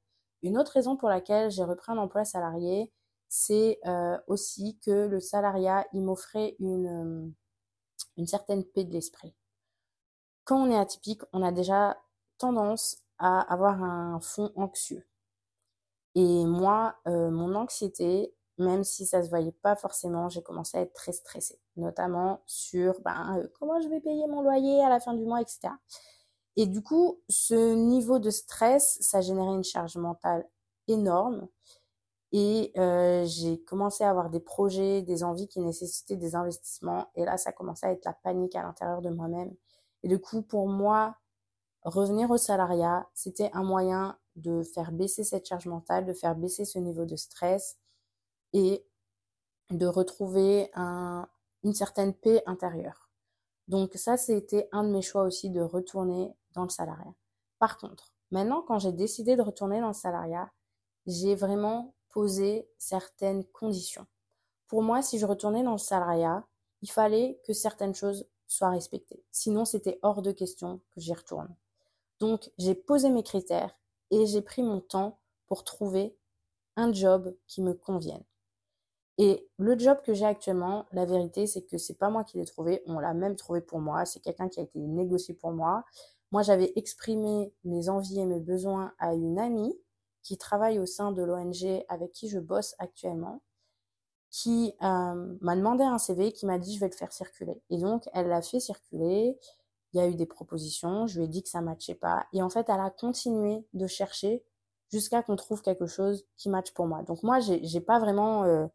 Une 0.43 0.57
autre 0.57 0.73
raison 0.73 0.97
pour 0.97 1.07
laquelle 1.07 1.49
j'ai 1.49 1.63
repris 1.63 1.93
un 1.93 1.97
emploi 1.97 2.25
salarié, 2.25 2.91
c'est 3.29 3.79
euh, 3.85 4.17
aussi 4.27 4.77
que 4.85 5.07
le 5.07 5.21
salariat, 5.21 5.87
il 5.93 6.03
m'offrait 6.03 6.57
une, 6.59 7.33
une 8.17 8.27
certaine 8.27 8.65
paix 8.65 8.83
de 8.83 8.91
l'esprit. 8.91 9.33
Quand 10.43 10.61
on 10.61 10.69
est 10.69 10.77
atypique, 10.77 11.21
on 11.31 11.43
a 11.43 11.53
déjà 11.53 11.97
tendance 12.37 12.97
à 13.19 13.39
avoir 13.41 13.81
un 13.81 14.19
fond 14.19 14.51
anxieux. 14.57 15.07
Et 16.13 16.45
moi, 16.45 16.95
mon 17.05 17.55
anxiété, 17.55 18.33
même 18.57 18.83
si 18.83 19.05
ça 19.05 19.23
se 19.23 19.29
voyait 19.29 19.51
pas 19.51 19.75
forcément, 19.75 20.29
j'ai 20.29 20.41
commencé 20.41 20.77
à 20.77 20.81
être 20.81 20.93
très 20.93 21.11
stressée, 21.11 21.59
notamment 21.75 22.41
sur 22.45 22.99
ben, 23.01 23.37
euh, 23.37 23.47
comment 23.59 23.79
je 23.81 23.87
vais 23.87 23.99
payer 23.99 24.27
mon 24.27 24.41
loyer 24.41 24.81
à 24.83 24.89
la 24.89 24.99
fin 24.99 25.13
du 25.13 25.23
mois, 25.23 25.41
etc. 25.41 25.69
Et 26.55 26.65
du 26.65 26.81
coup, 26.81 27.21
ce 27.29 27.75
niveau 27.75 28.17
de 28.19 28.31
stress, 28.31 28.97
ça 29.01 29.21
générait 29.21 29.53
une 29.53 29.63
charge 29.63 29.95
mentale 29.95 30.47
énorme. 30.87 31.47
Et 32.31 32.73
euh, 32.77 33.25
j'ai 33.25 33.63
commencé 33.63 34.03
à 34.03 34.09
avoir 34.09 34.29
des 34.29 34.39
projets, 34.39 35.01
des 35.01 35.23
envies 35.23 35.47
qui 35.47 35.61
nécessitaient 35.61 36.17
des 36.17 36.35
investissements. 36.35 37.09
Et 37.15 37.25
là, 37.25 37.37
ça 37.37 37.51
commençait 37.51 37.85
à 37.85 37.91
être 37.91 38.05
la 38.05 38.13
panique 38.13 38.55
à 38.55 38.63
l'intérieur 38.63 39.01
de 39.01 39.09
moi-même. 39.09 39.53
Et 40.03 40.07
du 40.07 40.19
coup, 40.19 40.41
pour 40.41 40.67
moi, 40.67 41.15
revenir 41.83 42.31
au 42.31 42.37
salariat, 42.37 43.07
c'était 43.13 43.51
un 43.53 43.63
moyen 43.63 44.17
de 44.35 44.63
faire 44.63 44.91
baisser 44.91 45.23
cette 45.23 45.47
charge 45.47 45.67
mentale, 45.67 46.05
de 46.05 46.13
faire 46.13 46.35
baisser 46.35 46.65
ce 46.65 46.79
niveau 46.79 47.05
de 47.05 47.15
stress 47.15 47.77
et 48.53 48.85
de 49.69 49.85
retrouver 49.85 50.69
un, 50.73 51.27
une 51.63 51.73
certaine 51.73 52.13
paix 52.13 52.41
intérieure. 52.45 53.09
Donc 53.67 53.93
ça, 53.95 54.17
c'était 54.17 54.69
un 54.71 54.83
de 54.83 54.89
mes 54.89 55.01
choix 55.01 55.23
aussi 55.23 55.49
de 55.49 55.61
retourner 55.61 56.33
dans 56.53 56.63
le 56.63 56.69
salariat. 56.69 57.13
Par 57.59 57.77
contre, 57.77 58.13
maintenant, 58.31 58.61
quand 58.61 58.79
j'ai 58.79 58.93
décidé 58.93 59.35
de 59.35 59.41
retourner 59.41 59.81
dans 59.81 59.89
le 59.89 59.93
salariat, 59.93 60.51
j'ai 61.05 61.35
vraiment 61.35 61.93
posé 62.09 62.69
certaines 62.77 63.43
conditions. 63.45 64.07
Pour 64.67 64.83
moi, 64.83 65.01
si 65.01 65.19
je 65.19 65.25
retournais 65.25 65.63
dans 65.63 65.73
le 65.73 65.77
salariat, 65.77 66.45
il 66.81 66.91
fallait 66.91 67.39
que 67.45 67.53
certaines 67.53 67.95
choses 67.95 68.27
soient 68.47 68.69
respectées. 68.69 69.23
Sinon, 69.31 69.65
c'était 69.65 69.99
hors 70.01 70.21
de 70.21 70.31
question 70.31 70.79
que 70.93 71.01
j'y 71.01 71.13
retourne. 71.13 71.53
Donc, 72.19 72.51
j'ai 72.57 72.75
posé 72.75 73.09
mes 73.09 73.23
critères 73.23 73.77
et 74.11 74.25
j'ai 74.25 74.41
pris 74.41 74.63
mon 74.63 74.79
temps 74.79 75.19
pour 75.47 75.63
trouver 75.63 76.17
un 76.75 76.93
job 76.93 77.35
qui 77.47 77.61
me 77.61 77.73
convienne. 77.73 78.23
Et 79.17 79.47
le 79.57 79.77
job 79.77 79.97
que 80.03 80.13
j'ai 80.13 80.25
actuellement, 80.25 80.85
la 80.91 81.05
vérité, 81.05 81.47
c'est 81.47 81.63
que 81.63 81.77
c'est 81.77 81.97
pas 81.97 82.09
moi 82.09 82.23
qui 82.23 82.37
l'ai 82.37 82.45
trouvé, 82.45 82.83
on 82.85 82.99
l'a 82.99 83.13
même 83.13 83.35
trouvé 83.35 83.61
pour 83.61 83.79
moi, 83.79 84.05
c'est 84.05 84.19
quelqu'un 84.19 84.47
qui 84.47 84.59
a 84.59 84.63
été 84.63 84.79
négocié 84.79 85.33
pour 85.33 85.51
moi. 85.51 85.83
Moi, 86.31 86.43
j'avais 86.43 86.71
exprimé 86.75 87.51
mes 87.63 87.89
envies 87.89 88.19
et 88.19 88.25
mes 88.25 88.39
besoins 88.39 88.93
à 88.99 89.13
une 89.13 89.39
amie 89.39 89.75
qui 90.23 90.37
travaille 90.37 90.77
au 90.77 90.85
sein 90.85 91.11
de 91.11 91.23
l'ONG 91.23 91.83
avec 91.87 92.11
qui 92.11 92.27
je 92.27 92.37
bosse 92.37 92.75
actuellement, 92.79 93.41
qui 94.29 94.73
euh, 94.83 95.37
m'a 95.41 95.55
demandé 95.55 95.83
un 95.83 95.97
CV, 95.97 96.33
qui 96.33 96.45
m'a 96.45 96.59
dit 96.59 96.75
je 96.75 96.79
vais 96.81 96.89
le 96.89 96.95
faire 96.95 97.13
circuler. 97.13 97.61
Et 97.69 97.77
donc, 97.77 98.09
elle 98.13 98.27
l'a 98.27 98.41
fait 98.41 98.59
circuler. 98.59 99.37
Il 99.93 99.97
y 99.97 100.03
a 100.03 100.07
eu 100.07 100.15
des 100.15 100.25
propositions, 100.25 101.07
je 101.07 101.19
lui 101.19 101.25
ai 101.25 101.27
dit 101.29 101.43
que 101.43 101.49
ça 101.49 101.61
matchait 101.61 101.95
pas. 101.95 102.27
Et 102.33 102.43
en 102.43 102.49
fait, 102.49 102.67
elle 102.69 102.79
a 102.79 102.89
continué 102.89 103.65
de 103.73 103.87
chercher 103.87 104.43
jusqu'à 104.91 105.23
qu'on 105.23 105.35
trouve 105.37 105.61
quelque 105.61 105.87
chose 105.87 106.25
qui 106.35 106.49
matche 106.49 106.73
pour 106.73 106.87
moi. 106.87 107.03
Donc 107.03 107.23
moi, 107.23 107.39
j'ai 107.39 107.81
pas 107.81 107.99
vraiment, 107.99 108.43
euh, 108.43 108.67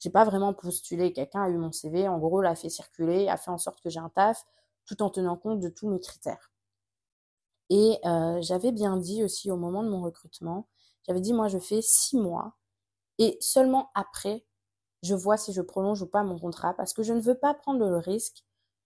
j'ai 0.00 0.10
pas 0.10 0.24
vraiment 0.24 0.54
postulé. 0.54 1.12
Quelqu'un 1.12 1.42
a 1.42 1.48
eu 1.48 1.56
mon 1.56 1.72
CV, 1.72 2.08
en 2.08 2.18
gros, 2.18 2.40
l'a 2.40 2.54
fait 2.54 2.68
circuler, 2.68 3.28
a 3.28 3.36
fait 3.36 3.50
en 3.50 3.58
sorte 3.58 3.80
que 3.80 3.90
j'ai 3.90 4.00
un 4.00 4.10
taf, 4.10 4.44
tout 4.86 5.02
en 5.02 5.10
tenant 5.10 5.36
compte 5.36 5.60
de 5.60 5.68
tous 5.68 5.88
mes 5.88 6.00
critères. 6.00 6.50
Et 7.70 7.98
euh, 8.04 8.40
j'avais 8.40 8.72
bien 8.72 8.96
dit 8.96 9.22
aussi 9.22 9.50
au 9.50 9.56
moment 9.56 9.82
de 9.82 9.90
mon 9.90 10.02
recrutement, 10.02 10.68
j'avais 11.06 11.20
dit 11.20 11.32
moi 11.32 11.48
je 11.48 11.58
fais 11.58 11.82
six 11.82 12.16
mois 12.16 12.54
et 13.18 13.36
seulement 13.40 13.90
après 13.94 14.46
je 15.02 15.14
vois 15.14 15.36
si 15.36 15.52
je 15.52 15.60
prolonge 15.60 16.00
ou 16.02 16.06
pas 16.06 16.22
mon 16.22 16.38
contrat 16.38 16.74
parce 16.74 16.92
que 16.92 17.02
je 17.02 17.12
ne 17.12 17.20
veux 17.20 17.34
pas 17.34 17.54
prendre 17.54 17.86
le 17.86 17.98
risque 17.98 18.42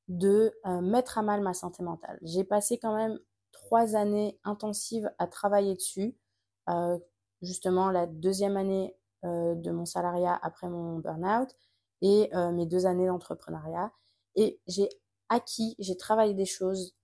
de 0.09 0.53
euh, 0.67 0.81
mettre 0.81 1.19
à 1.19 1.23
mal 1.23 1.43
ma 1.43 1.55
santé 1.55 1.83
mentale. 1.83 2.19
J'ai 2.23 2.45
passé 2.45 2.79
quand 2.79 2.95
même 2.95 3.19
trois 3.53 3.95
années 3.95 4.39
intensives 4.45 5.11
à 5.19 5.27
travailler 5.27 5.75
dessus. 5.75 6.17
Euh, 6.69 6.99
justement, 7.41 7.91
la 7.91 8.07
deuxième 8.07 8.57
année 8.57 8.97
de 9.23 9.71
mon 9.71 9.85
salariat 9.87 10.39
après 10.43 10.69
mon 10.69 10.99
burn-out 10.99 11.55
et 12.01 12.31
mes 12.53 12.67
deux 12.67 12.87
années 12.87 13.07
d'entrepreneuriat. 13.07 13.93
Et 14.35 14.61
j'ai 14.67 14.89
acquis, 15.29 15.77
j'ai 15.79 15.97
travaillé 15.97 16.35
des 16.35 16.47
choses 16.47 16.95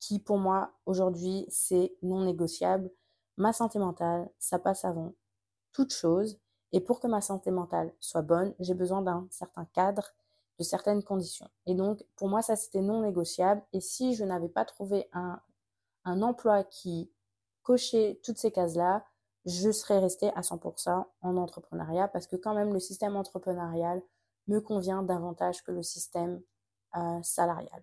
qui, 0.00 0.18
pour 0.18 0.36
moi, 0.36 0.72
aujourd'hui, 0.84 1.46
c'est 1.48 1.96
non 2.02 2.24
négociable. 2.24 2.90
Ma 3.36 3.52
santé 3.52 3.78
mentale, 3.78 4.30
ça 4.38 4.58
passe 4.58 4.84
avant 4.84 5.14
toute 5.72 5.92
chose. 5.92 6.38
Et 6.72 6.80
pour 6.80 7.00
que 7.00 7.06
ma 7.06 7.20
santé 7.20 7.50
mentale 7.50 7.94
soit 8.00 8.22
bonne, 8.22 8.54
j'ai 8.58 8.74
besoin 8.74 9.00
d'un 9.00 9.26
certain 9.30 9.64
cadre 9.66 10.12
de 10.58 10.64
certaines 10.64 11.02
conditions. 11.02 11.48
Et 11.66 11.74
donc, 11.74 12.04
pour 12.16 12.28
moi, 12.28 12.42
ça, 12.42 12.56
c'était 12.56 12.82
non 12.82 13.00
négociable. 13.00 13.62
Et 13.72 13.80
si 13.80 14.14
je 14.14 14.24
n'avais 14.24 14.48
pas 14.48 14.64
trouvé 14.64 15.08
un, 15.12 15.40
un 16.04 16.20
emploi 16.22 16.64
qui 16.64 17.10
cochait 17.62 18.20
toutes 18.22 18.38
ces 18.38 18.52
cases-là, 18.52 19.04
je 19.46 19.70
serais 19.70 19.98
restée 19.98 20.30
à 20.34 20.40
100% 20.40 21.04
en 21.22 21.36
entrepreneuriat 21.36 22.08
parce 22.08 22.26
que 22.26 22.36
quand 22.36 22.54
même, 22.54 22.72
le 22.72 22.80
système 22.80 23.16
entrepreneurial 23.16 24.02
me 24.46 24.60
convient 24.60 25.02
davantage 25.02 25.62
que 25.62 25.72
le 25.72 25.82
système 25.82 26.42
euh, 26.96 27.22
salarial. 27.22 27.82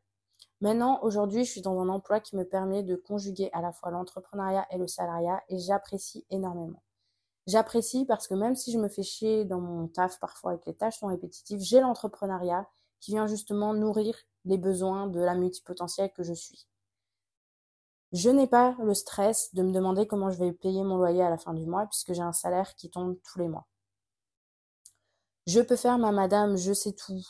Maintenant, 0.62 1.00
aujourd'hui, 1.02 1.44
je 1.44 1.52
suis 1.52 1.62
dans 1.62 1.80
un 1.80 1.90
emploi 1.90 2.20
qui 2.20 2.36
me 2.36 2.46
permet 2.46 2.84
de 2.84 2.96
conjuguer 2.96 3.50
à 3.54 3.62
la 3.62 3.72
fois 3.72 3.92
l'entrepreneuriat 3.92 4.68
et 4.72 4.78
le 4.78 4.88
salariat 4.88 5.42
et 5.50 5.58
j'apprécie 5.58 6.26
énormément. 6.30 6.84
J'apprécie 7.48 8.06
parce 8.06 8.28
que 8.28 8.36
même 8.36 8.56
si 8.56 8.72
je 8.72 8.78
me 8.78 8.88
fais 8.88 9.02
chier 9.02 9.46
dans 9.46 9.60
mon 9.60 9.88
taf 9.88 10.20
parfois 10.20 10.58
que 10.58 10.70
les 10.70 10.76
tâches 10.76 11.00
sont 11.00 11.08
répétitives, 11.08 11.60
j'ai 11.62 11.80
l'entrepreneuriat 11.80 12.70
qui 13.00 13.12
vient 13.12 13.26
justement 13.26 13.74
nourrir 13.74 14.16
les 14.46 14.60
besoins 14.60 15.08
de 15.08 15.20
la 15.20 15.34
multipotentielle 15.34 16.12
que 16.14 16.24
je 16.24 16.34
suis. 16.34 16.68
Je 18.12 18.30
n'ai 18.30 18.48
pas 18.48 18.76
le 18.80 18.94
stress 18.94 19.54
de 19.54 19.64
me 19.64 19.72
demander 19.72 20.06
comment 20.06 20.30
je 20.30 20.38
vais 20.38 20.52
payer 20.52 20.84
mon 20.84 20.98
loyer 20.98 21.24
à 21.24 21.30
la 21.30 21.38
fin 21.38 21.54
du 21.54 21.66
mois 21.66 21.86
puisque 21.88 22.14
j'ai 22.14 22.22
un 22.22 22.34
salaire 22.34 22.76
qui 22.76 22.90
tombe 22.90 23.18
tous 23.24 23.40
les 23.40 23.48
mois. 23.48 23.68
Je 25.48 25.62
peux 25.62 25.76
faire 25.76 25.98
ma 25.98 26.12
madame, 26.12 26.58
je 26.58 26.74
sais 26.74 26.94
tout 26.94 27.26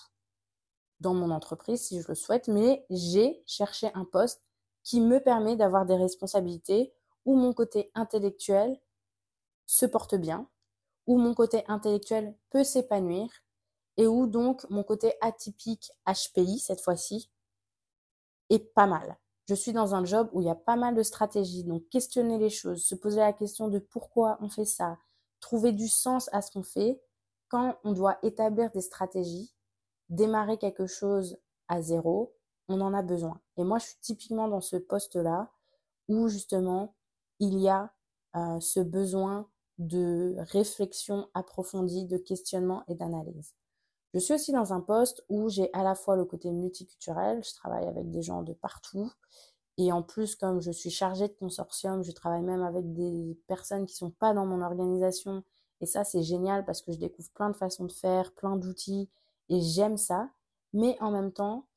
dans 1.00 1.14
mon 1.14 1.32
entreprise 1.32 1.82
si 1.88 2.02
je 2.02 2.08
le 2.08 2.16
souhaite, 2.16 2.48
mais 2.48 2.86
j'ai 2.90 3.44
cherché 3.46 3.92
un 3.94 4.06
poste 4.06 4.44
qui 4.84 5.02
me 5.02 5.20
permet 5.20 5.56
d'avoir 5.56 5.86
des 5.86 5.96
responsabilités 5.96 6.94
où 7.26 7.36
mon 7.36 7.54
côté 7.54 7.92
intellectuel 7.94 8.80
se 9.66 9.86
porte 9.86 10.16
bien, 10.16 10.50
où 11.08 11.18
mon 11.18 11.34
côté 11.34 11.64
intellectuel 11.68 12.36
peut 12.50 12.64
s'épanouir 12.64 13.30
et 13.98 14.08
où 14.08 14.28
donc 14.28 14.68
mon 14.70 14.84
côté 14.84 15.14
atypique 15.22 15.92
HPI 16.06 16.60
cette 16.60 16.82
fois-ci 16.82 17.30
est 18.50 18.74
pas 18.74 18.88
mal. 18.88 19.18
Je 19.52 19.56
suis 19.58 19.74
dans 19.74 19.96
un 19.96 20.06
job 20.06 20.30
où 20.32 20.40
il 20.40 20.48
y 20.48 20.50
a 20.50 20.56
pas 20.56 20.78
mal 20.78 20.96
de 20.96 21.04
stratégies, 21.04 21.66
donc 21.66 21.84
questionner 21.90 22.38
les 22.38 22.50
choses, 22.50 22.86
se 22.86 22.96
poser 22.96 23.20
la 23.20 23.34
question 23.34 23.68
de 23.68 23.80
pourquoi 23.80 24.38
on 24.40 24.48
fait 24.48 24.64
ça, 24.64 24.98
trouver 25.42 25.74
du 25.74 25.90
sens 25.90 26.30
à 26.32 26.42
ce 26.42 26.52
qu'on 26.52 26.64
fait, 26.64 27.02
quand 27.50 27.76
on 27.84 27.92
doit 27.92 28.18
établir 28.24 28.72
des 28.72 28.80
stratégies, 28.80 29.54
démarrer 30.08 30.58
quelque 30.58 30.88
chose 30.88 31.38
à 31.68 31.82
zéro, 31.82 32.34
on 32.70 32.80
en 32.80 32.94
a 32.94 33.02
besoin. 33.02 33.42
Et 33.58 33.66
moi, 33.66 33.78
je 33.78 33.88
suis 33.88 34.00
typiquement 34.00 34.48
dans 34.48 34.62
ce 34.62 34.78
poste-là 34.78 35.52
où 36.08 36.30
justement, 36.30 36.96
il 37.40 37.60
y 37.60 37.68
a 37.68 37.94
euh, 38.38 38.58
ce 38.62 38.80
besoin 38.80 39.50
de 39.80 40.34
réflexion 40.38 41.28
approfondie, 41.34 42.06
de 42.06 42.16
questionnement 42.16 42.86
et 42.88 42.96
d'analyse. 42.96 43.54
Je 44.14 44.20
suis 44.20 44.34
aussi 44.34 44.52
dans 44.52 44.74
un 44.74 44.82
poste 44.82 45.24
où 45.30 45.50
j'ai 45.50 45.72
à 45.74 45.84
la 45.84 45.96
fois 45.96 46.16
le 46.16 46.26
côté 46.26 46.52
multiculturel, 46.52 47.44
je 47.44 47.54
travaille 47.56 47.88
avec 47.88 48.10
des 48.10 48.22
gens 48.22 48.42
de 48.42 48.54
partout, 48.54 49.12
et 49.78 49.92
en 49.92 50.04
plus, 50.04 50.36
comme 50.36 50.62
je 50.62 50.72
suis 50.72 50.90
chargée 50.90 51.28
de 51.28 51.34
consortium, 51.34 52.04
je 52.04 52.12
travaille 52.12 52.44
même 52.44 52.62
avec 52.62 52.94
des 52.94 53.40
personnes 53.48 53.86
qui 53.86 53.96
sont 53.96 54.12
pas 54.12 54.34
dans 54.34 54.46
mon 54.46 54.62
organisation, 54.62 55.44
et 55.80 55.86
ça 55.86 56.04
c'est 56.04 56.24
génial 56.24 56.66
parce 56.66 56.82
que 56.82 56.92
je 56.92 56.98
découvre 56.98 57.30
plein 57.32 57.50
de 57.50 57.56
façons 57.56 57.86
de 57.86 57.92
faire, 57.92 58.34
plein 58.34 58.58
d'outils, 58.58 59.10
et 59.50 59.62
j'aime 59.62 59.98
ça. 59.98 60.30
Mais 60.74 60.98
en 61.02 61.12
même 61.12 61.32
temps, 61.32 61.68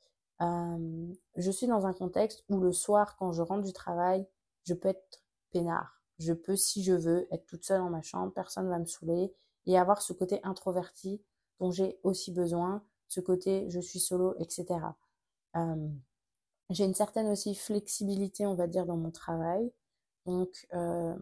je 0.40 1.50
suis 1.50 1.66
dans 1.66 1.86
un 1.86 1.92
contexte 1.92 2.44
où 2.48 2.58
le 2.60 2.72
soir, 2.72 3.16
quand 3.16 3.32
je 3.32 3.42
rentre 3.42 3.62
du 3.62 3.72
travail, 3.72 4.26
je 4.64 4.74
peux 4.74 4.88
être 4.88 5.22
peinard 5.52 6.04
je 6.18 6.32
peux, 6.32 6.56
si 6.56 6.82
je 6.82 6.92
veux, 6.92 7.26
être 7.32 7.46
toute 7.46 7.64
seule 7.64 7.80
dans 7.80 7.90
ma 7.90 8.02
chambre, 8.02 8.32
personne 8.32 8.66
ne 8.66 8.70
va 8.70 8.78
me 8.78 8.86
saouler 8.86 9.34
et 9.66 9.78
avoir 9.78 10.02
ce 10.02 10.12
côté 10.12 10.40
introverti 10.44 11.22
dont 11.60 11.70
j'ai 11.70 11.98
aussi 12.02 12.32
besoin, 12.32 12.82
ce 13.08 13.20
côté 13.20 13.68
je 13.70 13.80
suis 13.80 14.00
solo, 14.00 14.34
etc. 14.38 14.66
Euh, 15.56 15.88
j'ai 16.70 16.84
une 16.84 16.94
certaine 16.94 17.28
aussi 17.28 17.54
flexibilité, 17.54 18.46
on 18.46 18.54
va 18.54 18.66
dire, 18.66 18.86
dans 18.86 18.96
mon 18.96 19.10
travail. 19.10 19.72
Donc, 20.26 20.66
euh, 20.74 21.14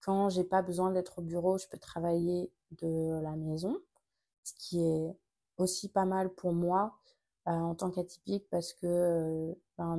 quand 0.00 0.30
j'ai 0.30 0.44
pas 0.44 0.62
besoin 0.62 0.90
d'être 0.92 1.18
au 1.18 1.22
bureau, 1.22 1.58
je 1.58 1.68
peux 1.68 1.78
travailler 1.78 2.50
de 2.72 3.20
la 3.22 3.36
maison, 3.36 3.78
ce 4.44 4.54
qui 4.54 4.82
est 4.82 5.16
aussi 5.58 5.88
pas 5.88 6.04
mal 6.06 6.30
pour 6.30 6.52
moi 6.52 6.96
euh, 7.48 7.52
en 7.52 7.74
tant 7.74 7.90
qu'atypique 7.90 8.48
parce 8.50 8.72
que 8.72 9.54
ben, 9.78 9.96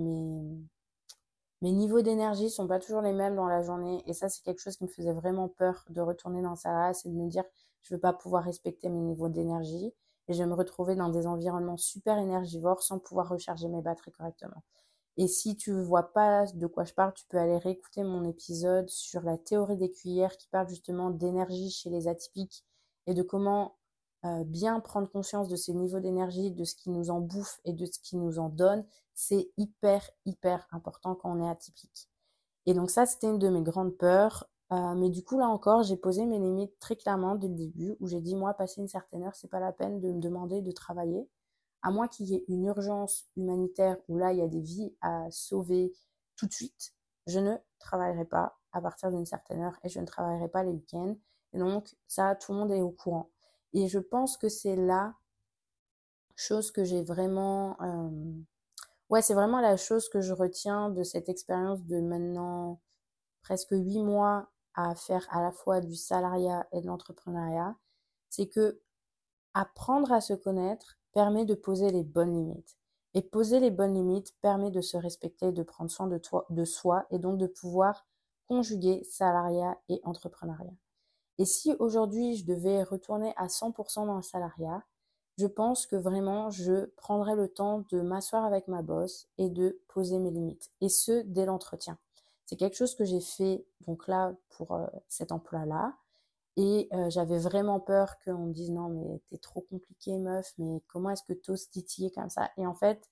mes, 1.62 1.72
niveaux 1.72 2.02
d'énergie 2.02 2.50
sont 2.50 2.68
pas 2.68 2.80
toujours 2.80 3.02
les 3.02 3.14
mêmes 3.14 3.36
dans 3.36 3.48
la 3.48 3.62
journée. 3.62 4.04
Et 4.08 4.14
ça, 4.14 4.30
c'est 4.30 4.44
quelque 4.44 4.60
chose 4.60 4.78
qui 4.78 4.84
me 4.86 4.90
faisait 4.90 5.14
vraiment 5.14 5.48
peur 5.50 5.86
de 5.90 6.02
retourner 6.02 6.42
dans 6.42 6.56
ça 6.56 6.72
là, 6.74 6.94
c'est 6.94 7.10
de 7.10 7.16
me 7.16 7.30
dire, 7.30 7.44
je 7.84 7.94
veux 7.94 8.00
pas 8.00 8.14
pouvoir 8.14 8.44
respecter 8.44 8.90
mes 8.90 9.00
niveaux 9.00 9.30
d'énergie. 9.30 9.94
Et 10.30 10.34
je 10.34 10.40
vais 10.40 10.50
me 10.50 10.56
retrouver 10.56 10.96
dans 10.96 11.10
des 11.10 11.28
environnements 11.28 11.78
super 11.78 12.18
énergivores 12.18 12.82
sans 12.82 12.98
pouvoir 12.98 13.30
recharger 13.30 13.68
mes 13.68 13.82
batteries 13.82 14.12
correctement. 14.14 14.64
Et 15.18 15.28
si 15.28 15.56
tu 15.56 15.72
vois 15.74 16.14
pas 16.14 16.46
de 16.54 16.66
quoi 16.66 16.86
je 16.86 16.94
parle, 16.94 17.14
tu 17.14 17.26
peux 17.28 17.38
aller 17.38 17.58
réécouter 17.58 18.04
mon 18.04 18.24
épisode 18.24 18.90
sur 18.90 19.22
la 19.22 19.38
théorie 19.38 19.78
des 19.78 19.92
cuillères 19.92 20.38
qui 20.38 20.48
parle 20.48 20.70
justement 20.70 21.12
d'énergie 21.12 21.70
chez 21.70 21.90
les 21.90 22.08
atypiques 22.08 22.66
et 23.06 23.14
de 23.14 23.22
comment 23.22 23.78
euh, 24.26 24.44
bien 24.46 24.80
prendre 24.80 25.10
conscience 25.10 25.50
de 25.50 25.56
ces 25.56 25.74
niveaux 25.74 26.00
d'énergie, 26.00 26.50
de 26.52 26.64
ce 26.64 26.76
qui 26.76 26.90
nous 26.90 27.10
en 27.10 27.20
bouffe 27.20 27.60
et 27.66 27.74
de 27.74 27.86
ce 27.86 28.00
qui 28.00 28.16
nous 28.16 28.40
en 28.40 28.50
donne, 28.50 28.86
c'est 29.14 29.52
hyper, 29.58 30.10
hyper 30.26 30.66
important 30.72 31.14
quand 31.14 31.38
on 31.38 31.46
est 31.46 31.50
atypique. 31.50 32.10
Et 32.66 32.74
donc 32.74 32.90
ça, 32.90 33.06
c'était 33.06 33.28
une 33.28 33.40
de 33.40 33.50
mes 33.50 33.62
grandes 33.62 33.96
peurs. 33.98 34.48
Euh, 34.74 34.96
mais 34.96 35.10
du 35.10 35.24
coup, 35.24 35.38
là 35.38 35.48
encore, 35.48 35.84
j'ai 35.84 35.98
posé 35.98 36.26
mes 36.26 36.40
limites 36.40 36.80
très 36.80 36.96
clairement 36.96 37.36
dès 37.36 37.48
le 37.48 37.54
début, 37.54 37.96
où 38.00 38.08
j'ai 38.08 38.22
dit, 38.22 38.36
moi, 38.36 38.54
passer 38.56 38.82
une 38.82 38.88
certaine 38.88 39.24
heure, 39.24 39.36
c'est 39.36 39.50
pas 39.50 39.60
la 39.60 39.72
peine 39.72 40.00
de 40.00 40.12
me 40.12 40.20
demander 40.20 40.62
de 40.62 40.72
travailler. 40.72 41.30
À 41.84 41.92
moins 41.92 42.08
qu'il 42.08 42.28
y 42.28 42.36
ait 42.36 42.46
une 42.48 42.66
urgence 42.66 43.26
humanitaire 43.36 43.98
où 44.08 44.18
là, 44.18 44.32
il 44.32 44.40
y 44.40 44.42
a 44.42 44.48
des 44.48 44.62
vies 44.62 44.96
à 45.02 45.30
sauver 45.30 45.94
tout 46.38 46.48
de 46.48 46.54
suite, 46.54 46.94
je 47.28 47.40
ne 47.40 47.56
travaillerai 47.80 48.26
pas 48.26 48.58
à 48.72 48.82
partir 48.82 49.12
d'une 49.12 49.26
certaine 49.26 49.62
heure 49.62 49.78
et 49.84 49.90
je 49.90 50.00
ne 50.00 50.06
travaillerai 50.06 50.48
pas 50.48 50.64
les 50.64 50.72
week-ends. 50.72 51.16
Et 51.54 51.60
donc, 51.60 51.96
ça, 52.08 52.36
tout 52.36 52.54
le 52.54 52.58
monde 52.58 52.72
est 52.72 52.82
au 52.82 52.90
courant. 52.90 53.30
Et 53.74 53.88
je 53.88 54.00
pense 54.00 54.38
que 54.38 54.50
c'est 54.50 54.76
la 54.76 55.14
chose 56.36 56.72
que 56.72 56.84
j'ai 56.84 57.04
vraiment... 57.04 57.78
Euh, 57.82 58.10
ouais, 59.10 59.22
c'est 59.22 59.36
vraiment 59.36 59.60
la 59.60 59.78
chose 59.78 60.10
que 60.10 60.22
je 60.22 60.34
retiens 60.34 60.90
de 60.90 61.04
cette 61.04 61.30
expérience 61.30 61.86
de 61.86 62.00
maintenant 62.02 62.80
presque 63.44 63.72
huit 63.72 64.02
mois 64.02 64.50
à 64.76 64.96
faire 64.96 65.28
à 65.32 65.42
la 65.42 65.52
fois 65.52 65.82
du 65.82 65.96
salariat 65.96 66.68
et 66.72 66.82
de 66.82 66.88
l'entrepreneuriat. 66.88 67.76
C'est 68.30 68.48
que 68.48 68.82
apprendre 69.54 70.12
à 70.12 70.22
se 70.22 70.34
connaître 70.34 70.98
permet 71.14 71.46
de 71.46 71.56
poser 71.56 71.92
les 71.92 72.04
bonnes 72.04 72.34
limites. 72.34 72.78
Et 73.14 73.22
poser 73.22 73.60
les 73.60 73.70
bonnes 73.70 73.94
limites 73.94 74.36
permet 74.42 74.72
de 74.72 74.82
se 74.82 74.98
respecter, 74.98 75.52
de 75.52 75.62
prendre 75.64 75.92
soin 75.92 76.08
de, 76.08 76.18
toi, 76.18 76.48
de 76.50 76.66
soi 76.66 77.06
et 77.12 77.20
donc 77.20 77.38
de 77.38 77.46
pouvoir 77.46 78.08
conjuguer 78.48 79.04
salariat 79.04 79.78
et 79.90 80.02
entrepreneuriat. 80.04 80.74
Et 81.38 81.46
si 81.46 81.76
aujourd'hui 81.80 82.36
je 82.36 82.46
devais 82.46 82.84
retourner 82.84 83.34
à 83.38 83.48
100% 83.48 84.08
dans 84.08 84.16
le 84.16 84.22
salariat, 84.22 84.84
je 85.38 85.48
pense 85.48 85.88
que 85.88 85.96
vraiment 85.96 86.50
je 86.52 86.86
prendrais 86.96 87.36
le 87.36 87.48
temps 87.48 87.86
de 87.90 88.02
m'asseoir 88.02 88.46
avec 88.46 88.68
ma 88.68 88.82
boss 88.82 89.28
et 89.38 89.50
de 89.50 89.80
poser 89.88 90.20
mes 90.20 90.32
limites. 90.32 90.72
Et 90.82 90.90
ce, 90.90 91.24
dès 91.24 91.46
l'entretien. 91.46 91.98
C'est 92.46 92.56
quelque 92.56 92.76
chose 92.76 92.96
que 92.96 93.06
j'ai 93.06 93.22
fait 93.22 93.66
donc 93.88 94.08
là 94.08 94.34
pour 94.50 94.74
euh, 94.74 94.88
cet 95.08 95.32
emploi-là. 95.32 95.96
Et 96.56 96.88
euh, 96.94 97.10
j'avais 97.10 97.40
vraiment 97.40 97.80
peur 97.80 98.16
qu'on 98.24 98.46
me 98.46 98.54
dise 98.54 98.70
non 98.70 98.90
mais 98.90 99.20
t'es 99.30 99.38
trop 99.38 99.62
compliqué 99.62 100.18
meuf, 100.18 100.54
mais 100.60 100.82
comment 100.88 101.10
est-ce 101.10 101.24
que 101.24 101.34
t'oses 101.34 101.70
titiller 101.70 102.12
comme 102.12 102.30
ça? 102.30 102.52
Et 102.58 102.68
en 102.68 102.76
fait, 102.76 103.10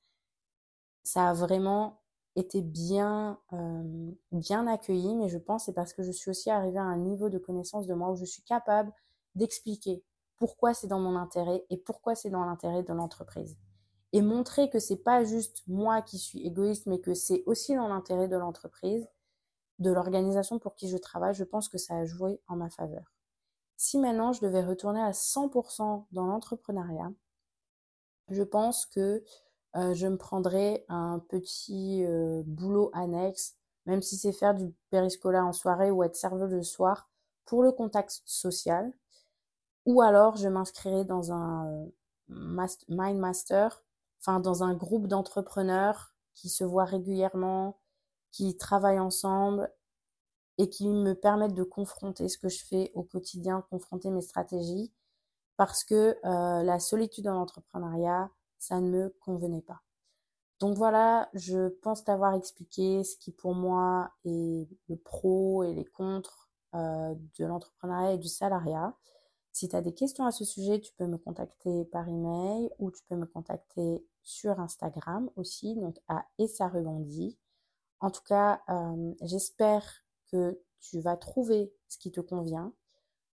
ça 1.03 1.29
a 1.29 1.33
vraiment 1.33 2.01
été 2.35 2.61
bien, 2.61 3.39
euh, 3.53 4.11
bien 4.31 4.67
accueillie, 4.67 5.15
mais 5.15 5.29
je 5.29 5.37
pense 5.37 5.65
c'est 5.65 5.73
parce 5.73 5.93
que 5.93 6.03
je 6.03 6.11
suis 6.11 6.29
aussi 6.29 6.49
arrivée 6.49 6.77
à 6.77 6.83
un 6.83 6.97
niveau 6.97 7.29
de 7.29 7.37
connaissance 7.37 7.87
de 7.87 7.93
moi 7.93 8.11
où 8.11 8.15
je 8.15 8.25
suis 8.25 8.43
capable 8.43 8.93
d'expliquer 9.35 10.03
pourquoi 10.37 10.73
c'est 10.73 10.87
dans 10.87 10.99
mon 10.99 11.15
intérêt 11.15 11.65
et 11.69 11.77
pourquoi 11.77 12.15
c'est 12.15 12.29
dans 12.29 12.45
l'intérêt 12.45 12.83
de 12.83 12.93
l'entreprise. 12.93 13.57
Et 14.13 14.21
montrer 14.21 14.69
que 14.69 14.79
c'est 14.79 15.03
pas 15.03 15.23
juste 15.23 15.63
moi 15.67 16.01
qui 16.01 16.17
suis 16.17 16.45
égoïste, 16.45 16.85
mais 16.85 16.99
que 16.99 17.13
c'est 17.13 17.43
aussi 17.45 17.75
dans 17.75 17.87
l'intérêt 17.87 18.27
de 18.27 18.35
l'entreprise, 18.35 19.07
de 19.81 19.91
l'organisation 19.91 20.59
pour 20.59 20.75
qui 20.75 20.87
je 20.87 20.97
travaille, 20.97 21.33
je 21.33 21.43
pense 21.43 21.67
que 21.67 21.77
ça 21.77 21.95
a 21.95 22.05
joué 22.05 22.39
en 22.47 22.55
ma 22.55 22.69
faveur. 22.69 23.11
Si 23.77 23.97
maintenant 23.97 24.31
je 24.31 24.41
devais 24.41 24.63
retourner 24.63 25.01
à 25.01 25.11
100% 25.11 26.05
dans 26.11 26.27
l'entrepreneuriat, 26.27 27.11
je 28.29 28.43
pense 28.43 28.85
que 28.85 29.23
euh, 29.75 29.93
je 29.93 30.07
me 30.07 30.17
prendrais 30.17 30.85
un 30.87 31.19
petit 31.19 32.05
euh, 32.05 32.43
boulot 32.45 32.91
annexe, 32.93 33.55
même 33.87 34.01
si 34.01 34.17
c'est 34.17 34.33
faire 34.33 34.53
du 34.53 34.71
périscolaire 34.91 35.45
en 35.45 35.53
soirée 35.53 35.89
ou 35.89 36.03
être 36.03 36.15
serveuse 36.15 36.53
le 36.53 36.63
soir, 36.63 37.09
pour 37.45 37.63
le 37.63 37.71
contact 37.71 38.21
social. 38.25 38.93
Ou 39.87 40.01
alors 40.01 40.37
je 40.37 40.47
m'inscrirais 40.47 41.05
dans 41.05 41.31
un 41.31 41.67
euh, 41.71 41.85
Mind 42.87 43.17
Master, 43.17 43.83
enfin 44.19 44.39
dans 44.39 44.63
un 44.63 44.75
groupe 44.75 45.07
d'entrepreneurs 45.07 46.13
qui 46.35 46.49
se 46.49 46.63
voient 46.63 46.85
régulièrement, 46.85 47.79
qui 48.31 48.55
travaillent 48.57 48.99
ensemble 48.99 49.71
et 50.57 50.69
qui 50.69 50.87
me 50.87 51.13
permettent 51.13 51.55
de 51.55 51.63
confronter 51.63 52.29
ce 52.29 52.37
que 52.37 52.49
je 52.49 52.63
fais 52.65 52.91
au 52.93 53.03
quotidien, 53.03 53.65
confronter 53.69 54.09
mes 54.11 54.21
stratégies, 54.21 54.91
parce 55.57 55.83
que 55.83 56.17
la 56.23 56.79
solitude 56.79 57.25
dans 57.25 57.33
l'entrepreneuriat, 57.33 58.29
ça 58.57 58.79
ne 58.79 58.89
me 58.89 59.09
convenait 59.19 59.61
pas. 59.61 59.81
Donc 60.61 60.77
voilà, 60.77 61.27
je 61.33 61.69
pense 61.69 62.03
t'avoir 62.03 62.35
expliqué 62.35 63.03
ce 63.03 63.17
qui 63.17 63.31
pour 63.31 63.55
moi 63.55 64.11
est 64.25 64.69
le 64.87 64.95
pro 64.95 65.63
et 65.63 65.73
les 65.73 65.85
contre 65.85 66.51
euh, 66.75 67.15
de 67.39 67.45
l'entrepreneuriat 67.45 68.13
et 68.13 68.17
du 68.19 68.27
salariat. 68.27 68.95
Si 69.51 69.67
tu 69.67 69.75
as 69.75 69.81
des 69.81 69.95
questions 69.95 70.23
à 70.23 70.31
ce 70.31 70.45
sujet, 70.45 70.79
tu 70.79 70.93
peux 70.93 71.07
me 71.07 71.17
contacter 71.17 71.85
par 71.85 72.07
email 72.07 72.69
ou 72.77 72.91
tu 72.91 73.03
peux 73.09 73.15
me 73.15 73.25
contacter 73.25 74.05
sur 74.21 74.59
Instagram 74.59 75.31
aussi, 75.35 75.75
donc 75.75 75.97
à 76.07 76.25
Essa 76.37 76.67
En 78.01 78.09
tout 78.09 78.23
cas, 78.23 78.61
euh, 78.69 79.13
j'espère 79.21 79.85
que 80.31 80.59
tu 80.79 80.99
vas 80.99 81.15
trouver 81.17 81.71
ce 81.87 81.97
qui 81.99 82.11
te 82.11 82.19
convient. 82.19 82.73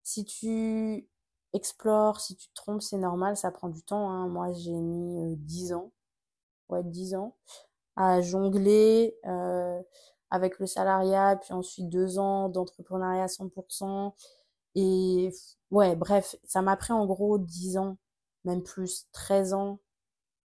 Si 0.03 0.25
tu 0.25 1.07
explore, 1.53 2.19
si 2.21 2.35
tu 2.35 2.49
te 2.49 2.55
trompes, 2.55 2.81
c'est 2.81 2.97
normal, 2.97 3.37
ça 3.37 3.51
prend 3.51 3.69
du 3.69 3.83
temps. 3.83 4.09
Hein. 4.09 4.27
Moi, 4.29 4.53
j'ai 4.53 4.71
mis 4.71 5.35
10 5.37 5.73
euh, 5.73 5.75
ans, 5.77 5.91
ouais, 6.69 6.83
10 6.83 7.15
ans, 7.15 7.35
à 7.97 8.21
jongler 8.21 9.17
euh, 9.25 9.81
avec 10.31 10.59
le 10.59 10.67
salariat, 10.67 11.37
puis 11.41 11.53
ensuite 11.53 11.89
deux 11.89 12.17
ans 12.19 12.49
d'entrepreneuriat 12.49 13.23
à 13.23 13.27
100%. 13.27 14.13
Et 14.75 15.31
ouais, 15.71 15.95
bref, 15.95 16.35
ça 16.45 16.61
m'a 16.61 16.77
pris 16.77 16.93
en 16.93 17.05
gros 17.05 17.37
10 17.37 17.77
ans, 17.77 17.97
même 18.45 18.63
plus, 18.63 19.07
13 19.11 19.53
ans. 19.53 19.79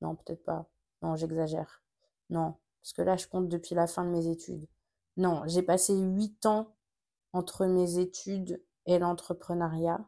Non, 0.01 0.15
peut-être 0.15 0.43
pas. 0.43 0.67
Non, 1.01 1.15
j'exagère. 1.15 1.83
Non, 2.29 2.55
parce 2.87 2.93
que 2.93 3.01
là, 3.01 3.17
je 3.17 3.27
compte 3.27 3.49
depuis 3.49 3.75
la 3.75 3.85
fin 3.85 4.05
de 4.05 4.11
mes 4.11 4.27
études. 4.27 4.65
Non, 5.17 5.41
j'ai 5.45 5.61
passé 5.61 5.93
8 5.93 6.45
ans 6.45 6.73
entre 7.33 7.65
mes 7.65 7.99
études 7.99 8.63
et 8.85 8.97
l'entrepreneuriat 8.97 9.99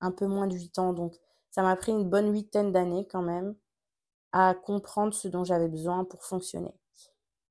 un 0.00 0.10
peu 0.12 0.26
moins 0.26 0.46
de 0.46 0.54
8 0.54 0.78
ans. 0.78 0.94
Donc, 0.94 1.14
ça 1.50 1.60
m'a 1.60 1.76
pris 1.76 1.92
une 1.92 2.08
bonne 2.08 2.32
huitaine 2.32 2.72
d'années 2.72 3.06
quand 3.06 3.20
même 3.20 3.54
à 4.32 4.54
comprendre 4.54 5.12
ce 5.12 5.28
dont 5.28 5.44
j'avais 5.44 5.68
besoin 5.68 6.04
pour 6.06 6.24
fonctionner. 6.24 6.72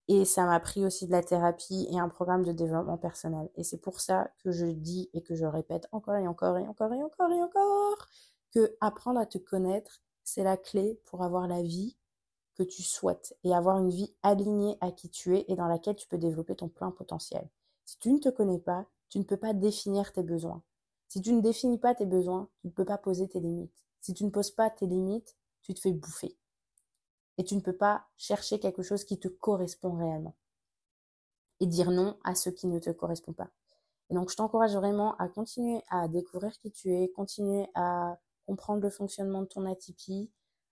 Et 0.08 0.26
ça 0.26 0.46
m'a 0.46 0.60
pris 0.60 0.84
aussi 0.84 1.06
de 1.06 1.12
la 1.12 1.22
thérapie 1.22 1.88
et 1.92 2.00
un 2.00 2.10
programme 2.10 2.44
de 2.44 2.52
développement 2.52 2.98
personnel. 2.98 3.52
Et 3.54 3.64
c'est 3.64 3.78
pour 3.78 4.00
ça 4.00 4.32
que 4.44 4.52
je 4.52 4.66
dis 4.66 5.12
et 5.14 5.22
que 5.22 5.36
je 5.36 5.46
répète 5.46 5.88
encore 5.92 6.16
et 6.16 6.28
encore 6.28 6.58
et 6.58 6.68
encore 6.68 6.92
et 6.92 7.04
encore 7.04 7.32
et 7.32 7.44
encore 7.44 8.08
que 8.52 8.76
apprendre 8.82 9.20
à 9.20 9.28
te 9.28 9.38
connaître, 9.38 10.02
c'est 10.24 10.44
la 10.44 10.58
clé 10.58 11.00
pour 11.06 11.24
avoir 11.24 11.48
la 11.48 11.62
vie 11.62 11.96
que 12.56 12.64
tu 12.64 12.82
souhaites 12.82 13.38
et 13.44 13.54
avoir 13.54 13.78
une 13.78 13.90
vie 13.90 14.14
alignée 14.24 14.78
à 14.82 14.92
qui 14.92 15.10
tu 15.10 15.38
es 15.38 15.46
et 15.48 15.56
dans 15.56 15.68
laquelle 15.68 15.96
tu 15.96 16.08
peux 16.08 16.18
développer 16.18 16.56
ton 16.56 16.70
plein 16.70 16.92
potentiel. 16.92 17.48
Si 17.86 18.00
tu 18.00 18.12
ne 18.12 18.20
te 18.20 18.30
connais 18.30 18.60
pas, 18.60 18.86
tu 19.10 19.20
ne 19.20 19.24
peux 19.24 19.38
pas 19.38 19.54
définir 19.54 20.12
tes 20.14 20.24
besoins. 20.24 20.64
Si 21.08 21.22
tu 21.22 21.34
ne 21.34 21.42
définis 21.42 21.78
pas 21.78 21.94
tes 21.94 22.06
besoins, 22.06 22.50
tu 22.62 22.68
ne 22.68 22.72
peux 22.72 22.86
pas 22.86 22.98
poser 22.98 23.28
tes 23.28 23.40
limites. 23.40 23.86
Si 24.02 24.14
tu 24.14 24.24
ne 24.24 24.30
poses 24.30 24.52
pas 24.52 24.70
tes 24.70 24.88
limites, 24.88 25.36
tu 25.62 25.74
te 25.74 25.80
fais 25.80 25.92
bouffer. 25.92 26.36
Et 27.38 27.44
tu 27.44 27.56
ne 27.56 27.62
peux 27.62 27.76
pas 27.76 28.08
chercher 28.18 28.60
quelque 28.60 28.84
chose 28.84 29.04
qui 29.04 29.20
te 29.20 29.28
correspond 29.28 29.96
réellement. 29.96 30.36
Et 31.60 31.68
dire 31.68 31.92
non 31.92 32.18
à 32.24 32.36
ce 32.36 32.50
qui 32.50 32.68
ne 32.68 32.80
te 32.80 32.90
correspond 32.90 33.34
pas. 33.34 33.50
Et 34.10 34.14
donc, 34.14 34.30
je 34.30 34.36
t'encourage 34.36 34.76
vraiment 34.76 35.16
à 35.18 35.28
continuer 35.28 35.82
à 35.90 36.08
découvrir 36.08 36.58
qui 36.60 36.72
tu 36.72 36.94
es, 36.94 37.10
continuer 37.10 37.68
à 37.74 38.18
comprendre 38.46 38.82
le 38.82 38.90
fonctionnement 38.90 39.42
de 39.42 39.48
ton 39.48 39.66
atypie, 39.66 40.30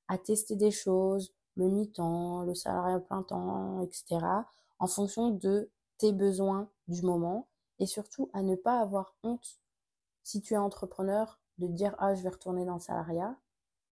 à 0.07 0.17
tester 0.17 0.55
des 0.55 0.71
choses, 0.71 1.33
le 1.55 1.69
mi-temps, 1.69 2.43
le 2.43 2.55
salariat 2.55 2.99
plein 2.99 3.23
temps, 3.23 3.81
etc., 3.81 4.25
en 4.79 4.87
fonction 4.87 5.29
de 5.29 5.69
tes 5.97 6.11
besoins 6.11 6.69
du 6.87 7.01
moment, 7.03 7.47
et 7.79 7.85
surtout 7.85 8.29
à 8.33 8.41
ne 8.41 8.55
pas 8.55 8.79
avoir 8.79 9.15
honte 9.23 9.59
si 10.23 10.41
tu 10.41 10.53
es 10.53 10.57
entrepreneur, 10.57 11.39
de 11.57 11.67
dire 11.67 11.95
ah 11.99 12.15
je 12.15 12.23
vais 12.23 12.29
retourner 12.29 12.65
dans 12.65 12.75
le 12.75 12.79
salariat. 12.79 13.35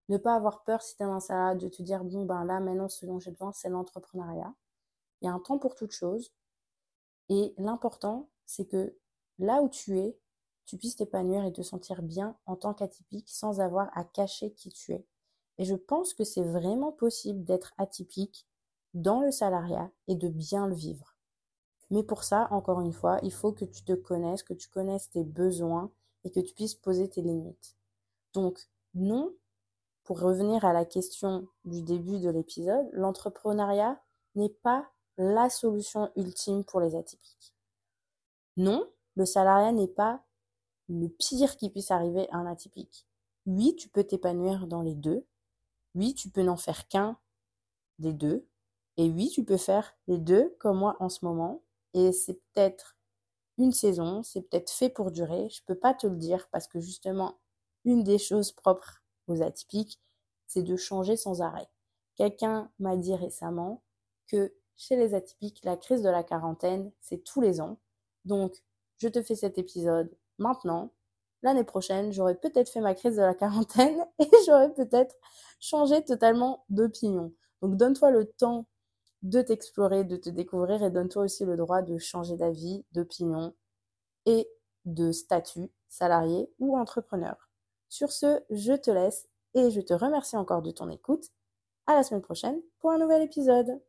Ne 0.10 0.18
pas 0.18 0.36
avoir 0.36 0.64
peur 0.64 0.82
si 0.82 0.96
tu 0.96 1.04
es 1.04 1.06
dans 1.06 1.16
le 1.16 1.20
salariat 1.20 1.56
de 1.56 1.68
te 1.70 1.82
dire 1.82 2.04
bon 2.04 2.26
ben 2.26 2.44
là 2.44 2.60
maintenant 2.60 2.90
ce 2.90 3.06
dont 3.06 3.20
j'ai 3.20 3.32
besoin 3.32 3.52
c'est 3.54 3.70
l'entrepreneuriat. 3.70 4.54
Il 5.22 5.26
y 5.26 5.28
a 5.28 5.34
un 5.34 5.40
temps 5.40 5.60
pour 5.60 5.76
toute 5.76 5.92
chose. 5.92 6.34
Et 7.30 7.54
l'important 7.58 8.30
c'est 8.46 8.66
que 8.66 8.98
là 9.40 9.62
où 9.62 9.70
tu 9.70 10.00
es, 10.00 10.18
tu 10.66 10.78
puisses 10.78 10.96
t'épanouir 10.96 11.46
et 11.46 11.54
te 11.54 11.62
sentir 11.62 12.02
bien 12.02 12.38
en 12.46 12.56
tant 12.56 12.74
qu'atypique 12.74 13.30
sans 13.30 13.60
avoir 13.62 13.90
à 13.98 14.04
cacher 14.04 14.54
qui 14.54 14.70
tu 14.70 14.94
es. 14.94 15.06
Et 15.62 15.64
je 15.64 15.76
pense 15.76 16.16
que 16.16 16.24
c'est 16.24 16.42
vraiment 16.42 16.92
possible 16.92 17.44
d'être 17.44 17.76
atypique 17.78 18.48
dans 18.96 19.22
le 19.22 19.30
salariat 19.30 19.92
et 20.08 20.16
de 20.16 20.28
bien 20.28 20.66
le 20.66 20.74
vivre. 20.74 21.16
Mais 21.92 22.02
pour 22.02 22.24
ça, 22.24 22.48
encore 22.50 22.82
une 22.82 22.94
fois, 22.94 23.20
il 23.22 23.32
faut 23.32 23.52
que 23.52 23.66
tu 23.66 23.84
te 23.84 23.94
connaisses, 23.94 24.42
que 24.42 24.56
tu 24.56 24.70
connaisses 24.70 25.12
tes 25.12 25.24
besoins 25.24 25.92
et 26.24 26.32
que 26.32 26.40
tu 26.40 26.56
puisses 26.56 26.74
poser 26.74 27.08
tes 27.08 27.22
limites. 27.22 27.78
Donc, 28.34 28.72
non, 28.96 29.36
pour 30.04 30.20
revenir 30.20 30.66
à 30.66 30.74
la 30.74 30.84
question 30.84 31.48
du 31.64 31.84
début 31.84 32.18
de 32.18 32.32
l'épisode, 32.32 32.90
l'entrepreneuriat 32.94 34.02
n'est 34.34 34.50
pas 34.50 34.90
la 35.20 35.48
solution 35.52 36.10
ultime 36.16 36.64
pour 36.64 36.80
les 36.80 36.96
atypiques. 36.96 37.54
Non, 38.58 38.90
le 39.14 39.26
salariat 39.28 39.74
n'est 39.74 39.88
pas 39.88 40.24
le 40.90 41.08
pire 41.08 41.56
qui 41.56 41.70
puisse 41.70 41.92
arriver 41.92 42.28
à 42.32 42.38
un 42.38 42.48
atypique. 42.48 43.06
Oui, 43.46 43.76
tu 43.76 43.90
peux 43.90 44.04
t'épanouir 44.04 44.66
dans 44.66 44.82
les 44.82 44.96
deux. 44.96 45.24
Oui, 45.96 46.14
tu 46.16 46.30
peux 46.30 46.44
n'en 46.44 46.58
faire 46.58 46.88
qu'un 46.88 47.18
des 48.00 48.14
deux. 48.14 48.48
Et 48.98 49.10
oui, 49.10 49.30
tu 49.30 49.44
peux 49.44 49.58
faire 49.58 49.96
les 50.08 50.18
deux 50.18 50.56
comme 50.60 50.80
moi 50.80 50.98
en 51.00 51.10
ce 51.10 51.26
moment. 51.26 51.64
Et 51.94 52.12
c'est 52.12 52.42
peut-être 52.54 52.98
une 53.58 53.72
saison, 53.72 54.24
c'est 54.24 54.42
peut-être 54.42 54.72
fait 54.72 54.90
pour 54.90 55.12
durer, 55.12 55.50
je 55.50 55.62
peux 55.66 55.76
pas 55.76 55.94
te 55.94 56.08
le 56.08 56.16
dire 56.16 56.48
parce 56.52 56.68
que 56.68 56.80
justement, 56.80 57.40
une 57.86 58.04
des 58.04 58.18
choses 58.18 58.52
propres 58.52 59.04
aux 59.28 59.42
atypiques, 59.42 60.00
c'est 60.48 60.64
de 60.64 60.76
changer 60.76 61.18
sans 61.18 61.42
arrêt. 61.42 61.68
Quelqu'un 62.16 62.72
m'a 62.80 62.98
dit 62.98 63.16
récemment 63.16 63.84
que 64.28 64.54
chez 64.78 64.96
les 64.96 65.14
atypiques, 65.14 65.62
la 65.64 65.78
crise 65.78 66.02
de 66.02 66.10
la 66.10 66.24
quarantaine, 66.24 66.92
c'est 67.02 67.24
tous 67.24 67.42
les 67.42 67.62
ans. 67.62 67.78
Donc, 68.26 68.64
je 68.98 69.08
te 69.08 69.22
fais 69.22 69.36
cet 69.36 69.58
épisode 69.58 70.16
maintenant. 70.38 70.92
L'année 71.44 71.64
prochaine, 71.64 72.12
j'aurai 72.12 72.36
peut-être 72.36 72.70
fait 72.70 72.82
ma 72.82 72.94
crise 72.94 73.16
de 73.16 73.22
la 73.22 73.34
quarantaine 73.34 74.06
et 74.20 74.30
j'aurai 74.46 74.74
peut-être 74.74 75.16
changé 75.60 76.04
totalement 76.04 76.66
d'opinion. 76.70 77.34
Donc, 77.62 77.78
donne-toi 77.78 78.12
le 78.12 78.26
temps 78.26 78.68
de 79.22 79.42
t'explorer, 79.42 80.04
de 80.04 80.18
te 80.18 80.30
découvrir 80.30 80.84
et 80.84 80.90
donne-toi 80.90 81.24
aussi 81.24 81.46
le 81.46 81.56
droit 81.56 81.82
de 81.82 81.98
changer 81.98 82.38
d'avis, 82.38 82.86
d'opinion 82.92 83.54
et 84.26 84.48
de 84.86 85.12
statut, 85.12 85.70
salarié 85.90 86.50
ou 86.60 86.78
entrepreneur. 86.78 87.50
Sur 87.90 88.12
ce, 88.12 88.42
je 88.50 88.74
te 88.74 88.90
laisse 88.90 89.28
et 89.54 89.70
je 89.70 89.82
te 89.82 89.94
remercie 89.94 90.38
encore 90.38 90.62
de 90.62 90.72
ton 90.72 90.90
écoute. 90.90 91.26
À 91.88 91.96
la 91.96 92.04
semaine 92.04 92.22
prochaine 92.22 92.62
pour 92.80 92.92
un 92.92 93.00
nouvel 93.00 93.24
épisode. 93.24 93.82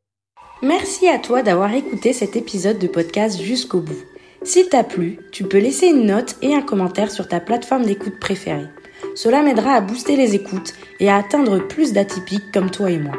Merci 0.63 1.09
à 1.09 1.19
toi 1.19 1.43
d'avoir 1.43 1.73
écouté 1.75 2.13
cet 2.13 2.37
épisode 2.37 2.79
de 2.79 2.89
podcast 2.89 3.41
jusqu'au 3.41 3.81
bout. 3.81 4.12
S'il 4.45 4.69
t'a 4.69 4.83
plu, 4.83 5.19
tu 5.31 5.45
peux 5.45 5.59
laisser 5.59 5.87
une 5.87 6.07
note 6.07 6.37
et 6.43 6.55
un 6.55 6.63
commentaire 6.63 7.13
sur 7.13 7.29
ta 7.29 7.39
plateforme 7.39 7.85
d'écoute 7.85 8.19
préférée. 8.19 8.67
Cela 9.15 9.43
m'aidera 9.43 9.75
à 9.75 9.81
booster 9.81 10.17
les 10.17 10.35
écoutes 10.35 10.75
et 10.99 11.09
à 11.09 11.17
atteindre 11.17 11.59
plus 11.59 11.93
d'atypiques 11.93 12.51
comme 12.53 12.71
toi 12.71 12.91
et 12.91 12.99
moi. 12.99 13.15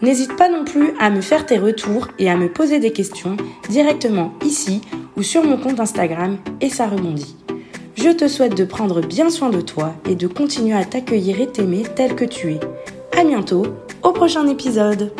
N'hésite 0.00 0.34
pas 0.36 0.48
non 0.48 0.64
plus 0.64 0.92
à 0.98 1.10
me 1.10 1.20
faire 1.20 1.44
tes 1.44 1.58
retours 1.58 2.08
et 2.18 2.30
à 2.30 2.36
me 2.36 2.50
poser 2.50 2.78
des 2.78 2.92
questions 2.92 3.36
directement 3.68 4.32
ici 4.44 4.80
ou 5.16 5.22
sur 5.22 5.44
mon 5.44 5.58
compte 5.58 5.80
Instagram 5.80 6.38
et 6.60 6.70
ça 6.70 6.86
rebondit. 6.86 7.36
Je 7.96 8.10
te 8.10 8.28
souhaite 8.28 8.56
de 8.56 8.64
prendre 8.64 9.00
bien 9.00 9.30
soin 9.30 9.50
de 9.50 9.60
toi 9.60 9.94
et 10.08 10.14
de 10.14 10.26
continuer 10.26 10.76
à 10.76 10.84
t'accueillir 10.84 11.40
et 11.40 11.48
t'aimer 11.48 11.82
tel 11.94 12.14
que 12.14 12.24
tu 12.24 12.52
es. 12.52 12.60
À 13.16 13.24
bientôt 13.24 13.66
au 14.02 14.12
prochain 14.12 14.46
épisode. 14.46 15.12